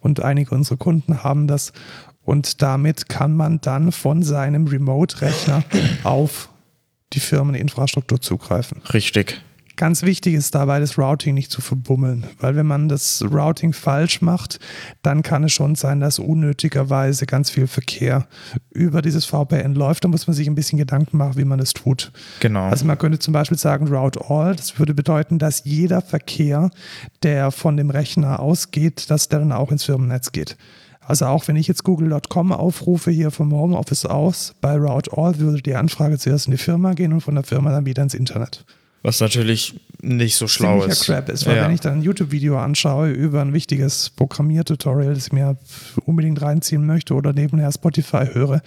und 0.00 0.22
einige 0.22 0.54
unserer 0.54 0.76
Kunden 0.76 1.22
haben 1.22 1.46
das. 1.46 1.72
Und 2.24 2.60
damit 2.60 3.08
kann 3.08 3.34
man 3.34 3.60
dann 3.62 3.90
von 3.90 4.22
seinem 4.22 4.66
Remote-Rechner 4.66 5.64
auf 6.04 6.50
die 7.14 7.20
Firmeninfrastruktur 7.20 8.20
zugreifen. 8.20 8.82
Richtig. 8.92 9.40
Ganz 9.78 10.02
wichtig 10.02 10.34
ist 10.34 10.56
dabei, 10.56 10.80
das 10.80 10.98
Routing 10.98 11.36
nicht 11.36 11.52
zu 11.52 11.60
verbummeln, 11.60 12.26
weil 12.40 12.56
wenn 12.56 12.66
man 12.66 12.88
das 12.88 13.22
Routing 13.22 13.72
falsch 13.72 14.20
macht, 14.20 14.58
dann 15.02 15.22
kann 15.22 15.44
es 15.44 15.52
schon 15.52 15.76
sein, 15.76 16.00
dass 16.00 16.18
unnötigerweise 16.18 17.26
ganz 17.26 17.48
viel 17.48 17.68
Verkehr 17.68 18.26
über 18.72 19.02
dieses 19.02 19.24
VPN 19.24 19.76
läuft. 19.76 20.02
Da 20.02 20.08
muss 20.08 20.26
man 20.26 20.34
sich 20.34 20.48
ein 20.48 20.56
bisschen 20.56 20.78
Gedanken 20.78 21.16
machen, 21.16 21.36
wie 21.36 21.44
man 21.44 21.60
das 21.60 21.74
tut. 21.74 22.10
Genau. 22.40 22.64
Also 22.64 22.86
man 22.86 22.98
könnte 22.98 23.20
zum 23.20 23.32
Beispiel 23.32 23.56
sagen 23.56 23.86
Route 23.86 24.28
All. 24.28 24.56
Das 24.56 24.80
würde 24.80 24.94
bedeuten, 24.94 25.38
dass 25.38 25.62
jeder 25.64 26.02
Verkehr, 26.02 26.70
der 27.22 27.52
von 27.52 27.76
dem 27.76 27.90
Rechner 27.90 28.40
ausgeht, 28.40 29.08
dass 29.10 29.28
der 29.28 29.38
dann 29.38 29.52
auch 29.52 29.70
ins 29.70 29.84
Firmennetz 29.84 30.32
geht. 30.32 30.56
Also 31.02 31.26
auch 31.26 31.46
wenn 31.46 31.54
ich 31.54 31.68
jetzt 31.68 31.84
google.com 31.84 32.50
aufrufe 32.50 33.12
hier 33.12 33.30
vom 33.30 33.52
Homeoffice 33.52 34.06
aus, 34.06 34.56
bei 34.60 34.76
Route 34.76 35.16
All 35.16 35.38
würde 35.38 35.62
die 35.62 35.76
Anfrage 35.76 36.18
zuerst 36.18 36.48
in 36.48 36.50
die 36.50 36.58
Firma 36.58 36.94
gehen 36.94 37.12
und 37.12 37.20
von 37.20 37.36
der 37.36 37.44
Firma 37.44 37.70
dann 37.70 37.86
wieder 37.86 38.02
ins 38.02 38.14
Internet. 38.14 38.64
Was 39.02 39.20
natürlich 39.20 39.78
nicht 40.00 40.36
so 40.36 40.48
schlau 40.48 40.82
ist. 40.84 41.04
Crap 41.04 41.28
ist, 41.28 41.46
weil 41.46 41.56
ja. 41.56 41.64
wenn 41.64 41.72
ich 41.72 41.80
dann 41.80 41.94
ein 41.94 42.02
YouTube-Video 42.02 42.58
anschaue 42.58 43.10
über 43.10 43.40
ein 43.40 43.52
wichtiges 43.52 44.10
Programmiertutorial, 44.10 45.14
das 45.14 45.26
ich 45.28 45.32
mir 45.32 45.56
unbedingt 46.04 46.40
reinziehen 46.42 46.84
möchte 46.86 47.14
oder 47.14 47.32
nebenher 47.32 47.70
Spotify 47.72 48.26
höre, 48.32 48.62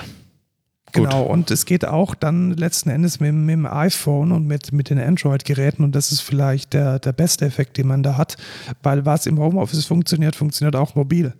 Genau, 0.93 1.23
und 1.23 1.51
es 1.51 1.65
geht 1.65 1.87
auch 1.87 2.15
dann 2.15 2.53
letzten 2.53 2.91
Endes 2.91 3.21
mit, 3.21 3.33
mit 3.35 3.53
dem 3.55 3.67
iPhone 3.67 4.33
und 4.33 4.47
mit, 4.47 4.73
mit 4.73 4.91
den 4.91 4.99
Android-Geräten 4.99 5.85
und 5.85 5.95
das 5.95 6.13
ist 6.13 6.21
vielleicht 6.21 6.73
der, 6.75 6.99
der 6.99 7.13
beste 7.13 7.47
Effekt, 7.47 7.79
den 7.79 7.89
man 7.89 8.03
da 8.03 8.17
hat, 8.17 8.37
weil 8.83 9.07
was 9.07 9.27
im 9.27 9.39
Homeoffice 9.39 9.87
funktioniert, 9.87 10.37
funktioniert 10.37 10.77
auch 10.77 10.95
mobil. 10.95 11.35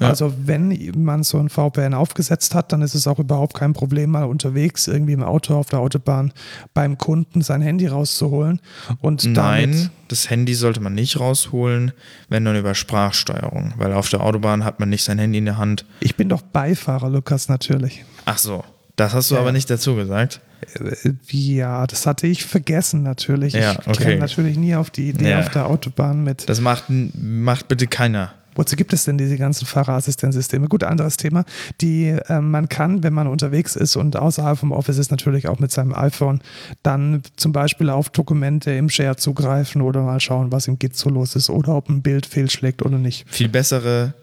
Ja. 0.00 0.08
Also 0.08 0.34
wenn 0.44 0.92
man 0.96 1.22
so 1.22 1.38
ein 1.38 1.48
VPN 1.48 1.94
aufgesetzt 1.94 2.54
hat, 2.54 2.72
dann 2.72 2.82
ist 2.82 2.94
es 2.94 3.06
auch 3.06 3.20
überhaupt 3.20 3.54
kein 3.54 3.74
Problem, 3.74 4.10
mal 4.10 4.24
unterwegs 4.24 4.88
irgendwie 4.88 5.12
im 5.12 5.22
Auto 5.22 5.54
auf 5.54 5.68
der 5.68 5.78
Autobahn 5.78 6.32
beim 6.72 6.98
Kunden 6.98 7.42
sein 7.42 7.62
Handy 7.62 7.86
rauszuholen. 7.86 8.60
Und 9.00 9.24
Nein, 9.24 9.90
das 10.08 10.30
Handy 10.30 10.54
sollte 10.54 10.80
man 10.80 10.94
nicht 10.94 11.20
rausholen, 11.20 11.92
wenn 12.28 12.44
dann 12.44 12.56
über 12.56 12.74
Sprachsteuerung, 12.74 13.74
weil 13.76 13.92
auf 13.92 14.08
der 14.08 14.20
Autobahn 14.22 14.64
hat 14.64 14.80
man 14.80 14.88
nicht 14.88 15.04
sein 15.04 15.18
Handy 15.20 15.38
in 15.38 15.44
der 15.44 15.58
Hand. 15.58 15.84
Ich 16.00 16.16
bin 16.16 16.28
doch 16.28 16.42
Beifahrer, 16.42 17.08
Lukas, 17.08 17.48
natürlich. 17.48 18.04
Ach 18.24 18.38
so. 18.38 18.64
Das 18.96 19.12
hast 19.12 19.30
du 19.30 19.34
ja. 19.34 19.40
aber 19.40 19.52
nicht 19.52 19.68
dazu 19.70 19.96
gesagt. 19.96 20.40
Äh, 20.78 21.12
ja, 21.30 21.86
das 21.86 22.06
hatte 22.06 22.26
ich 22.26 22.44
vergessen 22.44 23.02
natürlich. 23.02 23.54
Ja, 23.54 23.72
okay. 23.72 23.90
Ich 23.90 23.98
käme 23.98 24.18
natürlich 24.18 24.56
nie 24.56 24.74
auf 24.76 24.90
die 24.90 25.08
Idee 25.10 25.30
ja. 25.30 25.40
auf 25.40 25.50
der 25.50 25.66
Autobahn 25.66 26.22
mit. 26.22 26.48
Das 26.48 26.60
macht, 26.60 26.84
macht 26.88 27.68
bitte 27.68 27.86
keiner. 27.86 28.32
Wozu 28.54 28.76
gibt 28.76 28.92
es 28.92 29.04
denn 29.04 29.18
diese 29.18 29.36
ganzen 29.36 29.66
Fahrerassistenzsysteme? 29.66 30.68
Gut, 30.68 30.84
anderes 30.84 31.16
Thema. 31.16 31.44
Die 31.80 32.06
äh, 32.06 32.40
man 32.40 32.68
kann, 32.68 33.02
wenn 33.02 33.12
man 33.12 33.26
unterwegs 33.26 33.76
ist 33.76 33.96
und 33.96 34.16
außerhalb 34.16 34.58
vom 34.58 34.72
Office 34.72 34.98
ist, 34.98 35.10
natürlich 35.10 35.48
auch 35.48 35.58
mit 35.58 35.72
seinem 35.72 35.92
iPhone 35.94 36.40
dann 36.82 37.22
zum 37.36 37.52
Beispiel 37.52 37.90
auf 37.90 38.10
Dokumente 38.10 38.70
im 38.72 38.88
Share 38.88 39.16
zugreifen 39.16 39.82
oder 39.82 40.02
mal 40.02 40.20
schauen, 40.20 40.52
was 40.52 40.68
im 40.68 40.78
Git 40.78 40.96
so 40.96 41.10
los 41.10 41.34
ist 41.34 41.50
oder 41.50 41.74
ob 41.74 41.88
ein 41.88 42.02
Bild 42.02 42.26
fehlschlägt 42.26 42.82
oder 42.82 42.98
nicht. 42.98 43.26
Viel 43.28 43.48
bessere 43.48 44.14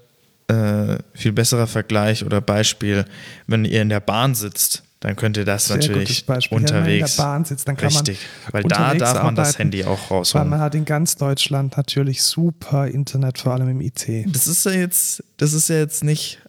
äh, 0.52 0.97
viel 1.14 1.32
besserer 1.32 1.68
Vergleich 1.68 2.26
oder 2.26 2.41
Beispiel, 2.41 3.06
wenn 3.47 3.66
ihr 3.66 3.82
in 3.82 3.89
der 3.89 3.99
Bahn 3.99 4.36
sitzt, 4.36 4.84
dann 4.99 5.16
könnt 5.16 5.38
ihr 5.38 5.45
das 5.45 5.68
Sehr 5.68 5.78
natürlich 5.78 6.26
unterwegs. 6.52 6.52
Ja, 6.52 6.76
wenn 6.76 6.84
man 6.84 6.89
in 6.91 6.99
der 6.99 7.24
Bahn 7.24 7.45
sitzt, 7.45 7.68
dann 7.68 7.78
kann 7.78 7.89
Richtig, 7.89 8.20
weil 8.52 8.64
da 8.64 8.93
darf 8.93 9.24
man 9.24 9.36
das 9.36 9.58
Handy 9.58 9.84
auch 9.84 10.12
rausholen. 10.12 10.45
Weil 10.45 10.49
man 10.49 10.60
hat 10.60 10.76
in 10.76 10.86
ganz 10.86 11.16
Deutschland 11.16 11.76
natürlich 11.78 12.22
super 12.22 12.88
Internet, 12.88 13.39
vor 13.39 13.54
allem 13.54 13.70
im 13.70 13.82
IT. 13.82 14.08
Das 14.28 14.47
ist 14.47 14.66
ja 14.66 14.72
jetzt, 14.72 15.24
das 15.38 15.54
ist 15.54 15.70
ja 15.70 15.78
jetzt 15.78 16.04
nicht, 16.04 16.39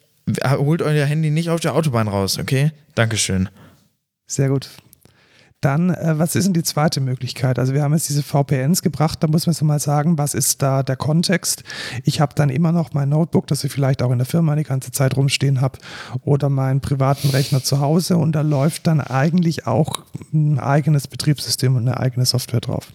holt 0.44 0.82
euer 0.82 1.06
Handy 1.06 1.30
nicht 1.30 1.48
auf 1.48 1.60
der 1.60 1.74
Autobahn 1.74 2.08
raus, 2.08 2.38
okay? 2.38 2.72
Dankeschön. 2.94 3.48
Sehr 4.26 4.48
gut. 4.48 4.68
Dann, 5.62 5.90
äh, 5.90 6.18
was 6.18 6.34
ist 6.34 6.44
denn 6.44 6.52
die 6.52 6.64
zweite 6.64 7.00
Möglichkeit? 7.00 7.58
Also 7.58 7.72
wir 7.72 7.82
haben 7.82 7.94
jetzt 7.94 8.08
diese 8.08 8.22
VPNs 8.22 8.82
gebracht, 8.82 9.22
da 9.22 9.28
muss 9.28 9.46
man 9.46 9.54
so 9.54 9.64
mal 9.64 9.78
sagen, 9.78 10.18
was 10.18 10.34
ist 10.34 10.60
da 10.60 10.82
der 10.82 10.96
Kontext? 10.96 11.62
Ich 12.04 12.20
habe 12.20 12.34
dann 12.34 12.50
immer 12.50 12.72
noch 12.72 12.92
mein 12.92 13.08
Notebook, 13.08 13.46
das 13.46 13.62
ich 13.62 13.72
vielleicht 13.72 14.02
auch 14.02 14.10
in 14.10 14.18
der 14.18 14.26
Firma 14.26 14.56
die 14.56 14.64
ganze 14.64 14.90
Zeit 14.90 15.16
rumstehen 15.16 15.60
habe, 15.60 15.78
oder 16.22 16.48
meinen 16.48 16.80
privaten 16.80 17.30
Rechner 17.30 17.62
zu 17.62 17.80
Hause 17.80 18.16
und 18.16 18.32
da 18.32 18.42
läuft 18.42 18.88
dann 18.88 19.00
eigentlich 19.00 19.66
auch 19.66 20.02
ein 20.34 20.58
eigenes 20.58 21.06
Betriebssystem 21.06 21.76
und 21.76 21.88
eine 21.88 21.98
eigene 21.98 22.26
Software 22.26 22.60
drauf. 22.60 22.88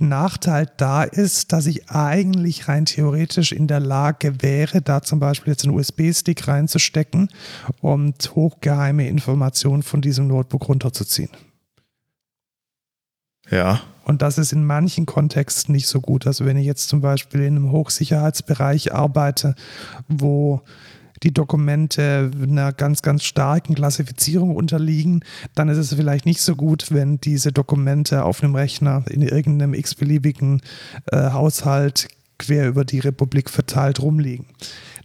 Nachteil 0.00 0.68
da 0.76 1.04
ist, 1.04 1.52
dass 1.52 1.66
ich 1.66 1.90
eigentlich 1.90 2.68
rein 2.68 2.84
theoretisch 2.84 3.52
in 3.52 3.68
der 3.68 3.80
Lage 3.80 4.42
wäre, 4.42 4.82
da 4.82 5.02
zum 5.02 5.20
Beispiel 5.20 5.52
jetzt 5.52 5.64
einen 5.64 5.76
USB-Stick 5.76 6.48
reinzustecken 6.48 7.28
und 7.80 8.34
hochgeheime 8.34 9.06
Informationen 9.08 9.82
von 9.82 10.00
diesem 10.00 10.26
Notebook 10.26 10.68
runterzuziehen. 10.68 11.30
Ja. 13.50 13.82
Und 14.04 14.20
das 14.20 14.36
ist 14.36 14.52
in 14.52 14.64
manchen 14.64 15.06
Kontexten 15.06 15.74
nicht 15.74 15.86
so 15.86 16.00
gut. 16.00 16.26
Also 16.26 16.44
wenn 16.44 16.58
ich 16.58 16.66
jetzt 16.66 16.88
zum 16.88 17.00
Beispiel 17.00 17.40
in 17.40 17.56
einem 17.56 17.72
Hochsicherheitsbereich 17.72 18.92
arbeite, 18.92 19.54
wo 20.08 20.62
die 21.24 21.32
Dokumente 21.32 22.30
einer 22.40 22.72
ganz, 22.72 23.02
ganz 23.02 23.24
starken 23.24 23.74
Klassifizierung 23.74 24.54
unterliegen, 24.54 25.24
dann 25.54 25.68
ist 25.68 25.78
es 25.78 25.94
vielleicht 25.94 26.26
nicht 26.26 26.40
so 26.40 26.54
gut, 26.54 26.88
wenn 26.90 27.18
diese 27.20 27.50
Dokumente 27.50 28.24
auf 28.24 28.42
einem 28.42 28.54
Rechner 28.54 29.04
in 29.08 29.22
irgendeinem 29.22 29.74
x-beliebigen 29.74 30.60
äh, 31.10 31.30
Haushalt 31.30 32.08
quer 32.38 32.68
über 32.68 32.84
die 32.84 32.98
Republik 32.98 33.48
verteilt 33.48 34.00
rumliegen. 34.00 34.46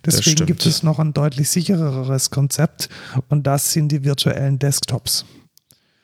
Deswegen 0.06 0.46
gibt 0.46 0.66
es 0.66 0.84
noch 0.84 1.00
ein 1.00 1.14
deutlich 1.14 1.50
sichereres 1.50 2.30
Konzept 2.30 2.90
und 3.30 3.48
das 3.48 3.72
sind 3.72 3.92
die 3.92 4.04
virtuellen 4.04 4.60
Desktops. 4.60 5.26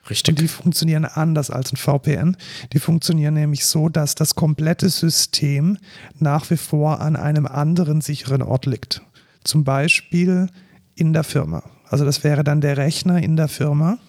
Richtig. 0.10 0.34
Und 0.34 0.42
die 0.42 0.48
funktionieren 0.48 1.06
anders 1.06 1.50
als 1.50 1.74
ein 1.74 1.78
VPN. 1.78 2.38
Die 2.74 2.80
funktionieren 2.80 3.34
nämlich 3.34 3.66
so, 3.66 3.90
dass 3.90 4.14
das 4.14 4.36
komplette 4.36 4.90
System 4.90 5.78
nach 6.20 6.50
wie 6.52 6.58
vor 6.58 7.02
an 7.02 7.16
einem 7.16 7.48
anderen 7.48 8.02
sicheren 8.02 8.44
Ort 8.44 8.66
liegt 8.66 9.02
zum 9.46 9.64
Beispiel 9.64 10.48
in 10.96 11.14
der 11.14 11.24
Firma. 11.24 11.64
Also 11.88 12.04
das 12.04 12.24
wäre 12.24 12.44
dann 12.44 12.62
der 12.62 12.78
Rechner 12.78 13.22
in 13.22 13.36
der 13.36 13.48
Firma 13.48 14.00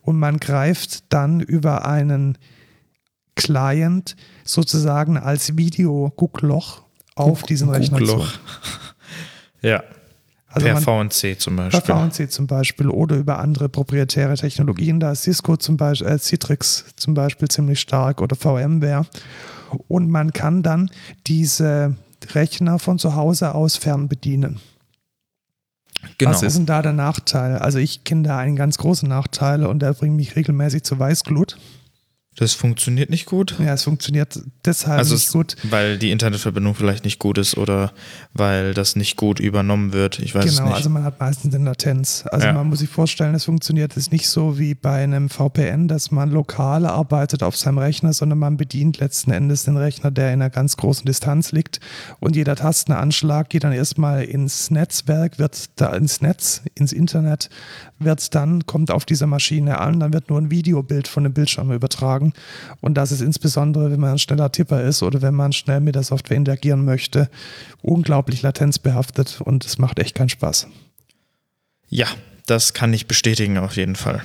und 0.00 0.18
man 0.18 0.38
greift 0.38 1.12
dann 1.12 1.40
über 1.40 1.86
einen 1.86 2.36
Client 3.36 4.16
sozusagen 4.44 5.16
als 5.16 5.56
Video-Guckloch 5.56 6.82
auf 7.14 7.42
diesen 7.42 7.70
Rechner 7.70 8.04
zu. 8.04 8.24
Ja. 9.64 9.84
Also 10.48 10.66
per 10.66 10.74
man, 10.74 11.10
VNC 11.10 11.40
zum 11.40 11.56
Beispiel. 11.56 11.80
Per 11.80 12.10
VNC 12.10 12.30
zum 12.30 12.46
Beispiel 12.46 12.88
oder 12.88 13.16
über 13.16 13.38
andere 13.38 13.68
proprietäre 13.68 14.34
Technologien. 14.34 15.00
Da 15.00 15.12
ist 15.12 15.22
Cisco 15.22 15.56
zum 15.56 15.76
Beispiel, 15.76 16.08
äh, 16.08 16.18
Citrix 16.18 16.84
zum 16.96 17.14
Beispiel 17.14 17.48
ziemlich 17.48 17.80
stark 17.80 18.20
oder 18.20 18.36
VMware. 18.36 19.06
Und 19.88 20.10
man 20.10 20.32
kann 20.32 20.62
dann 20.62 20.90
diese 21.26 21.96
Rechner 22.34 22.78
von 22.78 22.98
zu 22.98 23.14
Hause 23.14 23.54
aus 23.54 23.76
fernbedienen. 23.76 24.60
Genau. 26.18 26.30
Was 26.30 26.42
ist 26.42 26.56
denn 26.56 26.66
da 26.66 26.82
der 26.82 26.92
Nachteil? 26.92 27.56
Also 27.58 27.78
ich 27.78 28.04
kenne 28.04 28.22
da 28.22 28.38
einen 28.38 28.56
ganz 28.56 28.78
großen 28.78 29.08
Nachteil 29.08 29.64
und 29.64 29.80
der 29.80 29.92
bringt 29.92 30.16
mich 30.16 30.36
regelmäßig 30.36 30.82
zu 30.82 30.98
Weißglut. 30.98 31.56
Das 32.36 32.54
funktioniert 32.54 33.10
nicht 33.10 33.26
gut? 33.26 33.56
Ja, 33.58 33.74
es 33.74 33.84
funktioniert 33.84 34.40
deshalb 34.64 34.98
also 34.98 35.14
nicht 35.14 35.26
es, 35.26 35.32
gut. 35.32 35.56
Weil 35.64 35.98
die 35.98 36.10
Internetverbindung 36.10 36.74
vielleicht 36.74 37.04
nicht 37.04 37.18
gut 37.18 37.36
ist 37.36 37.58
oder 37.58 37.92
weil 38.32 38.72
das 38.72 38.96
nicht 38.96 39.18
gut 39.18 39.38
übernommen 39.38 39.92
wird. 39.92 40.18
Ich 40.18 40.34
weiß 40.34 40.44
genau, 40.44 40.46
es 40.46 40.52
nicht. 40.52 40.64
Genau, 40.64 40.76
also 40.76 40.90
man 40.90 41.04
hat 41.04 41.20
meistens 41.20 41.54
eine 41.54 41.64
Latenz. 41.66 42.24
Also 42.30 42.46
ja. 42.46 42.54
man 42.54 42.68
muss 42.68 42.78
sich 42.78 42.88
vorstellen, 42.88 43.34
es 43.34 43.44
funktioniert 43.44 43.94
es 43.98 44.10
nicht 44.10 44.30
so 44.30 44.58
wie 44.58 44.74
bei 44.74 45.02
einem 45.02 45.28
VPN, 45.28 45.88
dass 45.88 46.10
man 46.10 46.30
lokal 46.30 46.86
arbeitet 46.86 47.42
auf 47.42 47.54
seinem 47.54 47.76
Rechner, 47.76 48.14
sondern 48.14 48.38
man 48.38 48.56
bedient 48.56 48.98
letzten 48.98 49.30
Endes 49.30 49.64
den 49.64 49.76
Rechner, 49.76 50.10
der 50.10 50.28
in 50.28 50.40
einer 50.40 50.48
ganz 50.48 50.78
großen 50.78 51.04
Distanz 51.04 51.52
liegt. 51.52 51.80
Und 52.18 52.34
jeder 52.34 52.56
Tastenanschlag 52.56 53.50
geht 53.50 53.64
dann 53.64 53.72
erstmal 53.72 54.24
ins 54.24 54.70
Netzwerk, 54.70 55.38
wird 55.38 55.68
da 55.76 55.94
ins 55.94 56.22
Netz, 56.22 56.62
ins 56.74 56.94
Internet, 56.94 57.50
wird 58.04 58.34
dann, 58.34 58.66
kommt 58.66 58.90
auf 58.90 59.04
dieser 59.04 59.26
Maschine 59.26 59.78
an, 59.78 60.00
dann 60.00 60.12
wird 60.12 60.30
nur 60.30 60.40
ein 60.40 60.50
Videobild 60.50 61.08
von 61.08 61.24
dem 61.24 61.32
Bildschirm 61.32 61.72
übertragen. 61.72 62.32
Und 62.80 62.94
das 62.94 63.12
ist 63.12 63.20
insbesondere, 63.20 63.90
wenn 63.90 64.00
man 64.00 64.12
ein 64.12 64.18
schneller 64.18 64.52
Tipper 64.52 64.82
ist 64.82 65.02
oder 65.02 65.22
wenn 65.22 65.34
man 65.34 65.52
schnell 65.52 65.80
mit 65.80 65.94
der 65.94 66.02
Software 66.02 66.36
interagieren 66.36 66.84
möchte, 66.84 67.28
unglaublich 67.82 68.42
latenzbehaftet 68.42 69.40
und 69.40 69.64
es 69.64 69.78
macht 69.78 69.98
echt 69.98 70.14
keinen 70.14 70.28
Spaß. 70.28 70.68
Ja, 71.88 72.06
das 72.46 72.72
kann 72.72 72.92
ich 72.92 73.06
bestätigen 73.06 73.58
auf 73.58 73.76
jeden 73.76 73.96
Fall. 73.96 74.22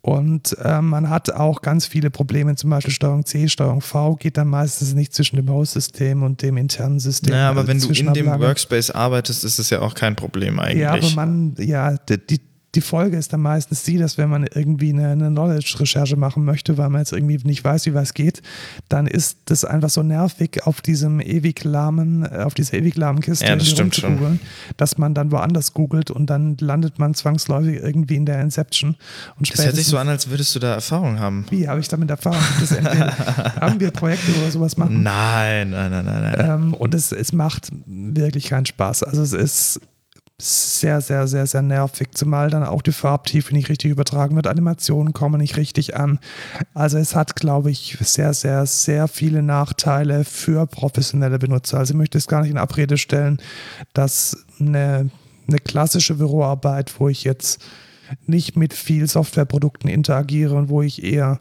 Und 0.00 0.56
äh, 0.62 0.80
man 0.80 1.10
hat 1.10 1.30
auch 1.30 1.60
ganz 1.60 1.86
viele 1.86 2.10
Probleme, 2.10 2.54
zum 2.54 2.70
Beispiel 2.70 2.94
Steuerung 2.94 3.26
C, 3.26 3.48
Steuerung 3.48 3.80
V 3.80 4.14
geht 4.14 4.36
dann 4.36 4.48
meistens 4.48 4.94
nicht 4.94 5.12
zwischen 5.12 5.36
dem 5.36 5.50
Host-System 5.50 6.22
und 6.22 6.40
dem 6.40 6.56
internen 6.56 7.00
System. 7.00 7.34
Ja, 7.34 7.50
aber 7.50 7.60
also 7.60 7.68
wenn 7.68 7.80
du 7.80 7.88
in 7.88 8.14
dem 8.14 8.26
Workspace 8.26 8.90
arbeitest, 8.90 9.44
ist 9.44 9.58
es 9.58 9.70
ja 9.70 9.80
auch 9.80 9.94
kein 9.94 10.16
Problem 10.16 10.60
eigentlich. 10.60 10.82
Ja, 10.82 10.92
aber 10.92 11.10
man, 11.10 11.54
ja, 11.58 11.96
die, 11.96 12.40
die 12.74 12.82
Folge 12.82 13.16
ist 13.16 13.32
dann 13.32 13.40
meistens 13.40 13.82
die, 13.82 13.96
dass 13.96 14.18
wenn 14.18 14.28
man 14.28 14.46
irgendwie 14.54 14.90
eine, 14.90 15.08
eine 15.08 15.28
Knowledge-Recherche 15.28 16.16
machen 16.16 16.44
möchte, 16.44 16.76
weil 16.76 16.90
man 16.90 17.00
jetzt 17.00 17.12
irgendwie 17.12 17.38
nicht 17.44 17.64
weiß, 17.64 17.86
wie 17.86 17.94
was 17.94 18.12
geht, 18.12 18.42
dann 18.90 19.06
ist 19.06 19.38
das 19.46 19.64
einfach 19.64 19.88
so 19.88 20.02
nervig 20.02 20.66
auf 20.66 20.82
diesem 20.82 21.20
ewig 21.20 21.64
lahmen, 21.64 22.26
auf 22.26 22.52
dieser 22.52 22.74
ewig 22.74 22.96
lahmen 22.96 23.20
Kiste 23.20 23.46
ja, 23.46 23.56
das 23.56 23.68
stimmt 23.68 23.96
schon. 23.96 24.38
dass 24.76 24.98
man 24.98 25.14
dann 25.14 25.32
woanders 25.32 25.72
googelt 25.72 26.10
und 26.10 26.28
dann 26.28 26.58
landet 26.60 26.98
man 26.98 27.14
zwangsläufig 27.14 27.76
irgendwie 27.76 28.16
in 28.16 28.26
der 28.26 28.40
Inception. 28.42 28.96
Und 29.38 29.50
das 29.50 29.64
hört 29.64 29.76
sich 29.76 29.86
so 29.86 29.96
an, 29.96 30.08
als 30.08 30.28
würdest 30.28 30.54
du 30.54 30.58
da 30.58 30.74
Erfahrung 30.74 31.18
haben. 31.18 31.46
Wie 31.50 31.68
habe 31.68 31.80
ich 31.80 31.88
damit 31.88 32.10
Erfahrung? 32.10 32.38
Haben 33.60 33.80
wir 33.80 33.90
Projekte 33.90 34.32
oder 34.40 34.50
sowas 34.50 34.76
machen? 34.76 35.02
Nein, 35.02 35.70
nein, 35.70 35.90
nein, 35.90 36.04
nein. 36.04 36.22
nein. 36.22 36.50
Ähm, 36.50 36.74
und 36.74 36.94
es, 36.94 37.12
es 37.12 37.32
macht 37.32 37.70
wirklich 37.86 38.48
keinen 38.48 38.66
Spaß. 38.66 39.04
Also 39.04 39.22
es 39.22 39.32
ist 39.32 39.80
sehr, 40.40 41.00
sehr, 41.00 41.26
sehr, 41.26 41.46
sehr 41.46 41.62
nervig, 41.62 42.10
zumal 42.14 42.48
dann 42.48 42.62
auch 42.62 42.82
die 42.82 42.92
Farbtiefe 42.92 43.52
nicht 43.52 43.68
richtig 43.68 43.90
übertragen 43.90 44.36
wird. 44.36 44.46
Animationen 44.46 45.12
kommen 45.12 45.40
nicht 45.40 45.56
richtig 45.56 45.96
an. 45.96 46.20
Also 46.74 46.96
es 46.98 47.16
hat, 47.16 47.34
glaube 47.34 47.72
ich, 47.72 47.98
sehr, 48.00 48.32
sehr, 48.34 48.64
sehr 48.66 49.08
viele 49.08 49.42
Nachteile 49.42 50.24
für 50.24 50.66
professionelle 50.66 51.40
Benutzer. 51.40 51.78
Also 51.78 51.94
ich 51.94 51.98
möchte 51.98 52.18
es 52.18 52.28
gar 52.28 52.42
nicht 52.42 52.52
in 52.52 52.58
Abrede 52.58 52.98
stellen, 52.98 53.38
dass 53.94 54.46
eine, 54.60 55.10
eine 55.48 55.58
klassische 55.58 56.14
Büroarbeit, 56.14 57.00
wo 57.00 57.08
ich 57.08 57.24
jetzt 57.24 57.60
nicht 58.26 58.56
mit 58.56 58.72
viel 58.72 59.08
Softwareprodukten 59.08 59.88
interagiere 59.90 60.54
und 60.54 60.68
wo 60.68 60.82
ich 60.82 61.02
eher, 61.02 61.40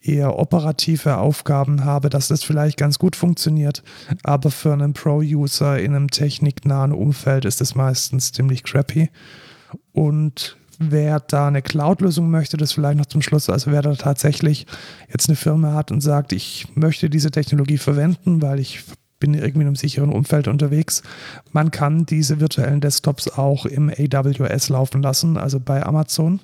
eher 0.00 0.38
operative 0.38 1.18
Aufgaben 1.18 1.84
habe, 1.84 2.10
dass 2.10 2.28
das 2.28 2.44
vielleicht 2.44 2.76
ganz 2.76 2.98
gut 2.98 3.16
funktioniert. 3.16 3.82
Aber 4.22 4.50
für 4.50 4.72
einen 4.72 4.92
Pro-User 4.92 5.78
in 5.78 5.94
einem 5.94 6.08
techniknahen 6.08 6.92
Umfeld 6.92 7.44
ist 7.44 7.60
es 7.60 7.74
meistens 7.74 8.32
ziemlich 8.32 8.62
crappy. 8.62 9.10
Und 9.92 10.56
wer 10.78 11.20
da 11.20 11.48
eine 11.48 11.62
Cloud-Lösung 11.62 12.30
möchte, 12.30 12.56
das 12.56 12.72
vielleicht 12.72 12.98
noch 12.98 13.06
zum 13.06 13.22
Schluss, 13.22 13.48
also 13.48 13.70
wer 13.70 13.82
da 13.82 13.94
tatsächlich 13.94 14.66
jetzt 15.08 15.28
eine 15.28 15.36
Firma 15.36 15.72
hat 15.72 15.90
und 15.90 16.00
sagt, 16.00 16.32
ich 16.32 16.66
möchte 16.74 17.10
diese 17.10 17.30
Technologie 17.30 17.78
verwenden, 17.78 18.42
weil 18.42 18.60
ich 18.60 18.84
bin 19.24 19.32
irgendwie 19.32 19.62
in 19.62 19.68
einem 19.68 19.76
sicheren 19.76 20.10
Umfeld 20.10 20.48
unterwegs. 20.48 21.02
Man 21.52 21.70
kann 21.70 22.04
diese 22.04 22.40
virtuellen 22.40 22.82
Desktops 22.82 23.28
auch 23.28 23.64
im 23.64 23.88
AWS 23.88 24.68
laufen 24.68 25.02
lassen, 25.02 25.38
also 25.38 25.60
bei 25.60 25.82
Amazon. 25.82 26.40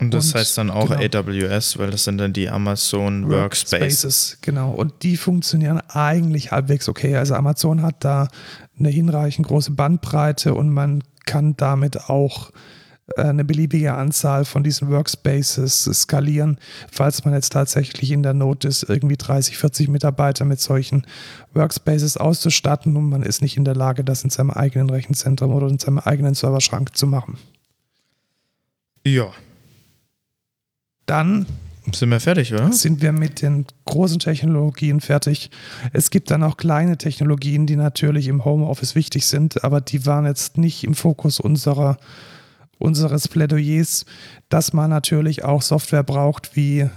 Und 0.00 0.14
das 0.14 0.28
und, 0.28 0.36
heißt 0.36 0.56
dann 0.56 0.70
auch 0.70 0.96
genau. 0.98 1.20
AWS, 1.20 1.78
weil 1.78 1.90
das 1.90 2.04
sind 2.04 2.16
dann 2.18 2.32
die 2.32 2.48
Amazon 2.48 3.28
Workspaces. 3.28 4.04
Workspaces. 4.04 4.38
Genau, 4.40 4.70
und 4.70 5.02
die 5.02 5.18
funktionieren 5.18 5.82
eigentlich 5.88 6.52
halbwegs 6.52 6.88
okay. 6.88 7.16
Also 7.16 7.34
Amazon 7.34 7.82
hat 7.82 7.96
da 8.02 8.28
eine 8.78 8.88
hinreichend 8.88 9.46
große 9.46 9.72
Bandbreite 9.72 10.54
und 10.54 10.70
man 10.70 11.02
kann 11.26 11.54
damit 11.58 12.08
auch 12.08 12.50
eine 13.16 13.44
beliebige 13.44 13.94
Anzahl 13.94 14.44
von 14.44 14.62
diesen 14.62 14.90
Workspaces 14.90 15.84
skalieren, 15.84 16.58
falls 16.90 17.24
man 17.24 17.34
jetzt 17.34 17.52
tatsächlich 17.52 18.10
in 18.10 18.22
der 18.22 18.34
Not 18.34 18.64
ist, 18.64 18.82
irgendwie 18.82 19.16
30, 19.16 19.56
40 19.56 19.88
Mitarbeiter 19.88 20.44
mit 20.44 20.60
solchen 20.60 21.06
Workspaces 21.54 22.16
auszustatten 22.16 22.96
und 22.96 23.08
man 23.08 23.22
ist 23.22 23.40
nicht 23.40 23.56
in 23.56 23.64
der 23.64 23.74
Lage, 23.74 24.04
das 24.04 24.24
in 24.24 24.30
seinem 24.30 24.50
eigenen 24.50 24.90
Rechenzentrum 24.90 25.52
oder 25.52 25.68
in 25.68 25.78
seinem 25.78 25.98
eigenen 25.98 26.34
Serverschrank 26.34 26.96
zu 26.96 27.06
machen. 27.06 27.38
Ja. 29.06 29.32
Dann 31.06 31.46
sind 31.94 32.10
wir 32.10 32.20
fertig, 32.20 32.52
oder? 32.52 32.70
Sind 32.72 33.00
wir 33.00 33.12
mit 33.12 33.40
den 33.40 33.64
großen 33.86 34.18
Technologien 34.18 35.00
fertig. 35.00 35.50
Es 35.94 36.10
gibt 36.10 36.30
dann 36.30 36.42
auch 36.42 36.58
kleine 36.58 36.98
Technologien, 36.98 37.66
die 37.66 37.76
natürlich 37.76 38.28
im 38.28 38.44
Homeoffice 38.44 38.94
wichtig 38.94 39.26
sind, 39.26 39.64
aber 39.64 39.80
die 39.80 40.04
waren 40.04 40.26
jetzt 40.26 40.58
nicht 40.58 40.84
im 40.84 40.94
Fokus 40.94 41.40
unserer 41.40 41.96
unseres 42.78 43.28
Plädoyers, 43.28 44.04
dass 44.48 44.72
man 44.72 44.90
natürlich 44.90 45.44
auch 45.44 45.62
Software 45.62 46.02
braucht 46.02 46.56
wie 46.56 46.88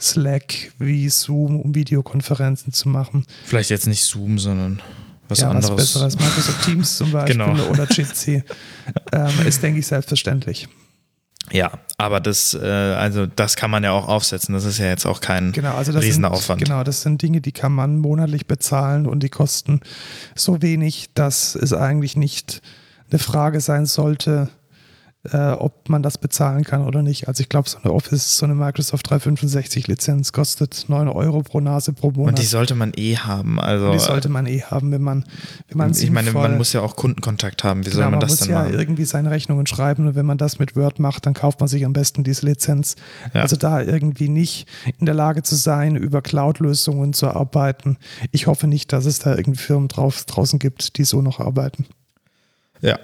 Slack, 0.00 0.72
wie 0.78 1.08
Zoom, 1.08 1.60
um 1.60 1.74
Videokonferenzen 1.74 2.72
zu 2.72 2.88
machen. 2.88 3.24
Vielleicht 3.44 3.70
jetzt 3.70 3.86
nicht 3.86 4.04
Zoom, 4.04 4.38
sondern 4.38 4.82
was 5.28 5.40
ja, 5.40 5.50
anderes. 5.50 5.70
Was 5.70 5.76
besseres, 5.76 6.16
Microsoft 6.16 6.64
Teams 6.64 6.96
zum 6.96 7.12
Beispiel 7.12 7.38
genau. 7.38 7.70
oder 7.70 7.86
Jitsi. 7.90 8.42
ähm, 9.12 9.46
ist, 9.46 9.62
denke 9.62 9.80
ich, 9.80 9.86
selbstverständlich. 9.86 10.68
Ja, 11.52 11.70
aber 11.96 12.20
das, 12.20 12.54
äh, 12.54 12.66
also 12.66 13.26
das 13.26 13.56
kann 13.56 13.70
man 13.70 13.84
ja 13.84 13.92
auch 13.92 14.08
aufsetzen. 14.08 14.52
Das 14.52 14.64
ist 14.64 14.78
ja 14.78 14.86
jetzt 14.86 15.06
auch 15.06 15.20
kein 15.20 15.52
genau, 15.52 15.76
also 15.76 15.96
Riesenaufwand. 15.96 16.60
Sind, 16.60 16.68
genau, 16.68 16.82
das 16.82 17.02
sind 17.02 17.22
Dinge, 17.22 17.40
die 17.40 17.52
kann 17.52 17.72
man 17.72 17.98
monatlich 17.98 18.46
bezahlen 18.46 19.06
und 19.06 19.22
die 19.22 19.28
kosten 19.28 19.80
so 20.34 20.60
wenig, 20.60 21.10
dass 21.14 21.54
es 21.54 21.72
eigentlich 21.72 22.16
nicht 22.16 22.62
eine 23.10 23.20
Frage 23.20 23.60
sein 23.60 23.86
sollte, 23.86 24.48
äh, 25.32 25.52
ob 25.52 25.88
man 25.88 26.02
das 26.02 26.18
bezahlen 26.18 26.64
kann 26.64 26.84
oder 26.84 27.02
nicht. 27.02 27.28
Also 27.28 27.40
ich 27.40 27.48
glaube, 27.48 27.68
so 27.68 27.78
eine 27.82 27.92
Office, 27.92 28.38
so 28.38 28.46
eine 28.46 28.54
Microsoft 28.54 29.08
365 29.10 29.86
Lizenz 29.86 30.32
kostet 30.32 30.86
9 30.88 31.08
Euro 31.08 31.42
pro 31.42 31.60
Nase 31.60 31.92
pro 31.92 32.10
Monat. 32.10 32.30
Und 32.30 32.38
die 32.38 32.46
sollte 32.46 32.74
man 32.74 32.92
eh 32.96 33.16
haben. 33.16 33.60
Also 33.60 33.92
die 33.92 33.98
sollte 33.98 34.28
man 34.28 34.46
eh 34.46 34.62
haben, 34.62 34.92
wenn 34.92 35.02
man, 35.02 35.24
wenn 35.68 35.78
man 35.78 35.90
Ich 35.92 36.10
meine, 36.10 36.32
man 36.32 36.56
muss 36.56 36.72
ja 36.72 36.80
auch 36.80 36.96
Kundenkontakt 36.96 37.64
haben. 37.64 37.86
Wie 37.86 37.90
genau, 37.90 38.02
soll 38.02 38.10
man, 38.10 38.20
das 38.20 38.38
dann 38.38 38.48
machen? 38.48 38.54
Man 38.54 38.64
muss 38.66 38.74
ja 38.74 38.80
irgendwie 38.80 39.04
seine 39.04 39.30
Rechnungen 39.30 39.66
schreiben 39.66 40.06
und 40.06 40.14
wenn 40.14 40.26
man 40.26 40.38
das 40.38 40.58
mit 40.58 40.76
Word 40.76 40.98
macht, 40.98 41.26
dann 41.26 41.34
kauft 41.34 41.60
man 41.60 41.68
sich 41.68 41.84
am 41.84 41.92
besten 41.92 42.24
diese 42.24 42.46
Lizenz. 42.46 42.96
Ja. 43.34 43.42
Also 43.42 43.56
da 43.56 43.82
irgendwie 43.82 44.28
nicht 44.28 44.66
in 44.98 45.06
der 45.06 45.14
Lage 45.14 45.42
zu 45.42 45.54
sein, 45.54 45.96
über 45.96 46.22
Cloud-Lösungen 46.22 47.12
zu 47.12 47.28
arbeiten. 47.28 47.96
Ich 48.32 48.46
hoffe 48.46 48.66
nicht, 48.66 48.92
dass 48.92 49.06
es 49.06 49.18
da 49.18 49.36
irgendwie 49.36 49.60
Firmen 49.60 49.88
drauf, 49.88 50.24
draußen 50.24 50.58
gibt, 50.58 50.96
die 50.98 51.04
so 51.04 51.22
noch 51.22 51.40
arbeiten. 51.40 51.86
Ja, 52.80 52.98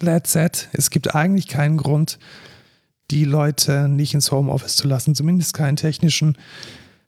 that 0.00 0.26
said, 0.26 0.68
es 0.72 0.90
gibt 0.90 1.14
eigentlich 1.14 1.48
keinen 1.48 1.76
Grund, 1.76 2.18
die 3.10 3.24
Leute 3.24 3.88
nicht 3.88 4.14
ins 4.14 4.30
Homeoffice 4.30 4.76
zu 4.76 4.86
lassen, 4.86 5.14
zumindest 5.14 5.54
keinen 5.54 5.76
technischen. 5.76 6.36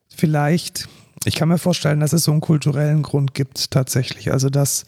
Vielleicht, 0.08 0.88
ich 1.24 1.34
kann 1.34 1.48
mir 1.48 1.58
vorstellen, 1.58 2.00
dass 2.00 2.12
es 2.12 2.24
so 2.24 2.32
einen 2.32 2.40
kulturellen 2.40 3.02
Grund 3.02 3.34
gibt 3.34 3.70
tatsächlich, 3.70 4.32
also 4.32 4.48
dass 4.48 4.84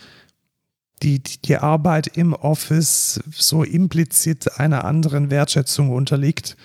die, 1.02 1.20
die 1.20 1.56
Arbeit 1.56 2.06
im 2.16 2.32
Office 2.32 3.20
so 3.30 3.64
implizit 3.64 4.58
einer 4.58 4.84
anderen 4.84 5.30
Wertschätzung 5.30 5.90
unterliegt. 5.90 6.56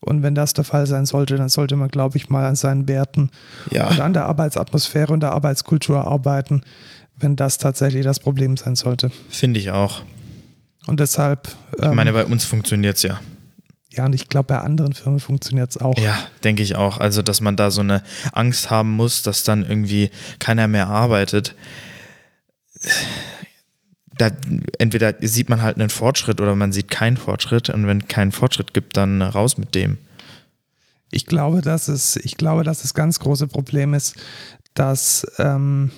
Und 0.00 0.22
wenn 0.22 0.34
das 0.34 0.54
der 0.54 0.64
Fall 0.64 0.86
sein 0.86 1.04
sollte, 1.04 1.36
dann 1.36 1.48
sollte 1.48 1.76
man, 1.76 1.88
glaube 1.88 2.16
ich, 2.16 2.30
mal 2.30 2.46
an 2.46 2.56
seinen 2.56 2.88
Werten 2.88 3.30
ja. 3.70 3.88
und 3.88 4.00
an 4.00 4.12
der 4.12 4.26
Arbeitsatmosphäre 4.26 5.12
und 5.12 5.20
der 5.20 5.32
Arbeitskultur 5.32 6.06
arbeiten, 6.06 6.62
wenn 7.16 7.36
das 7.36 7.58
tatsächlich 7.58 8.04
das 8.04 8.18
Problem 8.18 8.56
sein 8.56 8.76
sollte. 8.76 9.10
Finde 9.28 9.60
ich 9.60 9.70
auch. 9.70 10.02
Und 10.90 10.98
deshalb. 10.98 11.46
Ich 11.80 11.86
meine, 11.86 12.12
bei 12.12 12.24
uns 12.24 12.44
funktioniert 12.44 12.96
es 12.96 13.04
ja. 13.04 13.20
Ja, 13.90 14.06
und 14.06 14.12
ich 14.12 14.28
glaube, 14.28 14.48
bei 14.48 14.58
anderen 14.58 14.92
Firmen 14.92 15.20
funktioniert 15.20 15.70
es 15.70 15.76
auch. 15.76 15.96
Ja, 15.96 16.18
denke 16.42 16.64
ich 16.64 16.74
auch. 16.74 16.98
Also, 16.98 17.22
dass 17.22 17.40
man 17.40 17.54
da 17.54 17.70
so 17.70 17.80
eine 17.80 18.02
Angst 18.32 18.70
haben 18.70 18.90
muss, 18.90 19.22
dass 19.22 19.44
dann 19.44 19.64
irgendwie 19.64 20.10
keiner 20.40 20.66
mehr 20.66 20.88
arbeitet. 20.88 21.54
Da, 24.18 24.32
entweder 24.78 25.14
sieht 25.20 25.48
man 25.48 25.62
halt 25.62 25.76
einen 25.76 25.90
Fortschritt 25.90 26.40
oder 26.40 26.56
man 26.56 26.72
sieht 26.72 26.90
keinen 26.90 27.16
Fortschritt. 27.16 27.70
Und 27.70 27.86
wenn 27.86 28.08
keinen 28.08 28.32
Fortschritt 28.32 28.74
gibt, 28.74 28.96
dann 28.96 29.22
raus 29.22 29.58
mit 29.58 29.76
dem. 29.76 29.96
Ich 31.12 31.24
glaube, 31.24 31.60
dass 31.60 31.86
es, 31.86 32.16
ich 32.16 32.36
glaube, 32.36 32.64
dass 32.64 32.82
das 32.82 32.94
ganz 32.94 33.20
große 33.20 33.46
Problem 33.46 33.94
ist, 33.94 34.16
dass 34.74 35.24
ähm, 35.38 35.92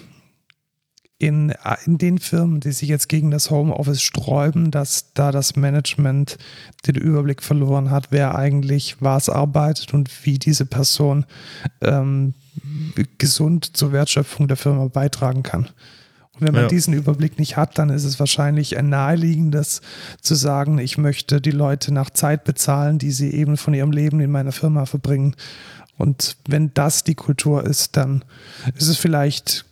in, 1.23 1.55
in 1.87 1.99
den 1.99 2.18
Firmen, 2.18 2.59
die 2.59 2.73
sich 2.73 2.89
jetzt 2.89 3.09
gegen 3.09 3.31
das 3.31 3.49
Homeoffice 3.49 4.03
sträuben, 4.03 4.73
dass 4.73 5.12
da 5.14 5.31
das 5.31 5.55
Management 5.55 6.37
den 6.85 6.97
Überblick 6.97 7.45
verloren 7.45 7.93
hat, 7.93 8.09
wer 8.11 8.35
eigentlich 8.35 8.97
was 8.99 9.29
arbeitet 9.29 9.95
und 9.95 10.11
wie 10.27 10.41
diese 10.41 10.66
Person 10.66 11.25
ähm, 11.81 12.35
gesund 13.18 13.77
zur 13.77 13.93
Wertschöpfung 13.93 14.49
der 14.49 14.57
Firma 14.57 14.89
beitragen 14.89 15.45
kann. 15.45 15.68
Und 16.33 16.41
wenn 16.41 16.55
man 16.55 16.62
ja. 16.62 16.68
diesen 16.68 16.93
Überblick 16.93 17.39
nicht 17.39 17.57
hat, 17.57 17.79
dann 17.79 17.91
ist 17.91 18.03
es 18.05 18.18
wahrscheinlich 18.18 18.77
ein 18.77 18.89
naheliegendes 18.89 19.81
zu 20.20 20.35
sagen, 20.35 20.79
ich 20.79 20.99
möchte 20.99 21.41
die 21.41 21.53
Leute 21.53 21.95
nach 21.95 22.11
Zeit 22.11 22.43
bezahlen, 22.43 22.99
die 22.99 23.12
sie 23.12 23.31
eben 23.31 23.57
von 23.57 23.75
ihrem 23.75 23.93
Leben 23.93 24.18
in 24.18 24.33
meiner 24.33 24.51
Firma 24.51 24.87
verbringen. 24.87 25.37
Und 25.99 26.37
wenn 26.49 26.75
das 26.75 27.05
die 27.05 27.14
Kultur 27.14 27.64
ist, 27.64 27.97
dann 27.97 28.25
ist 28.75 28.89
es 28.89 28.97
vielleicht 28.97 29.66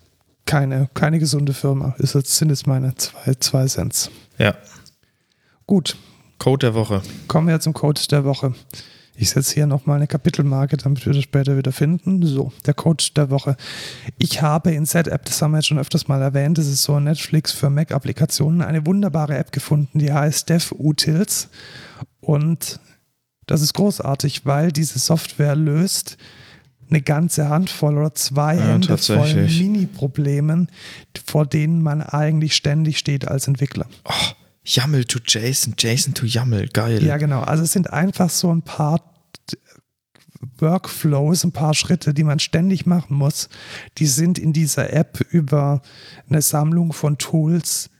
keine, 0.50 0.88
keine 0.94 1.20
gesunde 1.20 1.54
Firma. 1.54 1.94
Ist 1.98 2.16
jetzt, 2.16 2.34
sind 2.34 2.50
es 2.50 2.66
meine 2.66 2.96
zwei, 2.96 3.34
zwei 3.34 3.66
Cents. 3.66 4.10
Ja. 4.36 4.56
Gut. 5.64 5.96
Code 6.38 6.66
der 6.66 6.74
Woche. 6.74 7.02
Kommen 7.28 7.46
wir 7.46 7.60
zum 7.60 7.72
Code 7.72 8.00
der 8.10 8.24
Woche. 8.24 8.52
Ich 9.14 9.30
setze 9.30 9.54
hier 9.54 9.68
nochmal 9.68 9.98
eine 9.98 10.08
Kapitelmarke, 10.08 10.76
damit 10.76 11.06
wir 11.06 11.12
das 11.12 11.22
später 11.22 11.56
wieder 11.56 11.70
finden. 11.70 12.26
So, 12.26 12.52
der 12.66 12.74
Code 12.74 13.04
der 13.14 13.30
Woche. 13.30 13.56
Ich 14.18 14.42
habe 14.42 14.72
in 14.72 14.86
Z-App, 14.86 15.24
das 15.24 15.40
haben 15.40 15.52
wir 15.52 15.58
jetzt 15.58 15.68
schon 15.68 15.78
öfters 15.78 16.08
mal 16.08 16.20
erwähnt, 16.20 16.58
das 16.58 16.66
ist 16.66 16.82
so 16.82 16.98
Netflix 16.98 17.52
für 17.52 17.70
Mac-Applikationen, 17.70 18.60
eine 18.60 18.84
wunderbare 18.86 19.38
App 19.38 19.52
gefunden, 19.52 20.00
die 20.00 20.12
heißt 20.12 20.48
DevUtils. 20.48 21.48
Und 22.18 22.80
das 23.46 23.62
ist 23.62 23.74
großartig, 23.74 24.46
weil 24.46 24.72
diese 24.72 24.98
Software 24.98 25.54
löst 25.54 26.16
eine 26.90 27.02
ganze 27.02 27.48
Handvoll 27.48 27.96
oder 27.98 28.14
zwei 28.14 28.56
ja, 28.56 28.66
Hände 28.68 28.98
voll 28.98 29.34
Mini-Problemen, 29.34 30.70
vor 31.24 31.46
denen 31.46 31.82
man 31.82 32.02
eigentlich 32.02 32.54
ständig 32.54 32.98
steht 32.98 33.26
als 33.26 33.48
Entwickler. 33.48 33.86
Oh, 34.04 34.12
YAML 34.64 35.04
to 35.04 35.18
JSON, 35.24 35.74
JSON 35.78 36.14
to 36.14 36.26
YAML, 36.26 36.68
geil. 36.68 37.04
Ja, 37.04 37.16
genau. 37.16 37.40
Also 37.40 37.64
es 37.64 37.72
sind 37.72 37.92
einfach 37.92 38.30
so 38.30 38.52
ein 38.52 38.62
paar 38.62 39.00
Workflows, 40.58 41.44
ein 41.44 41.52
paar 41.52 41.74
Schritte, 41.74 42.14
die 42.14 42.24
man 42.24 42.38
ständig 42.38 42.86
machen 42.86 43.16
muss. 43.16 43.48
Die 43.98 44.06
sind 44.06 44.38
in 44.38 44.52
dieser 44.52 44.92
App 44.92 45.20
über 45.30 45.82
eine 46.28 46.42
Sammlung 46.42 46.92
von 46.92 47.18
Tools 47.18 47.90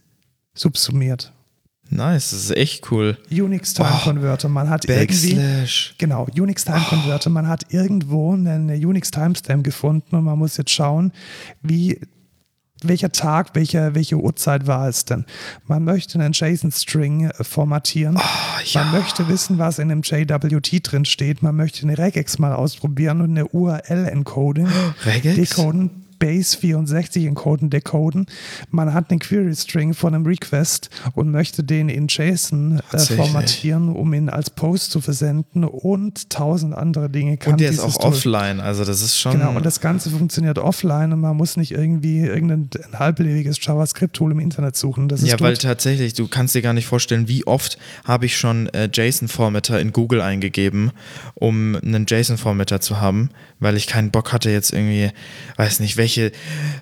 subsumiert. 0.55 1.33
Nice, 1.91 2.31
das 2.31 2.45
ist 2.45 2.57
echt 2.57 2.91
cool. 2.93 3.19
Unix 3.31 3.75
Time 3.75 4.01
Converter, 4.05 4.49
man 4.49 4.71
hat 4.71 4.87
Backslash. 4.87 5.27
irgendwie 5.27 5.95
genau 5.99 6.27
Unix 6.37 6.65
Time 6.65 6.85
Converter, 6.89 7.31
man 7.31 7.49
hat 7.49 7.73
irgendwo 7.73 8.33
eine 8.33 8.75
Unix 8.75 9.11
Timestamp 9.11 9.65
gefunden 9.65 10.15
und 10.15 10.25
man 10.25 10.39
muss 10.39 10.57
jetzt 10.57 10.71
schauen, 10.71 11.13
wie 11.63 12.01
welcher 12.83 13.13
Tag, 13.13 13.55
welche, 13.55 13.95
welche 13.95 14.17
Uhrzeit 14.17 14.67
war 14.67 14.89
es 14.89 15.05
denn? 15.05 15.27
Man 15.67 15.85
möchte 15.85 16.19
einen 16.19 16.33
JSON-String 16.33 17.31
äh, 17.31 17.45
formatieren. 17.45 18.17
Oh, 18.17 18.61
ja. 18.65 18.85
Man 18.85 19.01
möchte 19.01 19.29
wissen, 19.29 19.59
was 19.59 19.79
in 19.79 19.89
dem 19.89 20.03
JWT 20.03 20.81
drin 20.83 21.05
steht. 21.05 21.43
Man 21.43 21.57
möchte 21.57 21.83
eine 21.83 21.99
Regex 21.99 22.39
mal 22.39 22.55
ausprobieren 22.55 23.21
und 23.21 23.31
eine 23.31 23.47
URL 23.49 24.07
encoden. 24.07 24.69
Regex? 25.05 25.37
Decoden. 25.37 26.07
Base64 26.21 27.27
encoden, 27.27 27.71
decoden. 27.71 28.27
Man 28.71 28.93
hat 28.93 29.11
einen 29.11 29.21
Query 29.21 29.55
String 29.57 29.95
von 29.95 30.15
einem 30.15 30.27
Request 30.27 30.91
und 31.15 31.31
möchte 31.31 31.65
den 31.65 31.89
in 31.89 32.07
JSON 32.09 32.81
äh, 32.93 32.99
formatieren, 32.99 33.89
um 33.89 34.13
ihn 34.13 34.29
als 34.29 34.51
Post 34.51 34.91
zu 34.91 35.01
versenden 35.01 35.65
und 35.65 36.31
tausend 36.31 36.75
andere 36.75 37.09
Dinge. 37.09 37.37
Kann 37.37 37.55
und 37.55 37.61
der 37.61 37.71
ist 37.71 37.81
auch 37.81 37.97
Tool. 37.97 38.11
offline, 38.11 38.61
also 38.61 38.85
das 38.85 39.01
ist 39.01 39.19
schon. 39.19 39.33
Genau, 39.33 39.57
und 39.57 39.65
das 39.65 39.81
Ganze 39.81 40.11
funktioniert 40.11 40.59
offline 40.59 41.13
und 41.13 41.21
man 41.21 41.37
muss 41.37 41.57
nicht 41.57 41.73
irgendwie 41.73 42.21
irgendein 42.21 42.69
halblebiges 42.93 43.57
JavaScript-Tool 43.61 44.33
im 44.33 44.41
Internet 44.41 44.77
suchen. 44.77 45.09
Das 45.09 45.23
ja, 45.23 45.39
weil 45.41 45.57
tatsächlich, 45.57 46.15
du 46.15 46.29
kannst 46.29 46.55
dir 46.55 46.63
gar 46.63 46.75
nicht 46.75 46.87
vorstellen, 46.87 47.29
wie 47.29 47.47
oft 47.47 47.79
habe 48.05 48.27
ich 48.27 48.37
schon 48.37 48.69
äh, 48.69 48.89
JSON-Formatter 48.93 49.81
in 49.81 49.93
Google 49.93 50.21
eingegeben, 50.21 50.93
um 51.35 51.77
einen 51.77 52.07
JSON-Formatter 52.07 52.81
zu 52.81 53.01
haben, 53.01 53.31
weil 53.59 53.77
ich 53.77 53.87
keinen 53.87 54.11
Bock 54.11 54.33
hatte, 54.33 54.51
jetzt 54.51 54.73
irgendwie, 54.73 55.11
weiß 55.57 55.81
nicht, 55.81 55.97
welche 55.97 56.10
welche, 56.11 56.33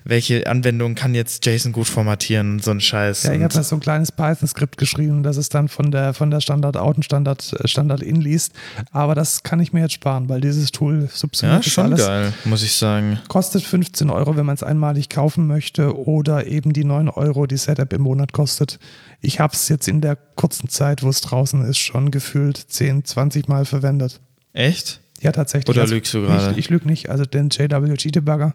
welche 0.03 0.47
Anwendung 0.47 0.95
kann 0.95 1.13
jetzt 1.13 1.45
JSON 1.45 1.71
gut 1.71 1.87
formatieren, 1.87 2.59
so 2.59 2.71
ein 2.71 2.81
Scheiß. 2.81 3.23
Ja, 3.23 3.33
ich 3.33 3.43
habe 3.43 3.63
so 3.63 3.75
ein 3.75 3.79
kleines 3.79 4.11
Python-Skript 4.11 4.77
geschrieben, 4.77 5.23
das 5.23 5.37
es 5.37 5.49
dann 5.49 5.67
von 5.67 5.91
der, 5.91 6.13
von 6.13 6.31
der 6.31 6.41
Standard-Out 6.41 6.97
und 6.97 7.03
Standard, 7.03 7.53
äh, 7.53 7.67
Standard-In 7.67 8.15
liest. 8.15 8.53
Aber 8.91 9.15
das 9.15 9.43
kann 9.43 9.59
ich 9.59 9.73
mir 9.73 9.81
jetzt 9.81 9.93
sparen, 9.93 10.29
weil 10.29 10.41
dieses 10.41 10.71
Tool 10.71 11.09
subsumiert 11.13 11.65
ja, 11.65 11.71
schon 11.71 11.85
alles. 11.85 11.99
geil, 11.99 12.33
muss 12.45 12.63
ich 12.63 12.73
sagen. 12.73 13.19
Kostet 13.27 13.63
15 13.63 14.09
Euro, 14.09 14.35
wenn 14.35 14.45
man 14.45 14.55
es 14.55 14.63
einmalig 14.63 15.09
kaufen 15.09 15.47
möchte 15.47 15.95
oder 15.95 16.47
eben 16.47 16.73
die 16.73 16.83
9 16.83 17.09
Euro, 17.09 17.45
die 17.45 17.57
Setup 17.57 17.91
im 17.93 18.01
Monat 18.01 18.33
kostet. 18.33 18.79
Ich 19.21 19.39
habe 19.39 19.53
es 19.53 19.69
jetzt 19.69 19.87
in 19.87 20.01
der 20.01 20.15
kurzen 20.15 20.69
Zeit, 20.69 21.03
wo 21.03 21.09
es 21.09 21.21
draußen 21.21 21.63
ist, 21.65 21.77
schon 21.77 22.09
gefühlt 22.11 22.57
10, 22.57 23.05
20 23.05 23.47
Mal 23.47 23.65
verwendet. 23.65 24.21
Echt? 24.53 25.01
Ja, 25.21 25.31
tatsächlich. 25.31 25.69
Oder 25.69 25.81
also, 25.81 25.95
lügst 25.95 26.13
du 26.13 26.21
gerade? 26.21 26.51
Ich, 26.51 26.57
ich 26.57 26.69
lüge 26.69 26.87
nicht. 26.87 27.09
Also 27.09 27.25
den 27.25 27.49
JWG-Debugger, 27.49 28.53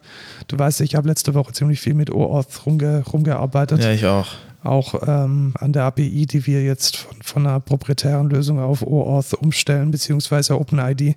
du 0.49 0.59
weißt, 0.59 0.81
ich 0.81 0.95
habe 0.95 1.09
letzte 1.09 1.35
Woche 1.35 1.53
ziemlich 1.53 1.81
viel 1.81 1.95
mit 1.95 2.11
OAuth 2.11 2.67
rumge 2.67 3.03
rumgearbeitet. 3.05 3.83
Ja, 3.83 3.93
ich 3.93 4.07
auch. 4.07 4.29
Auch 4.63 4.95
ähm, 5.07 5.53
an 5.59 5.75
der 5.75 5.85
API, 5.85 6.27
die 6.27 6.47
wir 6.47 6.65
jetzt 6.65 6.97
von, 6.97 7.17
von 7.23 7.47
einer 7.47 7.61
proprietären 7.61 8.31
Lösung 8.31 8.59
auf 8.59 8.83
OAuth 8.83 9.35
umstellen, 9.35 9.91
beziehungsweise 9.91 10.59
OpenID. 10.59 11.17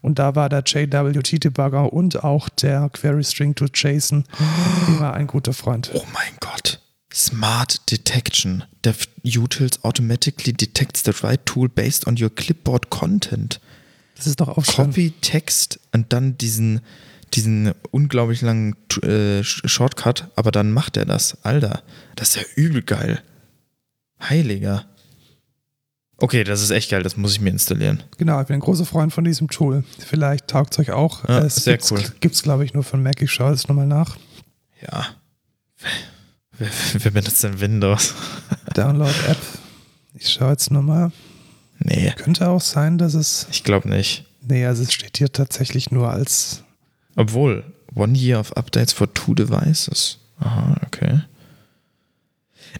Und 0.00 0.18
da 0.18 0.34
war 0.34 0.48
der 0.48 0.62
JWT-Debugger 0.64 1.92
und 1.92 2.24
auch 2.24 2.48
der 2.48 2.88
Query 2.88 3.22
String 3.22 3.54
to 3.54 3.66
JSON 3.72 4.24
immer 4.88 5.12
ein 5.12 5.26
guter 5.26 5.52
Freund. 5.52 5.90
Oh 5.92 6.04
mein 6.14 6.38
Gott. 6.40 6.80
Smart 7.12 7.90
Detection. 7.90 8.64
Dev 8.84 9.06
utils 9.24 9.82
automatically 9.84 10.52
detects 10.52 11.02
the 11.04 11.12
right 11.22 11.44
tool 11.44 11.68
based 11.68 12.06
on 12.06 12.16
your 12.18 12.30
clipboard 12.30 12.88
content. 12.88 13.60
Das 14.16 14.26
ist 14.26 14.40
doch 14.40 14.48
auch 14.48 14.64
Copy, 14.64 15.12
Text 15.20 15.78
und 15.92 16.12
dann 16.12 16.38
diesen, 16.38 16.80
diesen 17.34 17.72
unglaublich 17.90 18.40
langen 18.40 18.74
äh, 19.02 19.44
Shortcut, 19.44 20.28
aber 20.36 20.50
dann 20.50 20.72
macht 20.72 20.96
er 20.96 21.04
das. 21.04 21.44
Alter, 21.44 21.82
das 22.16 22.30
ist 22.30 22.36
ja 22.36 22.42
übel 22.56 22.82
geil. 22.82 23.22
Heiliger. 24.20 24.86
Okay, 26.18 26.44
das 26.44 26.62
ist 26.62 26.70
echt 26.70 26.90
geil, 26.90 27.02
das 27.02 27.18
muss 27.18 27.32
ich 27.32 27.42
mir 27.42 27.50
installieren. 27.50 28.02
Genau, 28.16 28.40
ich 28.40 28.46
bin 28.46 28.54
ein 28.54 28.60
großer 28.60 28.86
Freund 28.86 29.12
von 29.12 29.24
diesem 29.24 29.48
Tool. 29.48 29.84
Vielleicht 29.98 30.48
taugt 30.48 30.72
es 30.72 30.78
euch 30.78 30.90
auch. 30.92 31.28
Ja, 31.28 31.40
es 31.40 31.56
sehr 31.56 31.74
gibt's, 31.74 31.92
cool. 31.92 32.02
Gibt 32.20 32.34
es, 32.34 32.42
glaube 32.42 32.64
ich, 32.64 32.72
nur 32.72 32.84
von 32.84 33.02
Mac. 33.02 33.20
Ich 33.20 33.32
schaue 33.32 33.52
es 33.52 33.68
nochmal 33.68 33.86
nach. 33.86 34.16
Ja. 34.80 35.08
Wer, 36.58 36.70
wer 36.94 37.10
benutzt 37.10 37.44
denn 37.44 37.60
Windows? 37.60 38.14
Download 38.72 39.12
App. 39.28 39.36
Ich 40.14 40.30
schaue 40.30 40.52
jetzt 40.52 40.70
nochmal. 40.70 41.12
Nee. 41.78 42.12
Könnte 42.16 42.48
auch 42.48 42.60
sein, 42.60 42.98
dass 42.98 43.14
es. 43.14 43.46
Ich 43.50 43.64
glaube 43.64 43.88
nicht. 43.88 44.24
Nee, 44.48 44.64
also 44.66 44.82
es 44.82 44.92
steht 44.92 45.18
hier 45.18 45.32
tatsächlich 45.32 45.90
nur 45.90 46.10
als. 46.10 46.62
Obwohl, 47.16 47.64
One 47.94 48.16
Year 48.16 48.38
of 48.38 48.56
Updates 48.56 48.92
for 48.92 49.12
Two 49.12 49.34
Devices. 49.34 50.18
Aha, 50.38 50.76
okay. 50.86 51.20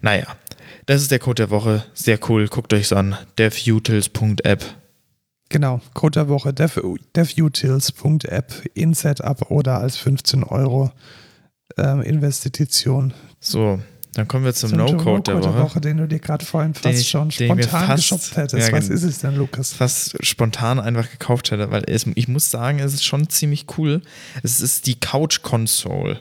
Naja, 0.03 0.37
das 0.87 1.03
ist 1.03 1.11
der 1.11 1.19
Code 1.19 1.43
der 1.43 1.51
Woche. 1.51 1.85
Sehr 1.95 2.19
cool. 2.29 2.49
Guckt 2.49 2.73
euch's 2.73 2.93
an. 2.93 3.17
devutils.app. 3.39 4.65
Genau, 5.49 5.81
Code 5.95 6.21
der 6.21 6.29
Woche 6.29 6.53
dev, 6.53 6.81
devutils.app 7.15 8.63
in 8.75 8.95
Setup 8.95 9.51
oder 9.51 9.79
als 9.79 9.97
15 9.97 10.43
Euro 10.43 10.91
ähm, 11.77 12.03
Investition. 12.03 13.15
So, 13.39 13.81
dann 14.17 14.27
kommen 14.27 14.47
wir 14.47 14.55
zum, 14.55 14.71
zum 14.71 14.79
No-Code 14.79 15.11
no 15.11 15.21
der, 15.21 15.35
Woche. 15.35 15.43
der 15.43 15.63
Woche. 15.63 15.81
Den 15.83 15.99
du 15.99 16.09
dir 16.09 16.19
gerade 16.21 16.43
vorhin 16.43 16.73
fast 16.73 16.87
den, 16.87 17.05
schon 17.05 17.31
spontan 17.31 17.69
fast, 17.69 17.97
geshoppt 17.97 18.37
hättest. 18.39 18.69
Ja, 18.69 18.73
Was 18.73 18.89
ist 18.89 19.03
es 19.03 19.19
denn, 19.19 19.37
Lukas? 19.37 19.75
Fast 19.75 20.17
spontan 20.25 20.81
einfach 20.81 21.11
gekauft 21.11 21.51
hätte, 21.51 21.71
weil 21.71 21.85
es, 21.87 22.07
ich 22.15 22.27
muss 22.27 22.51
sagen, 22.51 22.79
es 22.79 22.95
ist 22.95 23.05
schon 23.05 23.29
ziemlich 23.29 23.67
cool. 23.77 24.01
Es 24.43 24.63
ist 24.63 24.87
die 24.87 24.95
Couch 24.99 25.43
Console. 25.43 26.19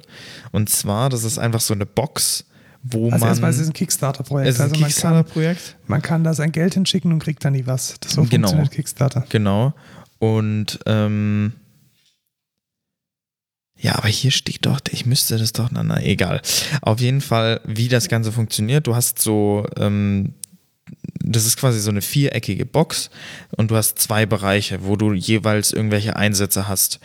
Und 0.52 0.70
zwar, 0.70 1.10
das 1.10 1.24
ist 1.24 1.38
einfach 1.38 1.62
so 1.62 1.74
eine 1.74 1.86
Box, 1.86 2.44
wo 2.84 3.06
also 3.06 3.20
man. 3.20 3.30
erstmal 3.30 3.52
ist 3.52 3.60
es 3.60 3.68
ein 3.68 3.74
Kickstarter-Projekt. 3.74 4.50
Es 4.50 4.56
ist 4.56 4.62
ein 4.62 4.72
also 4.72 4.84
Kickstarter-Projekt. 4.84 5.78
Man, 5.88 6.00
man, 6.00 6.02
kann 6.02 6.26
da 6.26 6.34
sein 6.34 6.52
Geld 6.52 6.74
hinschicken 6.74 7.14
und 7.14 7.20
kriegt 7.20 7.46
dann 7.46 7.54
nie 7.54 7.66
was. 7.66 7.96
Das 8.02 8.12
so 8.12 8.24
genau. 8.24 8.50
funktioniert 8.50 8.72
Kickstarter. 8.72 9.26
Genau. 9.30 9.74
Und 10.20 10.80
ähm, 10.86 11.54
ja, 13.78 13.96
aber 13.96 14.08
hier 14.08 14.32
steht 14.32 14.66
doch, 14.66 14.80
ich 14.92 15.06
müsste 15.06 15.38
das 15.38 15.52
doch, 15.52 15.70
na, 15.72 15.84
na, 15.84 16.02
egal. 16.02 16.42
Auf 16.82 17.00
jeden 17.00 17.22
Fall, 17.22 17.62
wie 17.66 17.90
das 17.90 18.08
Ganze 18.08 18.32
funktioniert. 18.32 18.88
Du 18.88 18.96
hast 18.96 19.20
so, 19.20 19.66
ähm, 19.78 20.34
das 21.20 21.46
ist 21.46 21.58
quasi 21.58 21.80
so 21.80 21.90
eine 21.90 22.02
viereckige 22.02 22.66
Box 22.66 23.10
und 23.58 23.72
du 23.72 23.76
hast 23.76 24.00
zwei 24.00 24.26
Bereiche, 24.26 24.86
wo 24.86 24.96
du 24.96 25.14
jeweils 25.14 25.74
irgendwelche 25.74 26.16
Einsätze 26.16 26.68
hast. 26.68 27.00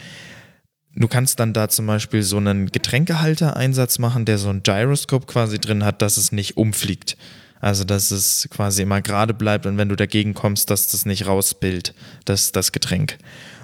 Du 0.95 1.09
kannst 1.09 1.41
dann 1.41 1.53
da 1.53 1.69
zum 1.69 1.87
Beispiel 1.87 2.23
so 2.23 2.37
einen 2.37 2.67
Getränkehalter-Einsatz 2.71 3.99
machen, 3.99 4.25
der 4.25 4.39
so 4.39 4.51
ein 4.51 4.63
Gyroskop 4.63 5.27
quasi 5.27 5.59
drin 5.59 5.85
hat, 5.85 6.03
dass 6.03 6.17
es 6.17 6.33
nicht 6.33 6.57
umfliegt. 6.57 7.17
Also, 7.61 7.85
dass 7.85 8.11
es 8.11 8.49
quasi 8.51 8.83
immer 8.83 9.03
gerade 9.03 9.35
bleibt 9.35 9.67
und 9.67 9.77
wenn 9.77 9.89
du 9.89 9.97
dagegen 9.97 10.35
kommst, 10.35 10.71
dass 10.71 10.89
das 10.89 11.05
nicht 11.05 11.27
rausbildet, 11.27 11.95
das, 12.25 12.53
das 12.53 12.73
Getränk. 12.73 13.19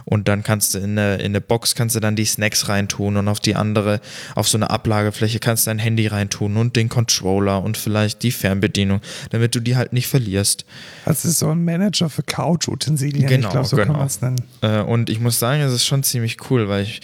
Und 0.09 0.29
dann 0.29 0.45
kannst 0.45 0.73
du 0.73 0.79
in 0.79 0.97
eine, 0.97 1.17
in 1.17 1.27
eine 1.27 1.41
Box 1.41 1.75
kannst 1.75 1.97
du 1.97 2.01
dann 2.01 2.15
die 2.15 2.25
Snacks 2.25 2.69
reintun 2.69 3.17
und 3.17 3.27
auf 3.27 3.41
die 3.41 3.57
andere, 3.57 4.01
auf 4.37 4.49
so 4.49 4.57
eine 4.57 4.71
Ablagefläche 4.71 5.41
kannst 5.41 5.67
du 5.67 5.71
dein 5.71 5.81
Handy 5.81 6.07
reintun 6.07 6.57
und 6.57 6.77
den 6.77 6.89
Controller 6.89 7.61
und 7.61 7.77
vielleicht 7.77 8.23
die 8.23 8.31
Fernbedienung, 8.31 9.01
damit 9.31 9.57
du 9.57 9.61
die 9.61 9.75
halt 9.75 9.93
nicht 9.93 10.07
verlierst. 10.07 10.65
Das 11.05 11.25
ist 11.25 11.41
so 11.41 11.51
ein 11.51 11.65
Manager 11.65 12.09
für 12.09 12.23
Couch-Utensilien. 12.23 13.27
Genau, 13.27 13.49
ich 13.49 13.53
glaube, 13.53 13.67
so 13.67 13.77
genau. 13.77 14.07
Äh, 14.63 14.83
und 14.83 15.11
ich 15.11 15.19
muss 15.19 15.41
sagen, 15.41 15.61
es 15.61 15.73
ist 15.73 15.85
schon 15.85 16.05
ziemlich 16.05 16.37
cool, 16.51 16.69
weil 16.69 16.85
ich, 16.85 17.01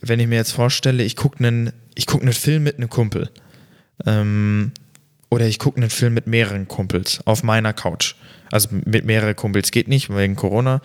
wenn 0.00 0.18
ich 0.18 0.26
mir 0.26 0.34
jetzt 0.34 0.52
vorstelle, 0.52 1.04
ich 1.04 1.14
gucke 1.14 1.38
einen, 1.38 1.72
ich 1.94 2.06
gucke 2.06 2.24
einen 2.24 2.32
Film 2.32 2.64
mit 2.64 2.76
einem 2.76 2.90
Kumpel. 2.90 3.30
Ähm, 4.04 4.72
oder 5.30 5.46
ich 5.46 5.60
gucke 5.60 5.80
einen 5.80 5.90
Film 5.90 6.12
mit 6.12 6.26
mehreren 6.26 6.66
Kumpels 6.66 7.20
auf 7.24 7.44
meiner 7.44 7.72
Couch. 7.72 8.16
Also 8.52 8.68
mit 8.84 9.04
mehreren 9.04 9.34
Kumpels 9.34 9.70
geht 9.72 9.88
nicht, 9.88 10.14
wegen 10.14 10.36
Corona. 10.36 10.80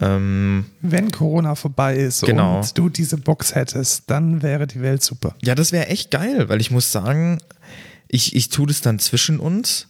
Ähm, 0.00 0.66
Wenn 0.80 1.10
Corona 1.10 1.54
vorbei 1.54 1.96
ist 1.96 2.22
Genau. 2.24 2.58
und 2.58 2.78
du 2.78 2.88
diese 2.88 3.16
Box 3.18 3.54
hättest, 3.54 4.04
dann 4.06 4.42
wäre 4.42 4.66
die 4.66 4.80
Welt 4.80 5.02
super. 5.02 5.34
ja, 5.42 5.54
das 5.54 5.72
wäre 5.72 5.88
echt 5.88 6.10
geil, 6.10 6.48
weil 6.48 6.60
ich 6.60 6.70
muss 6.70 6.92
sagen, 6.92 7.38
ich, 8.06 8.34
ich 8.34 8.48
tue 8.48 8.66
das 8.68 8.80
dann 8.80 8.98
zwischen 8.98 9.38
uns 9.40 9.88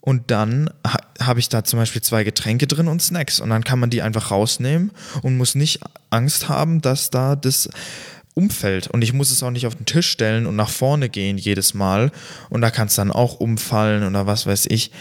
und 0.00 0.30
dann 0.30 0.68
ha 0.86 0.98
habe 1.20 1.40
ich 1.40 1.48
da 1.48 1.64
zum 1.64 1.78
Beispiel 1.80 2.02
zwei 2.02 2.22
Getränke 2.24 2.66
drin 2.68 2.86
und 2.88 3.02
Snacks 3.02 3.40
und 3.40 3.50
dann 3.50 3.64
kann 3.64 3.78
man 3.80 3.90
die 3.90 4.02
einfach 4.02 4.30
rausnehmen 4.30 4.92
und 5.22 5.36
muss 5.36 5.54
nicht 5.56 5.80
Angst 6.10 6.48
haben, 6.48 6.80
dass 6.80 7.10
da 7.10 7.34
das 7.36 7.68
umfällt 8.34 8.88
und 8.88 9.02
ich 9.02 9.12
muss 9.12 9.30
es 9.30 9.42
auch 9.42 9.50
nicht 9.50 9.66
auf 9.66 9.74
den 9.74 9.86
Tisch 9.86 10.08
stellen 10.08 10.46
und 10.46 10.56
nach 10.56 10.70
vorne 10.70 11.08
gehen 11.08 11.38
jedes 11.38 11.74
Mal 11.74 12.10
und 12.50 12.60
da 12.60 12.70
kann 12.70 12.86
es 12.86 12.94
dann 12.94 13.10
auch 13.10 13.40
umfallen 13.40 14.04
oder 14.04 14.26
was 14.26 14.46
weiß 14.46 14.66
ich. 14.70 14.92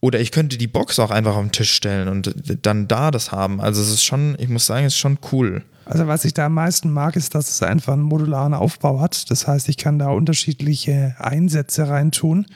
Oder 0.00 0.20
ich 0.20 0.30
könnte 0.32 0.58
die 0.58 0.66
Box 0.66 0.98
auch 0.98 1.10
einfach 1.10 1.36
auf 1.36 1.42
den 1.42 1.52
Tisch 1.52 1.72
stellen 1.72 2.08
und 2.08 2.34
dann 2.62 2.88
da 2.88 3.10
das 3.10 3.32
haben. 3.32 3.60
Also 3.60 3.80
es 3.80 3.88
ist 3.88 4.04
schon, 4.04 4.36
ich 4.38 4.48
muss 4.48 4.66
sagen, 4.66 4.86
es 4.86 4.94
ist 4.94 4.98
schon 4.98 5.18
cool. 5.32 5.62
Also 5.84 6.06
was 6.06 6.24
ich 6.24 6.34
da 6.34 6.46
am 6.46 6.54
meisten 6.54 6.90
mag, 6.90 7.16
ist, 7.16 7.34
dass 7.34 7.48
es 7.48 7.62
einfach 7.62 7.94
einen 7.94 8.02
modularen 8.02 8.54
Aufbau 8.54 9.00
hat. 9.00 9.30
Das 9.30 9.46
heißt, 9.46 9.68
ich 9.68 9.76
kann 9.76 9.98
da 9.98 10.10
unterschiedliche 10.10 11.16
Einsätze 11.18 11.88
reintun 11.88 12.46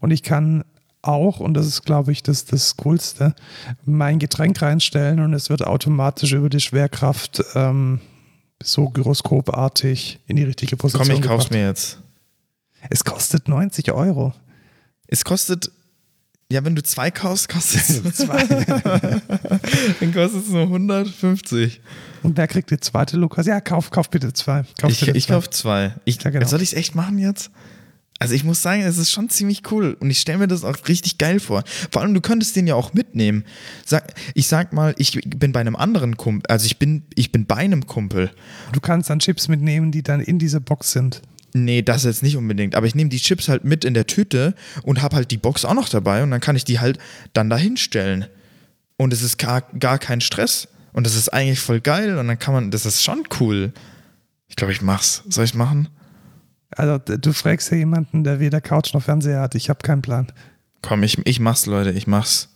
und 0.00 0.10
ich 0.10 0.22
kann 0.22 0.64
auch, 1.02 1.40
und 1.40 1.54
das 1.54 1.66
ist, 1.66 1.84
glaube 1.84 2.12
ich, 2.12 2.22
das, 2.22 2.44
das 2.44 2.76
Coolste, 2.76 3.34
mein 3.84 4.18
Getränk 4.18 4.60
reinstellen 4.60 5.20
und 5.20 5.32
es 5.32 5.48
wird 5.50 5.66
automatisch 5.66 6.32
über 6.32 6.48
die 6.48 6.60
Schwerkraft 6.60 7.42
ähm, 7.54 8.00
so 8.62 8.88
gyroskopartig 8.90 10.18
in 10.26 10.36
die 10.36 10.44
richtige 10.44 10.76
Position 10.76 11.06
Komm, 11.06 11.16
ich 11.16 11.22
kauf's 11.22 11.44
gebracht. 11.44 11.50
mir 11.52 11.66
jetzt. 11.68 11.98
Es 12.90 13.04
kostet 13.04 13.48
90 13.48 13.92
Euro. 13.92 14.32
Es 15.06 15.24
kostet, 15.24 15.70
ja, 16.50 16.64
wenn 16.64 16.74
du 16.76 16.82
zwei 16.82 17.10
kaufst, 17.10 17.48
kostet 17.48 17.88
es 17.88 18.02
Zwei. 18.16 18.44
dann 20.00 20.12
kostet 20.14 20.44
es 20.44 20.48
nur 20.48 20.62
150. 20.62 21.80
Und 22.22 22.36
wer 22.36 22.46
kriegt 22.48 22.70
die 22.70 22.80
zweite, 22.80 23.16
Lukas? 23.16 23.46
Ja, 23.46 23.60
kauf, 23.60 23.90
kauf 23.90 24.10
bitte 24.10 24.32
zwei. 24.32 24.64
Kauf 24.80 24.90
Ich, 24.90 25.00
bitte 25.00 25.16
ich 25.16 25.26
zwei. 25.26 25.34
kauf 25.34 25.50
zwei. 25.50 25.94
Ich, 26.04 26.22
Ja, 26.22 26.30
genau. 26.30 26.46
Soll 26.46 26.62
ich 26.62 26.72
es 26.72 26.78
echt 26.78 26.94
machen 26.94 27.18
jetzt? 27.18 27.50
Also 28.18 28.34
ich 28.34 28.42
muss 28.42 28.62
sagen, 28.62 28.82
es 28.82 28.98
ist 28.98 29.12
schon 29.12 29.28
ziemlich 29.28 29.62
cool 29.70 29.96
und 30.00 30.10
ich 30.10 30.18
stelle 30.18 30.38
mir 30.38 30.48
das 30.48 30.64
auch 30.64 30.76
richtig 30.88 31.18
geil 31.18 31.38
vor. 31.38 31.62
Vor 31.90 32.02
allem, 32.02 32.14
du 32.14 32.20
könntest 32.20 32.56
den 32.56 32.66
ja 32.66 32.74
auch 32.74 32.92
mitnehmen. 32.92 33.44
Sag, 33.84 34.12
ich 34.34 34.48
sag 34.48 34.72
mal, 34.72 34.94
ich 34.98 35.20
bin 35.24 35.52
bei 35.52 35.60
einem 35.60 35.76
anderen 35.76 36.16
Kumpel, 36.16 36.50
also 36.50 36.66
ich 36.66 36.78
bin, 36.78 37.04
ich 37.14 37.30
bin 37.30 37.46
bei 37.46 37.56
einem 37.56 37.86
Kumpel. 37.86 38.32
Du 38.72 38.80
kannst 38.80 39.08
dann 39.08 39.20
Chips 39.20 39.46
mitnehmen, 39.46 39.92
die 39.92 40.02
dann 40.02 40.20
in 40.20 40.38
dieser 40.38 40.58
Box 40.58 40.92
sind. 40.92 41.22
Nee, 41.54 41.82
das 41.82 42.04
jetzt 42.04 42.22
nicht 42.22 42.36
unbedingt. 42.36 42.74
Aber 42.74 42.86
ich 42.86 42.94
nehme 42.94 43.08
die 43.08 43.20
Chips 43.20 43.48
halt 43.48 43.64
mit 43.64 43.84
in 43.84 43.94
der 43.94 44.06
Tüte 44.06 44.54
und 44.82 45.00
habe 45.00 45.16
halt 45.16 45.30
die 45.30 45.38
Box 45.38 45.64
auch 45.64 45.74
noch 45.74 45.88
dabei 45.88 46.22
und 46.22 46.30
dann 46.30 46.40
kann 46.40 46.56
ich 46.56 46.64
die 46.64 46.80
halt 46.80 46.98
dann 47.32 47.48
dahin 47.48 47.76
stellen. 47.76 48.26
Und 48.96 49.12
es 49.12 49.22
ist 49.22 49.38
gar, 49.38 49.62
gar 49.78 49.98
kein 49.98 50.20
Stress. 50.20 50.68
Und 50.92 51.06
das 51.06 51.14
ist 51.14 51.32
eigentlich 51.32 51.60
voll 51.60 51.80
geil 51.80 52.18
und 52.18 52.26
dann 52.26 52.38
kann 52.38 52.52
man, 52.52 52.70
das 52.70 52.84
ist 52.84 53.04
schon 53.04 53.22
cool. 53.38 53.72
Ich 54.48 54.56
glaube, 54.56 54.72
ich 54.72 54.82
mach's. 54.82 55.22
Soll 55.28 55.44
ich's 55.44 55.54
machen? 55.54 55.88
Also 56.70 56.98
du 56.98 57.32
fragst 57.32 57.70
ja 57.70 57.76
jemanden, 57.78 58.24
der 58.24 58.40
weder 58.40 58.60
Couch 58.60 58.92
noch 58.94 59.02
Fernseher 59.02 59.40
hat. 59.40 59.54
Ich 59.54 59.70
habe 59.70 59.80
keinen 59.82 60.02
Plan. 60.02 60.30
Komm, 60.82 61.02
ich, 61.02 61.18
ich 61.26 61.40
mach's, 61.40 61.66
Leute, 61.66 61.90
ich 61.92 62.06
mach's. 62.06 62.48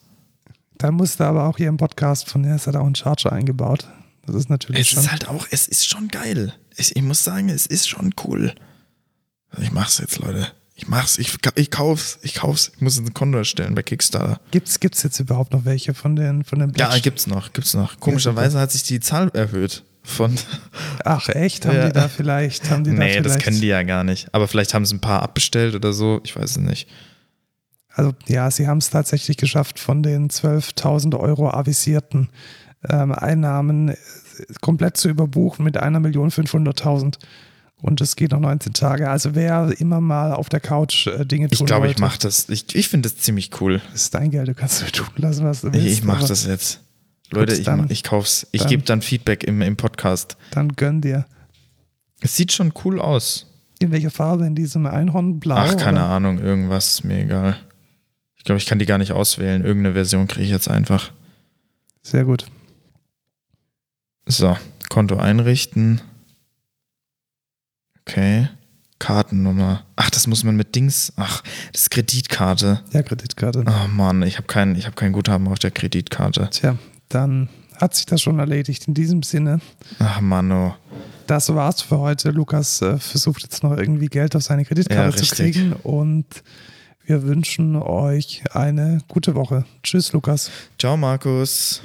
Da 0.79 0.91
musste 0.91 1.25
aber 1.25 1.47
auch 1.47 1.57
hier 1.57 1.69
im 1.69 1.77
Podcast 1.77 2.29
von 2.29 2.43
der 2.43 2.57
ist 2.57 2.67
hat 2.67 2.77
auch 2.77 2.87
ein 2.87 2.95
Charger 2.95 3.33
eingebaut. 3.33 3.89
Das 4.27 4.37
ist 4.37 4.51
natürlich 4.51 4.83
Es 4.83 4.89
schon. 4.89 5.03
ist 5.03 5.11
halt 5.11 5.29
auch, 5.29 5.47
es 5.51 5.67
ist 5.67 5.89
schon 5.89 6.09
geil. 6.09 6.53
Ich, 6.77 6.95
ich 6.95 7.03
muss 7.03 7.25
sagen, 7.25 7.49
es 7.49 7.67
ist 7.67 7.89
schon 7.89 8.15
cool. 8.25 8.55
Ich 9.59 9.73
mach's 9.73 9.99
jetzt, 9.99 10.19
Leute. 10.19 10.49
Ich 10.75 10.89
mach's, 10.89 11.19
ich, 11.19 11.37
ich 11.57 11.71
kauf's, 11.71 12.19
ich 12.23 12.35
kauf's. 12.35 12.73
Ich 12.75 12.81
muss 12.81 12.99
ein 12.99 13.13
Konto 13.15 13.39
erstellen 13.39 13.75
bei 13.75 13.83
Kickstarter. 13.83 14.41
Gibt's, 14.51 14.81
gibt's 14.81 15.03
jetzt 15.03 15.21
überhaupt 15.21 15.53
noch 15.53 15.65
welche 15.65 15.95
von 15.95 16.17
den 16.17 16.45
von 16.45 16.59
den 16.59 16.73
Ja, 16.77 16.97
gibt's 16.99 17.27
noch, 17.27 17.53
gibt's 17.53 17.75
noch. 17.75 18.01
Komischerweise 18.01 18.59
hat 18.59 18.73
sich 18.73 18.83
die 18.85 19.01
Zahl 19.01 19.29
erhöht. 19.35 19.85
Von, 20.05 20.35
Ach 21.05 21.29
echt? 21.29 21.65
Haben 21.67 21.77
Ja. 21.77 21.87
die 21.87 21.93
da 21.93 22.09
vielleicht? 22.09 22.71
Haben 22.71 22.85
die 22.85 22.91
da 22.91 22.97
nee, 22.97 23.13
vielleicht, 23.13 23.25
das 23.27 23.39
kennen 23.39 23.61
die 23.61 23.69
ja 23.69 23.83
gar 23.85 24.03
nicht. 24.05 24.29
Aber 24.35 24.49
vielleicht 24.49 24.75
haben 24.75 24.85
sie 24.85 24.97
ein 24.97 25.01
paar 25.01 25.23
abbestellt 25.23 25.75
oder 25.75 25.93
so. 25.93 26.21
Ich 26.25 26.35
weiß 26.37 26.51
es 26.51 26.57
nicht. 26.59 26.89
Also 27.95 28.13
ja, 28.27 28.51
sie 28.51 28.67
haben 28.67 28.79
es 28.79 28.91
tatsächlich 28.91 29.37
geschafft, 29.37 29.79
von 29.79 30.03
den 30.03 30.29
12.000 30.31 31.19
Euro 31.19 31.51
avisierten 31.51 32.31
ähm, 32.89 33.13
Einnahmen 33.13 33.91
äh, 33.91 33.97
komplett 34.61 34.97
zu 34.97 35.09
überbuchen 35.09 35.65
mit 35.65 35.77
einer 35.77 36.01
Million 36.01 36.31
500.000. 36.31 37.17
Und 37.81 38.01
es 38.01 38.17
geht 38.17 38.31
noch 38.33 38.41
19 38.41 38.73
Tage. 38.75 39.11
Also 39.11 39.35
wer 39.35 39.73
immer 39.79 40.01
mal 40.01 40.33
auf 40.33 40.49
der 40.49 40.61
Couch 40.61 41.07
äh, 41.09 41.27
Dinge 41.27 41.49
tun 41.49 41.59
Ich 41.61 41.67
glaube, 41.67 41.89
ich 41.89 41.99
mache 41.99 42.19
das. 42.19 42.49
Ich, 42.49 42.75
ich 42.75 42.89
finde 42.89 43.09
das 43.09 43.19
ziemlich 43.19 43.51
cool. 43.61 43.81
das 43.93 44.03
ist 44.03 44.15
dein 44.15 44.31
Geld. 44.31 44.49
Du 44.49 44.55
kannst 44.55 44.85
tun 44.95 45.07
lassen, 45.17 45.45
was 45.45 45.61
du 45.63 45.69
Ich, 45.69 45.75
willst. 45.75 45.87
ich 45.99 46.05
mache 46.05 46.19
aber 46.19 46.29
das 46.29 46.47
jetzt. 46.47 46.81
Leute, 47.33 47.55
ich, 47.55 47.65
dann- 47.65 47.87
ich 47.91 48.03
kauf's. 48.03 48.47
Ich 48.53 48.67
gebe 48.67 48.83
dann 48.83 49.03
Feedback 49.03 49.45
im, 49.45 49.61
im 49.63 49.77
Podcast. 49.77 50.37
Dann 50.51 50.73
gönn 50.77 51.01
dir. 51.01 51.27
Es 52.21 52.37
sieht 52.37 52.53
schon 52.53 52.73
cool 52.85 53.01
aus. 53.01 53.47
In 53.81 53.91
welcher 53.91 54.11
Farbe? 54.11 54.47
In 54.47 54.55
diesem 54.55 54.87
Einhornblau? 54.87 55.57
Ach, 55.57 55.77
keine 55.77 55.99
oder? 56.01 56.09
Ahnung, 56.09 56.39
irgendwas, 56.39 56.89
ist 56.95 57.05
mir 57.05 57.19
egal. 57.23 57.57
Ich 58.37 58.45
glaube, 58.45 58.59
ich 58.59 58.67
kann 58.67 58.79
die 58.79 58.87
gar 58.87 58.99
nicht 58.99 59.13
auswählen. 59.13 59.65
Irgendeine 59.65 59.95
Version 59.95 60.29
kriege 60.29 60.45
ich 60.45 60.51
jetzt 60.51 60.69
einfach. 60.69 61.11
Sehr 62.03 62.25
gut. 62.25 62.47
So, 64.27 64.57
Konto 64.89 65.17
einrichten. 65.17 66.01
Okay. 68.01 68.49
Kartennummer. 68.99 69.85
Ach, 69.97 70.11
das 70.11 70.29
muss 70.29 70.45
man 70.45 70.55
mit 70.55 70.77
Dings. 70.77 71.13
Ach, 71.17 71.43
das 71.73 71.83
ist 71.83 71.91
Kreditkarte. 71.91 72.83
Ja, 72.93 73.03
Kreditkarte. 73.03 73.65
Oh 73.67 73.89
Mann, 73.89 74.23
ich 74.23 74.37
habe 74.37 74.47
kein, 74.47 74.77
ich 74.77 74.87
hab 74.87 74.95
kein 74.95 75.11
Guthaben 75.13 75.49
auf 75.49 75.59
der 75.59 75.73
Kreditkarte. 75.73 76.49
Tja, 76.51 76.79
dann 77.15 77.49
hat 77.77 77.95
sich 77.95 78.07
das 78.07 78.23
schon 78.23 78.39
erledigt. 78.39 78.89
In 78.89 78.95
diesem 78.95 79.23
Sinne, 79.23 79.61
Ach 79.99 80.21
Mann, 80.21 80.53
oh. 80.53 80.75
das 81.27 81.55
war's 81.55 81.83
für 81.83 81.99
heute. 81.99 82.31
Lukas 82.31 82.81
äh, 82.83 82.99
versucht 82.99 83.43
jetzt 83.43 83.63
noch 83.63 83.77
irgendwie 83.77 84.07
Geld 84.07 84.37
auf 84.37 84.43
seine 84.43 84.65
Kreditkarte 84.65 85.17
Ja, 85.19 85.23
zu 85.23 85.35
kriegen 85.35 85.73
und 85.73 86.27
wir 87.05 87.25
wünschen 87.25 87.77
euch 87.77 88.43
eine 88.53 88.99
gute 89.09 89.35
Woche. 89.35 89.65
Tschüss, 89.83 90.13
Lukas. 90.13 90.51
Ciao, 90.79 90.97
Markus. 90.97 91.83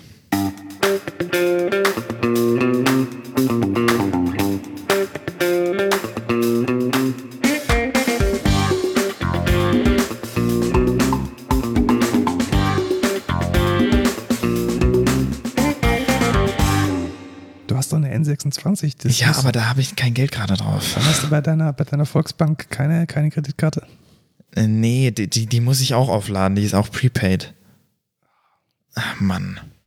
26. 18.42 18.98
Das 18.98 19.20
ja, 19.20 19.36
aber 19.36 19.52
da 19.52 19.70
habe 19.70 19.82
ich 19.82 19.96
kein 19.96 20.14
Geld 20.14 20.32
gerade 20.32 20.56
drauf. 20.56 20.94
Dann 20.96 21.06
hast 21.06 21.24
du 21.24 21.30
bei 21.30 21.42
deiner, 21.42 21.74
bei 21.74 21.84
deiner 21.84 22.06
Volksbank 22.06 22.70
keine, 22.70 23.08
keine 23.08 23.30
Kreditkarte? 23.30 23.86
Äh, 24.56 24.68
nee, 24.68 25.12
die, 25.12 25.30
die, 25.30 25.46
die 25.46 25.60
muss 25.60 25.82
ich 25.82 25.94
auch 25.94 26.10
aufladen. 26.10 26.56
Die 26.56 26.64
ist 26.64 26.74
auch 26.74 26.90
prepaid. 26.92 27.54
Ach, 28.96 29.20
Mann. 29.20 29.60